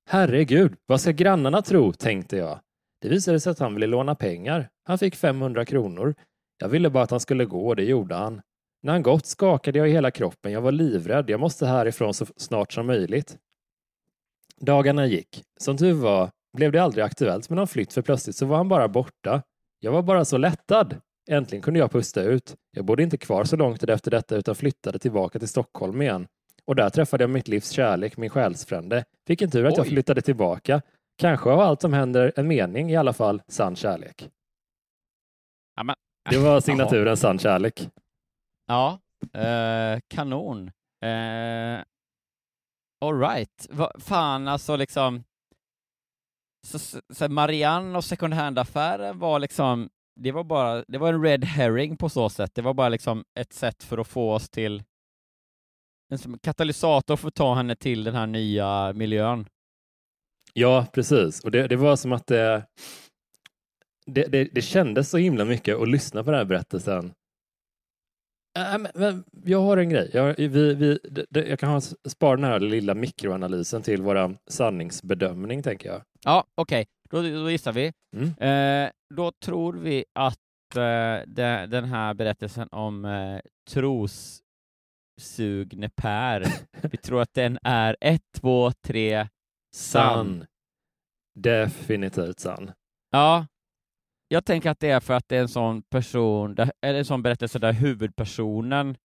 Herregud, 0.09 0.75
vad 0.85 1.01
ska 1.01 1.11
grannarna 1.11 1.61
tro, 1.61 1.93
tänkte 1.93 2.37
jag. 2.37 2.59
Det 3.01 3.09
visade 3.09 3.39
sig 3.39 3.51
att 3.51 3.59
han 3.59 3.73
ville 3.73 3.87
låna 3.87 4.15
pengar. 4.15 4.69
Han 4.83 4.97
fick 4.97 5.15
500 5.15 5.65
kronor. 5.65 6.15
Jag 6.57 6.69
ville 6.69 6.89
bara 6.89 7.03
att 7.03 7.11
han 7.11 7.19
skulle 7.19 7.45
gå 7.45 7.67
och 7.67 7.75
det 7.75 7.83
gjorde 7.83 8.15
han. 8.15 8.41
När 8.83 8.91
han 8.91 9.03
gått 9.03 9.25
skakade 9.25 9.79
jag 9.79 9.89
i 9.89 9.91
hela 9.91 10.11
kroppen. 10.11 10.51
Jag 10.51 10.61
var 10.61 10.71
livrädd. 10.71 11.29
Jag 11.29 11.39
måste 11.39 11.65
härifrån 11.65 12.13
så 12.13 12.25
snart 12.37 12.73
som 12.73 12.87
möjligt. 12.87 13.37
Dagarna 14.57 15.05
gick. 15.05 15.43
Som 15.59 15.77
tur 15.77 15.93
var 15.93 16.29
blev 16.55 16.71
det 16.71 16.79
aldrig 16.79 17.03
aktuellt 17.05 17.49
med 17.49 17.57
någon 17.57 17.67
flytt 17.67 17.93
för 17.93 18.01
plötsligt 18.01 18.35
så 18.35 18.45
var 18.45 18.57
han 18.57 18.67
bara 18.67 18.87
borta. 18.87 19.41
Jag 19.79 19.91
var 19.91 20.01
bara 20.01 20.25
så 20.25 20.37
lättad. 20.37 20.97
Äntligen 21.29 21.61
kunde 21.61 21.79
jag 21.79 21.91
pusta 21.91 22.21
ut. 22.21 22.55
Jag 22.71 22.85
bodde 22.85 23.03
inte 23.03 23.17
kvar 23.17 23.43
så 23.43 23.55
långt 23.55 23.83
efter 23.83 24.11
detta 24.11 24.35
utan 24.35 24.55
flyttade 24.55 24.99
tillbaka 24.99 25.39
till 25.39 25.47
Stockholm 25.47 26.01
igen. 26.01 26.27
Och 26.65 26.75
där 26.75 26.89
träffade 26.89 27.23
jag 27.23 27.29
mitt 27.29 27.47
livs 27.47 27.69
kärlek, 27.71 28.17
min 28.17 28.29
själsfrände. 28.29 29.05
Vilken 29.25 29.51
tur 29.51 29.65
att 29.65 29.77
jag 29.77 29.83
Oj. 29.83 29.89
flyttade 29.89 30.21
tillbaka. 30.21 30.81
Kanske 31.17 31.49
har 31.49 31.63
allt 31.63 31.81
som 31.81 31.93
händer 31.93 32.33
en 32.35 32.47
mening, 32.47 32.91
i 32.91 32.95
alla 32.95 33.13
fall 33.13 33.41
sann 33.47 33.75
kärlek. 33.75 34.29
Ja, 35.75 35.83
men, 35.83 35.95
Det 36.29 36.37
var 36.37 36.59
signaturen 36.61 37.17
sann 37.17 37.39
kärlek. 37.39 37.89
Ja, 38.67 38.99
eh, 39.33 39.99
kanon. 40.07 40.71
Eh, 41.05 41.79
Alright, 43.05 43.69
fan 43.99 44.47
alltså 44.47 44.75
liksom 44.75 45.23
så, 46.65 47.01
så, 47.09 47.29
Marianne 47.29 47.97
och 47.97 48.03
second 48.03 48.33
hand-affären 48.33 49.19
var 49.19 49.39
liksom, 49.39 49.89
det 50.15 50.31
var 50.31 50.43
bara, 50.43 50.83
det 50.87 50.97
var 50.97 51.13
en 51.13 51.23
red 51.23 51.43
herring 51.43 51.97
på 51.97 52.09
så 52.09 52.29
sätt. 52.29 52.55
Det 52.55 52.61
var 52.61 52.73
bara 52.73 52.89
liksom 52.89 53.23
ett 53.39 53.53
sätt 53.53 53.83
för 53.83 53.97
att 53.97 54.07
få 54.07 54.33
oss 54.33 54.49
till 54.49 54.83
en 56.09 56.39
katalysator 56.39 57.15
för 57.15 57.27
att 57.27 57.35
ta 57.35 57.55
henne 57.55 57.75
till 57.75 58.03
den 58.03 58.15
här 58.15 58.27
nya 58.27 58.93
miljön. 58.93 59.45
Ja, 60.53 60.85
precis. 60.93 61.43
Och 61.43 61.51
det, 61.51 61.67
det 61.67 61.75
var 61.75 61.95
som 61.95 62.13
att 62.13 62.27
det, 62.27 62.65
det, 64.05 64.23
det, 64.23 64.43
det 64.43 64.61
kändes 64.61 65.09
så 65.09 65.17
himla 65.17 65.45
mycket 65.45 65.77
att 65.77 65.89
lyssna 65.89 66.23
på 66.23 66.31
den 66.31 66.37
här 66.37 66.45
berättelsen. 66.45 67.13
Äh, 68.57 68.77
men, 68.77 68.87
men, 68.95 69.23
jag 69.45 69.61
har 69.61 69.77
en 69.77 69.89
grej. 69.89 70.09
Jag, 70.13 70.35
vi, 70.37 70.73
vi, 70.73 70.99
det, 71.29 71.47
jag 71.47 71.59
kan 71.59 71.69
ha, 71.69 71.81
spara 71.81 72.35
den 72.35 72.45
här 72.45 72.59
lilla 72.59 72.93
mikroanalysen 72.93 73.81
till 73.81 74.01
våra 74.01 74.35
sanningsbedömning, 74.47 75.63
tänker 75.63 75.89
jag. 75.89 76.01
Ja, 76.23 76.45
okej, 76.55 76.87
då, 77.09 77.21
då 77.21 77.51
gissar 77.51 77.73
vi. 77.73 77.93
Mm. 78.15 78.27
Eh, 78.37 78.91
då 79.15 79.31
tror 79.31 79.73
vi 79.73 80.05
att 80.13 80.75
eh, 80.75 81.19
de, 81.27 81.67
den 81.69 81.83
här 81.83 82.13
berättelsen 82.13 82.67
om 82.71 83.05
eh, 83.05 83.39
trossugne 83.69 84.39
Per, 85.95 86.45
vi 86.91 86.97
tror 86.97 87.21
att 87.21 87.33
den 87.33 87.59
är 87.63 87.97
ett, 88.01 88.21
två, 88.35 88.71
tre, 88.71 89.27
Sann. 89.75 90.45
Definitivt 91.39 92.39
sann. 92.39 92.71
Ja, 93.11 93.47
jag 94.27 94.45
tänker 94.45 94.69
att 94.69 94.79
det 94.79 94.89
är 94.89 94.99
för 94.99 95.13
att 95.13 95.29
det 95.29 95.37
är 95.37 95.41
en 95.41 95.47
sån 95.47 95.81
person, 95.81 96.55
där, 96.55 96.71
eller 96.81 96.99
en 96.99 97.05
sån 97.05 97.21
berättelse 97.21 97.59
där 97.59 97.73
huvudpersonen 97.73 98.97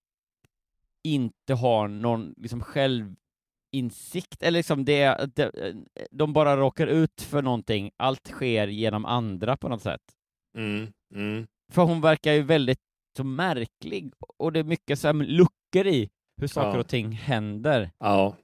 inte 1.04 1.54
har 1.54 1.88
någon 1.88 2.34
liksom 2.36 2.60
självinsikt, 2.60 4.42
eller 4.42 4.58
liksom 4.58 4.84
det, 4.84 5.30
det, 5.34 5.74
de 6.10 6.32
bara 6.32 6.56
råkar 6.56 6.86
ut 6.86 7.22
för 7.22 7.42
någonting, 7.42 7.90
allt 7.96 8.26
sker 8.26 8.66
genom 8.68 9.04
andra 9.04 9.56
på 9.56 9.68
något 9.68 9.82
sätt. 9.82 10.02
Mm, 10.56 10.92
mm. 11.14 11.46
För 11.72 11.82
hon 11.82 12.00
verkar 12.00 12.32
ju 12.32 12.42
väldigt 12.42 12.80
så 13.16 13.24
märklig, 13.24 14.12
och 14.36 14.52
det 14.52 14.60
är 14.60 14.64
mycket 14.64 14.98
så 14.98 15.06
här 15.08 15.14
luckor 15.14 15.86
i 15.86 16.10
hur 16.40 16.46
saker 16.48 16.74
Ja. 16.74 16.78
och 16.80 16.88
ting 16.88 17.12
händer. 17.12 17.90
Ja, 17.98 18.36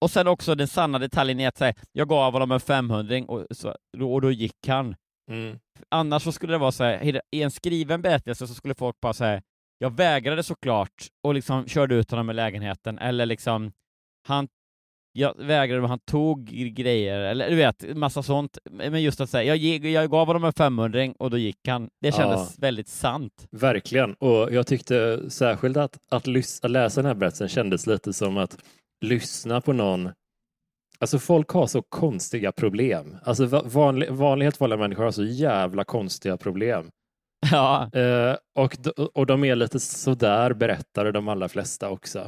Och 0.00 0.10
sen 0.10 0.26
också 0.28 0.54
den 0.54 0.68
sanna 0.68 0.98
detaljen 0.98 1.40
i 1.40 1.46
att 1.46 1.56
säga, 1.58 1.74
jag 1.92 2.08
gav 2.08 2.32
honom 2.32 2.50
en 2.52 2.60
500 2.60 3.24
och, 3.28 3.46
så, 3.50 3.76
och 4.00 4.20
då 4.20 4.30
gick 4.30 4.68
han. 4.68 4.96
Mm. 5.30 5.58
Annars 5.88 6.22
så 6.22 6.32
skulle 6.32 6.52
det 6.52 6.58
vara 6.58 6.72
så 6.72 6.84
här, 6.84 7.20
i 7.30 7.42
en 7.42 7.50
skriven 7.50 8.02
berättelse 8.02 8.46
så 8.46 8.54
skulle 8.54 8.74
folk 8.74 9.00
bara 9.00 9.12
säga 9.12 9.42
jag 9.78 9.96
vägrade 9.96 10.42
såklart 10.42 11.06
och 11.24 11.34
liksom 11.34 11.66
körde 11.66 11.94
ut 11.94 12.10
honom 12.10 12.30
i 12.30 12.34
lägenheten, 12.34 12.98
eller 12.98 13.26
liksom 13.26 13.72
han 14.28 14.48
jag 15.12 15.34
vägrade, 15.38 15.86
han 15.88 15.98
tog 15.98 16.44
grejer, 16.74 17.20
eller 17.20 17.50
du 17.50 17.56
vet, 17.56 17.96
massa 17.96 18.22
sånt. 18.22 18.58
Men 18.70 19.02
just 19.02 19.20
att 19.20 19.30
säga, 19.30 19.44
jag, 19.44 19.56
ge- 19.56 19.90
jag 19.90 20.10
gav 20.10 20.26
honom 20.26 20.44
en 20.44 20.52
500 20.52 21.12
och 21.18 21.30
då 21.30 21.38
gick 21.38 21.68
han. 21.68 21.90
Det 22.00 22.12
kändes 22.12 22.58
väldigt 22.58 22.88
sant. 22.88 23.46
Verkligen. 23.50 24.14
Och 24.14 24.52
jag 24.52 24.66
tyckte 24.66 25.30
särskilt 25.30 25.76
att, 25.76 25.98
att, 26.10 26.28
att 26.62 26.70
läsa 26.70 27.02
den 27.02 27.06
här 27.06 27.14
berättelsen 27.14 27.48
kändes 27.48 27.86
lite 27.86 28.12
som 28.12 28.36
att 28.36 28.58
lyssna 29.00 29.60
på 29.60 29.72
någon 29.72 30.10
Alltså 31.00 31.18
folk 31.18 31.48
har 31.50 31.66
så 31.66 31.82
konstiga 31.82 32.52
problem. 32.52 33.16
Alltså 33.24 33.46
va- 33.46 33.62
vanlig, 33.64 34.10
vanlig, 34.10 34.46
helt 34.46 34.60
vanliga 34.60 34.78
människor 34.78 35.04
har 35.04 35.10
så 35.10 35.24
jävla 35.24 35.84
konstiga 35.84 36.36
problem. 36.36 36.90
Ja, 37.52 37.90
Eh, 37.92 38.36
och, 38.58 38.76
och 39.14 39.26
de 39.26 39.44
är 39.44 39.54
lite 39.56 39.80
sådär 39.80 40.52
berättare 40.52 41.12
de 41.12 41.28
allra 41.28 41.48
flesta 41.48 41.90
också. 41.90 42.18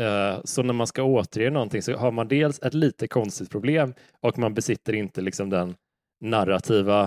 Eh, 0.00 0.40
så 0.44 0.62
när 0.62 0.74
man 0.74 0.86
ska 0.86 1.02
återge 1.02 1.50
någonting 1.50 1.82
så 1.82 1.96
har 1.96 2.10
man 2.10 2.28
dels 2.28 2.62
ett 2.62 2.74
lite 2.74 3.08
konstigt 3.08 3.50
problem 3.50 3.94
och 4.20 4.38
man 4.38 4.54
besitter 4.54 4.92
inte 4.92 5.20
liksom 5.20 5.50
den 5.50 5.74
narrativa 6.24 7.04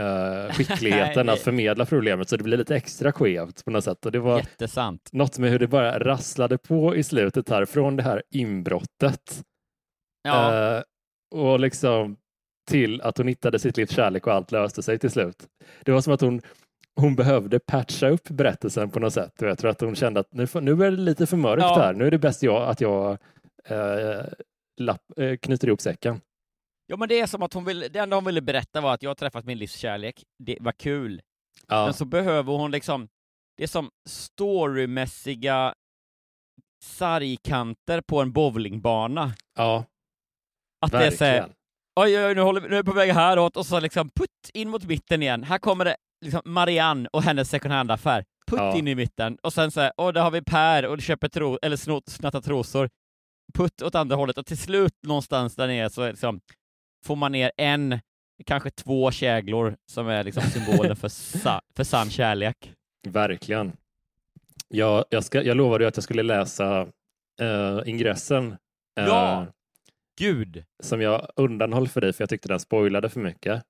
eh, 0.00 0.52
skickligheten 0.54 1.28
att 1.28 1.38
förmedla 1.40 1.86
problemet 1.86 2.28
så 2.28 2.36
det 2.36 2.44
blir 2.44 2.56
lite 2.58 2.76
extra 2.76 3.12
skevt 3.12 3.64
på 3.64 3.70
något 3.70 3.84
sätt. 3.84 4.06
Och 4.06 4.12
det 4.12 4.18
var 4.18 4.38
jättesant. 4.38 5.08
något 5.12 5.38
med 5.38 5.50
hur 5.50 5.58
det 5.58 5.66
bara 5.68 5.98
rasslade 5.98 6.58
på 6.58 6.96
i 6.96 7.02
slutet 7.02 7.48
här 7.48 7.64
från 7.64 7.96
det 7.96 8.02
här 8.02 8.22
inbrottet 8.30 9.42
Ja, 10.22 10.76
eh, 10.76 10.82
och 11.30 11.60
liksom 11.60 12.16
till 12.70 13.00
att 13.02 13.18
hon 13.18 13.28
hittade 13.28 13.58
sitt 13.58 13.76
livs 13.76 13.90
kärlek 13.90 14.26
och 14.26 14.32
allt 14.32 14.52
löste 14.52 14.82
sig 14.82 14.98
till 14.98 15.10
slut. 15.10 15.48
Det 15.84 15.92
var 15.92 16.00
som 16.00 16.12
att 16.12 16.20
hon, 16.20 16.40
hon 16.96 17.16
behövde 17.16 17.58
patcha 17.60 18.08
upp 18.08 18.28
berättelsen 18.28 18.90
på 18.90 19.00
något 19.00 19.12
sätt. 19.14 19.32
Jag 19.38 19.58
tror 19.58 19.70
att 19.70 19.80
hon 19.80 19.94
kände 19.94 20.20
att 20.20 20.32
nu, 20.32 20.46
nu 20.60 20.72
är 20.72 20.90
det 20.90 20.96
lite 20.96 21.26
för 21.26 21.36
mörkt 21.36 21.62
Ja. 21.62 21.74
här. 21.78 21.92
Nu 21.92 22.06
är 22.06 22.10
det 22.10 22.18
bäst 22.18 22.42
jag, 22.42 22.62
att 22.68 22.80
jag 22.80 23.18
eh, 23.64 24.24
lapp, 24.80 25.02
eh, 25.16 25.36
knyter 25.36 25.68
ihop 25.68 25.80
säcken. 25.80 26.20
ja, 26.86 26.96
men 26.96 27.08
det 27.08 27.20
är 27.20 27.26
som 27.26 27.42
att 27.42 27.52
hon 27.54 27.64
ville, 27.64 27.88
det 27.88 27.98
enda 27.98 28.16
hon 28.16 28.24
ville 28.24 28.40
berätta 28.40 28.80
var 28.80 28.94
att 28.94 29.02
jag 29.02 29.10
har 29.10 29.14
träffat 29.14 29.44
min 29.44 29.58
livs 29.58 29.76
kärlek. 29.76 30.22
Det 30.38 30.56
var 30.60 30.72
kul. 30.72 31.22
Ja, 31.68 31.84
Men 31.84 31.94
så 31.94 32.04
behöver 32.04 32.52
hon 32.52 32.70
liksom, 32.70 33.08
det 33.56 33.62
är 33.62 33.68
som 33.68 33.90
storymässiga 34.08 35.74
sargkanter 36.82 38.00
på 38.00 38.20
en 38.20 38.32
bowlingbana. 38.32 39.32
ja 39.56 39.84
Att 40.82 40.92
det 40.92 41.06
är 41.06 41.10
så 41.10 41.24
här, 41.24 41.32
verkligen. 41.32 41.56
oj, 42.00 42.26
oj, 42.26 42.34
nu, 42.34 42.40
håller 42.40 42.60
nu 42.60 42.66
är 42.76 42.82
vi 42.82 42.90
på 42.90 42.92
väg 42.96 43.10
häråt 43.12 43.56
och 43.56 43.66
så 43.66 43.80
liksom 43.80 44.10
putt 44.10 44.50
in 44.54 44.68
mot 44.70 44.84
mitten 44.84 45.22
igen. 45.22 45.44
Här 45.44 45.58
kommer 45.58 45.84
det 45.84 45.96
liksom 46.24 46.42
Marianne 46.44 47.08
och 47.12 47.22
hennes 47.22 47.50
second 47.50 47.74
hand-affär. 47.74 48.24
Putt 48.46 48.58
Ja. 48.60 48.76
in 48.76 48.88
i 48.88 48.94
mitten 48.94 49.38
och 49.42 49.52
sen 49.52 49.70
så 49.70 49.80
här, 49.80 49.92
åh, 49.96 50.12
där 50.12 50.22
har 50.22 50.30
vi 50.30 50.42
Per 50.42 50.86
och 50.86 51.02
köper 51.02 51.28
tro, 51.28 51.58
eller 51.62 51.76
snott, 51.76 52.08
snattar 52.08 52.40
trosor. 52.40 52.90
Putt 53.54 53.82
åt 53.82 53.94
andra 53.94 54.16
hållet 54.16 54.38
och 54.38 54.46
till 54.46 54.58
slut 54.58 54.92
någonstans 55.06 55.56
där 55.56 55.66
nere 55.66 55.90
så 55.90 56.08
liksom, 56.08 56.40
får 57.06 57.16
man 57.16 57.32
ner 57.32 57.52
en, 57.56 58.00
kanske 58.46 58.70
två 58.70 59.10
käglor 59.10 59.76
som 59.90 60.08
är 60.08 60.24
liksom 60.24 60.42
symbolen 60.42 60.96
för, 60.96 61.08
sa, 61.08 61.60
för 61.76 61.84
sann 61.84 62.10
kärlek. 62.10 62.72
Verkligen. 63.08 63.72
Jag, 64.68 65.04
jag, 65.10 65.24
ska, 65.24 65.42
jag 65.42 65.56
lovade 65.56 65.84
ju 65.84 65.88
att 65.88 65.96
jag 65.96 66.04
skulle 66.04 66.22
läsa 66.22 66.80
eh, 67.40 67.80
ingressen. 67.86 68.52
eh, 69.00 69.04
Ja. 69.06 69.46
Gud! 70.18 70.64
som 70.82 71.00
jag 71.00 71.28
undanhöll 71.36 71.88
för 71.88 72.00
dig 72.00 72.12
för 72.12 72.22
jag 72.22 72.28
tyckte 72.28 72.48
den 72.48 72.60
spoilade 72.60 73.08
för 73.08 73.20
mycket. 73.20 73.62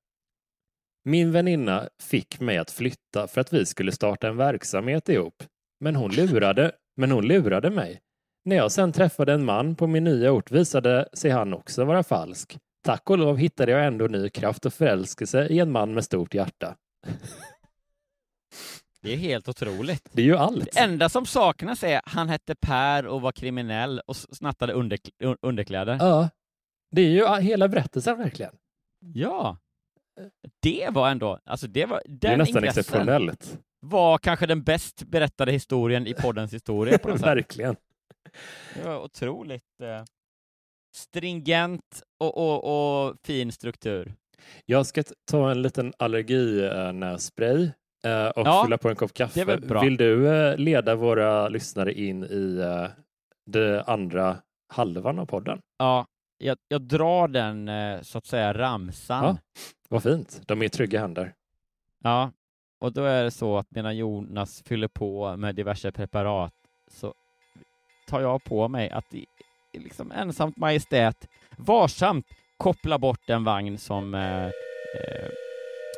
Min 1.05 1.33
väninna 1.33 1.89
fick 2.03 2.41
mig 2.41 2.59
att 2.59 2.71
flytta 2.71 3.29
för 3.29 3.41
att 3.41 3.53
vi 3.53 3.67
skulle 3.67 3.93
starta 3.93 4.29
en 4.29 4.37
verksamhet 4.37 5.09
ihop. 5.09 5.43
Men 5.81 5.97
hon 5.97 6.11
lurade, 6.11 6.73
men 6.97 7.11
hon 7.11 7.27
lurade 7.27 7.71
mig. 7.71 8.01
När 8.45 8.57
jag 8.57 8.73
sen 8.73 8.93
träffade 8.93 9.33
en 9.33 9.45
man 9.45 9.77
på 9.77 9.87
min 9.87 10.05
nya 10.05 10.33
ort 10.33 10.51
visade 10.51 11.09
sig 11.13 11.31
han 11.31 11.55
också 11.55 11.85
vara 11.85 12.03
falsk. 12.03 12.59
Tack 12.85 13.11
och 13.11 13.19
lov 13.19 13.37
hittade 13.37 13.73
jag 13.73 13.87
ändå 13.87 14.07
ny 14.07 14.29
kraft 14.29 14.67
och 14.67 14.75
förälskelse 14.75 15.47
i 15.47 15.59
en 15.59 15.73
man 15.73 15.95
med 15.95 16.05
stort 16.05 16.35
hjärta. 16.35 16.77
Det 19.03 19.13
är 19.13 19.17
helt 19.17 19.49
otroligt. 19.49 20.09
Det 20.13 20.23
är 20.23 20.27
ju 20.27 20.37
allt. 20.37 20.65
Det 20.73 20.81
enda 20.81 21.09
som 21.09 21.27
saknas 21.27 21.85
är 21.85 22.01
han 22.05 22.29
hette 22.29 22.55
Per 22.55 23.07
och 23.07 23.21
var 23.21 23.33
kriminell 23.33 24.01
och 24.07 24.17
snattade 24.17 24.73
underk- 24.75 25.11
un- 25.23 25.37
underkläder. 25.43 25.97
Ja, 26.01 26.29
det 26.91 27.03
är 27.03 27.09
ju 27.11 27.41
hela 27.41 27.69
berättelsen 27.69 28.19
verkligen. 28.19 28.53
Ja. 29.15 29.59
Det 30.61 30.89
var 30.91 31.11
ändå, 31.11 31.39
alltså 31.45 31.67
det 31.67 31.87
var, 31.87 32.03
Det 32.07 32.27
är 32.27 32.31
den 32.31 32.39
nästan 32.39 32.65
exceptionellt. 32.65 33.59
var 33.81 34.19
kanske 34.19 34.47
den 34.47 34.63
bäst 34.63 35.03
berättade 35.05 35.53
historien 35.53 36.07
i 36.07 36.15
poddens 36.15 36.53
historia 36.53 36.99
på 36.99 37.09
något 37.09 37.19
sätt. 37.19 37.27
Verkligen. 37.29 37.77
Det 38.75 38.83
var 38.85 39.05
otroligt 39.05 39.81
eh, 39.83 40.05
stringent 40.97 42.03
och, 42.21 42.37
och, 42.39 42.65
och 43.09 43.17
fin 43.25 43.53
struktur. 43.53 44.15
Jag 44.67 44.87
ska 44.87 45.03
ta 45.31 45.51
en 45.51 45.63
liten 45.63 45.93
allerginässpray 45.99 47.65
eh, 47.65 47.71
och 48.35 48.47
Ja, 48.47 48.63
fylla 48.65 48.79
på 48.79 48.89
en 48.89 48.97
kopp 48.97 49.15
kaffe. 49.15 49.57
Vill 49.83 49.97
du 49.97 50.29
eh, 50.29 50.57
leda 50.57 50.95
våra 50.95 51.49
lyssnare 51.49 51.93
in 51.93 52.25
i 52.25 52.59
eh, 52.61 52.91
det 53.47 53.83
andra 53.83 54.37
halvan 54.69 55.19
av 55.19 55.27
podden? 55.27 55.61
Ja, 55.79 56.07
jag, 56.39 56.59
jag 56.69 56.83
drar 56.83 57.29
den 57.29 57.69
eh, 57.69 58.01
så 58.01 58.19
att 58.19 58.27
säga 58.27 58.53
ramsan. 58.55 59.25
Ja. 59.25 59.37
Vad 59.89 60.03
fint. 60.03 60.41
De 60.47 60.63
är 60.63 60.67
i 60.67 60.69
trygga 60.69 61.01
händer. 61.01 61.33
Ja, 62.05 62.33
och 62.81 62.93
då 62.93 63.05
är 63.05 63.25
det 63.25 63.31
så 63.31 63.59
att 63.59 63.71
medan 63.71 63.97
Jonas 63.97 64.63
fyller 64.63 64.89
på 64.89 65.37
med 65.37 65.55
diverse 65.55 65.93
preparat 65.93 66.53
så 66.91 67.15
tar 68.09 68.21
jag 68.21 68.45
på 68.45 68.69
mig 68.69 68.91
att 68.91 69.15
i 69.15 69.27
liksom 69.73 70.13
ensamt 70.13 70.57
majestät 70.57 71.29
varsamt 71.57 72.27
koppla 72.57 72.99
bort 72.99 73.31
en 73.31 73.45
vagn 73.45 73.79
som 73.79 74.15
eh, 74.15 74.45
eh, 74.45 74.51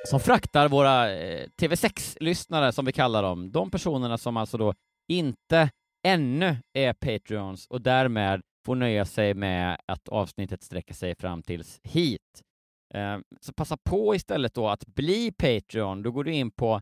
som 0.05 0.21
fraktar 0.21 0.69
våra 0.69 1.13
eh, 1.13 1.47
TV6-lyssnare, 1.61 2.73
som 2.73 2.85
vi 2.85 2.93
kallar 2.93 3.23
dem, 3.23 3.53
de 3.53 3.71
personerna 3.71 4.19
som 4.19 4.37
alltså 4.37 4.59
då 4.59 4.75
inte 5.09 5.71
ännu 6.07 6.57
är 6.73 6.93
Patreons 6.93 7.67
och 7.67 7.81
därmed 7.81 8.43
får 8.67 8.75
nöja 8.75 9.05
sig 9.05 9.35
med 9.35 9.79
att 9.87 10.09
avsnittet 10.09 10.63
sträcker 10.63 10.95
sig 10.95 11.15
fram 11.19 11.43
tills 11.43 11.81
hit. 11.83 12.43
Eh, 12.95 13.19
så 13.41 13.53
passa 13.53 13.77
på 13.77 14.15
istället 14.15 14.55
då 14.55 14.69
att 14.69 14.87
bli 14.87 15.33
Patreon. 15.33 16.03
Då 16.03 16.11
går 16.11 16.25
du 16.25 16.33
in 16.33 16.51
på 16.51 16.81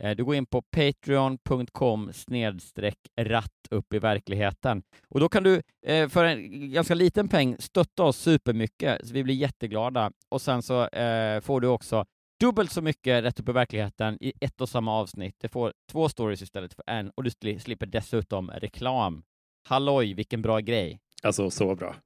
eh, 0.00 0.16
du 0.16 0.24
går 0.24 0.34
in 0.34 0.46
på 0.46 0.62
patreon.com 0.62 2.12
snedstreck 2.12 2.98
ratt 3.20 3.68
upp 3.70 3.94
i 3.94 3.98
verkligheten. 3.98 4.82
Och 5.08 5.20
då 5.20 5.28
kan 5.28 5.42
du 5.42 5.62
eh, 5.86 6.08
för 6.08 6.24
en 6.24 6.70
ganska 6.72 6.94
liten 6.94 7.28
peng 7.28 7.56
stötta 7.58 8.02
oss 8.02 8.16
supermycket, 8.16 9.06
så 9.06 9.14
vi 9.14 9.24
blir 9.24 9.34
jätteglada. 9.34 10.12
Och 10.28 10.42
sen 10.42 10.62
så 10.62 10.88
eh, 10.88 11.40
får 11.40 11.60
du 11.60 11.68
också 11.68 12.04
dubbelt 12.42 12.72
så 12.72 12.82
mycket 12.82 13.24
rätt 13.24 13.40
upp 13.40 13.48
i 13.48 13.52
verkligheten 13.52 14.18
i 14.20 14.32
ett 14.40 14.60
och 14.60 14.68
samma 14.68 14.92
avsnitt. 14.92 15.36
Du 15.38 15.48
får 15.48 15.72
två 15.90 16.08
stories 16.08 16.42
istället 16.42 16.74
för 16.74 16.84
en 16.86 17.10
och 17.10 17.24
du 17.24 17.30
slipper 17.30 17.86
dessutom 17.86 18.50
reklam. 18.50 19.22
Halloj, 19.68 20.14
vilken 20.14 20.42
bra 20.42 20.58
grej! 20.60 21.00
Alltså, 21.22 21.50
så 21.50 21.74
bra. 21.74 21.96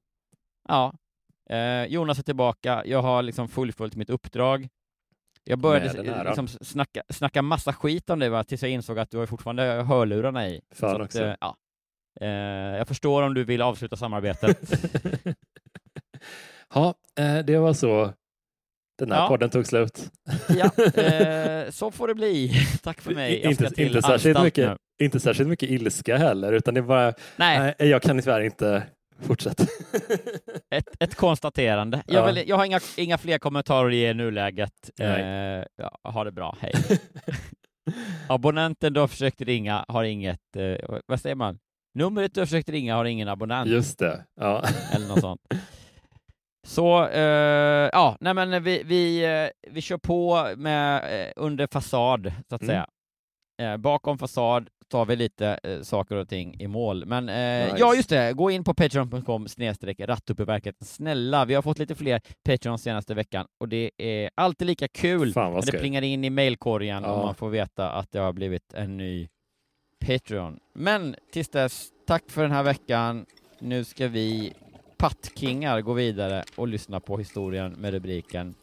Ja. 0.67 0.93
Eh, 1.49 1.85
Jonas 1.85 2.19
är 2.19 2.23
tillbaka. 2.23 2.83
Jag 2.85 3.01
har 3.01 3.21
liksom 3.21 3.47
fullföljt 3.47 3.95
mitt 3.95 4.09
uppdrag. 4.09 4.67
Jag 5.43 5.59
började 5.59 6.23
liksom 6.25 6.47
snacka, 6.47 7.03
snacka 7.09 7.41
massa 7.41 7.73
skit 7.73 8.09
om 8.09 8.19
det 8.19 8.29
va, 8.29 8.43
tills 8.43 8.61
jag 8.61 8.71
insåg 8.71 8.99
att 8.99 9.11
du 9.11 9.17
har 9.17 9.25
fortfarande 9.25 9.63
hörlurarna 9.63 10.49
i. 10.49 10.61
Fan 10.71 11.01
också. 11.01 11.23
Att, 11.23 11.29
eh, 11.29 11.35
ja. 11.39 11.57
eh, 12.21 12.77
jag 12.77 12.87
förstår 12.87 13.23
om 13.23 13.33
du 13.33 13.43
vill 13.43 13.61
avsluta 13.61 13.95
samarbetet. 13.95 14.71
ja, 16.73 16.93
eh, 17.19 17.39
det 17.39 17.57
var 17.57 17.73
så 17.73 18.13
den 18.97 19.11
här 19.11 19.19
ja. 19.19 19.27
podden 19.27 19.49
tog 19.49 19.65
slut. 19.65 20.11
ja, 20.49 20.83
eh, 21.01 21.69
så 21.69 21.91
får 21.91 22.07
det 22.07 22.15
bli. 22.15 22.51
Tack 22.83 23.01
för 23.01 23.13
mig. 23.13 23.41
Jag 23.41 23.51
inte, 23.51 23.81
inte, 23.81 24.01
särskilt 24.01 24.43
mycket, 24.43 24.77
inte 25.01 25.19
särskilt 25.19 25.49
mycket 25.49 25.69
ilska 25.69 26.17
heller, 26.17 26.53
utan 26.53 26.73
det 26.73 26.79
är 26.79 26.81
bara, 26.81 27.13
nej. 27.35 27.75
nej 27.79 27.89
jag 27.89 28.01
kan 28.01 28.21
tyvärr 28.21 28.41
inte 28.41 28.83
fortsätta. 29.21 29.63
ett, 30.75 30.85
ett 30.99 31.15
konstaterande. 31.15 32.03
Jag, 32.07 32.27
vill, 32.27 32.43
jag 32.47 32.55
har 32.55 32.65
inga, 32.65 32.79
inga 32.97 33.17
fler 33.17 33.37
kommentarer 33.37 33.91
i 33.91 34.13
nuläget. 34.13 34.89
Eh, 34.99 35.09
ja, 35.75 35.99
ha 36.03 36.23
det 36.23 36.31
bra, 36.31 36.57
hej. 36.59 36.73
Abonnenten 38.29 38.93
du 38.93 38.99
har 38.99 39.07
försökt 39.07 39.41
ringa 39.41 39.85
har 39.87 40.03
inget, 40.03 40.55
eh, 40.57 40.97
vad 41.05 41.21
säger 41.21 41.35
man? 41.35 41.59
Numret 41.93 42.33
du 42.33 42.41
har 42.41 42.45
försökt 42.45 42.69
ringa 42.69 42.95
har 42.95 43.05
ingen 43.05 43.27
abonnent. 43.27 43.69
Just 43.69 43.99
det, 43.99 44.25
ja. 44.39 44.63
Eller 44.91 45.07
något 45.07 45.19
sånt. 45.19 45.41
Så 46.67 47.07
eh, 47.07 47.89
ja, 47.93 48.17
nej 48.19 48.33
men 48.33 48.63
vi, 48.63 48.83
vi, 48.85 49.25
eh, 49.25 49.71
vi 49.71 49.81
kör 49.81 49.97
på 49.97 50.47
med 50.57 50.95
eh, 51.21 51.33
under 51.35 51.67
fasad, 51.67 52.31
så 52.49 52.55
att 52.55 52.61
mm. 52.61 52.69
säga. 52.69 52.87
Eh, 53.61 53.77
bakom 53.77 54.17
fasad 54.17 54.69
tar 54.89 55.05
vi 55.05 55.15
lite 55.15 55.59
eh, 55.63 55.81
saker 55.81 56.15
och 56.15 56.29
ting 56.29 56.55
i 56.59 56.67
mål. 56.67 57.05
Men 57.05 57.29
eh, 57.29 57.65
nice. 57.65 57.75
ja, 57.79 57.95
just 57.95 58.09
det, 58.09 58.33
gå 58.33 58.51
in 58.51 58.63
på 58.63 58.73
patreon.com 58.73 59.47
snedstreck 59.47 59.99
ratt 59.99 60.29
upp 60.29 60.39
i 60.39 60.43
verkligheten. 60.43 60.87
Snälla, 60.87 61.45
vi 61.45 61.53
har 61.53 61.61
fått 61.61 61.79
lite 61.79 61.95
fler 61.95 62.21
Patreon 62.43 62.79
senaste 62.79 63.13
veckan 63.13 63.47
och 63.59 63.69
det 63.69 63.91
är 63.97 64.29
alltid 64.35 64.67
lika 64.67 64.87
kul 64.87 65.33
när 65.35 65.71
det 65.71 65.79
plingar 65.79 66.01
in 66.01 66.23
i 66.23 66.29
mailkorgen 66.29 67.03
ja. 67.03 67.11
och 67.11 67.25
man 67.25 67.35
får 67.35 67.49
veta 67.49 67.91
att 67.91 68.11
det 68.11 68.19
har 68.19 68.33
blivit 68.33 68.73
en 68.73 68.97
ny 68.97 69.27
Patreon. 70.05 70.59
Men 70.73 71.15
tills 71.31 71.49
dess, 71.49 71.87
tack 72.07 72.23
för 72.31 72.41
den 72.41 72.51
här 72.51 72.63
veckan. 72.63 73.25
Nu 73.59 73.83
ska 73.83 74.07
vi 74.07 74.53
Pattkingar 74.97 75.81
gå 75.81 75.93
vidare 75.93 76.43
och 76.55 76.67
lyssna 76.67 76.99
på 76.99 77.17
historien 77.17 77.71
med 77.71 77.91
rubriken 77.93 78.55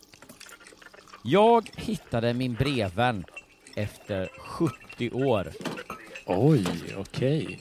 Jag 1.22 1.70
hittade 1.76 2.34
min 2.34 2.54
brevvän 2.54 3.24
efter 3.76 4.28
70 4.38 5.10
år. 5.10 5.48
Oj, 6.26 6.66
okej. 6.96 7.44
Okay. 7.44 7.58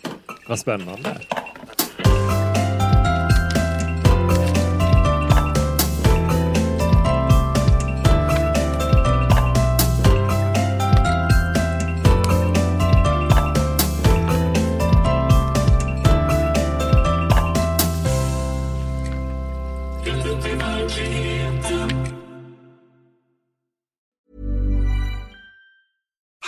Vad 0.47 0.59
spännande. 0.59 1.21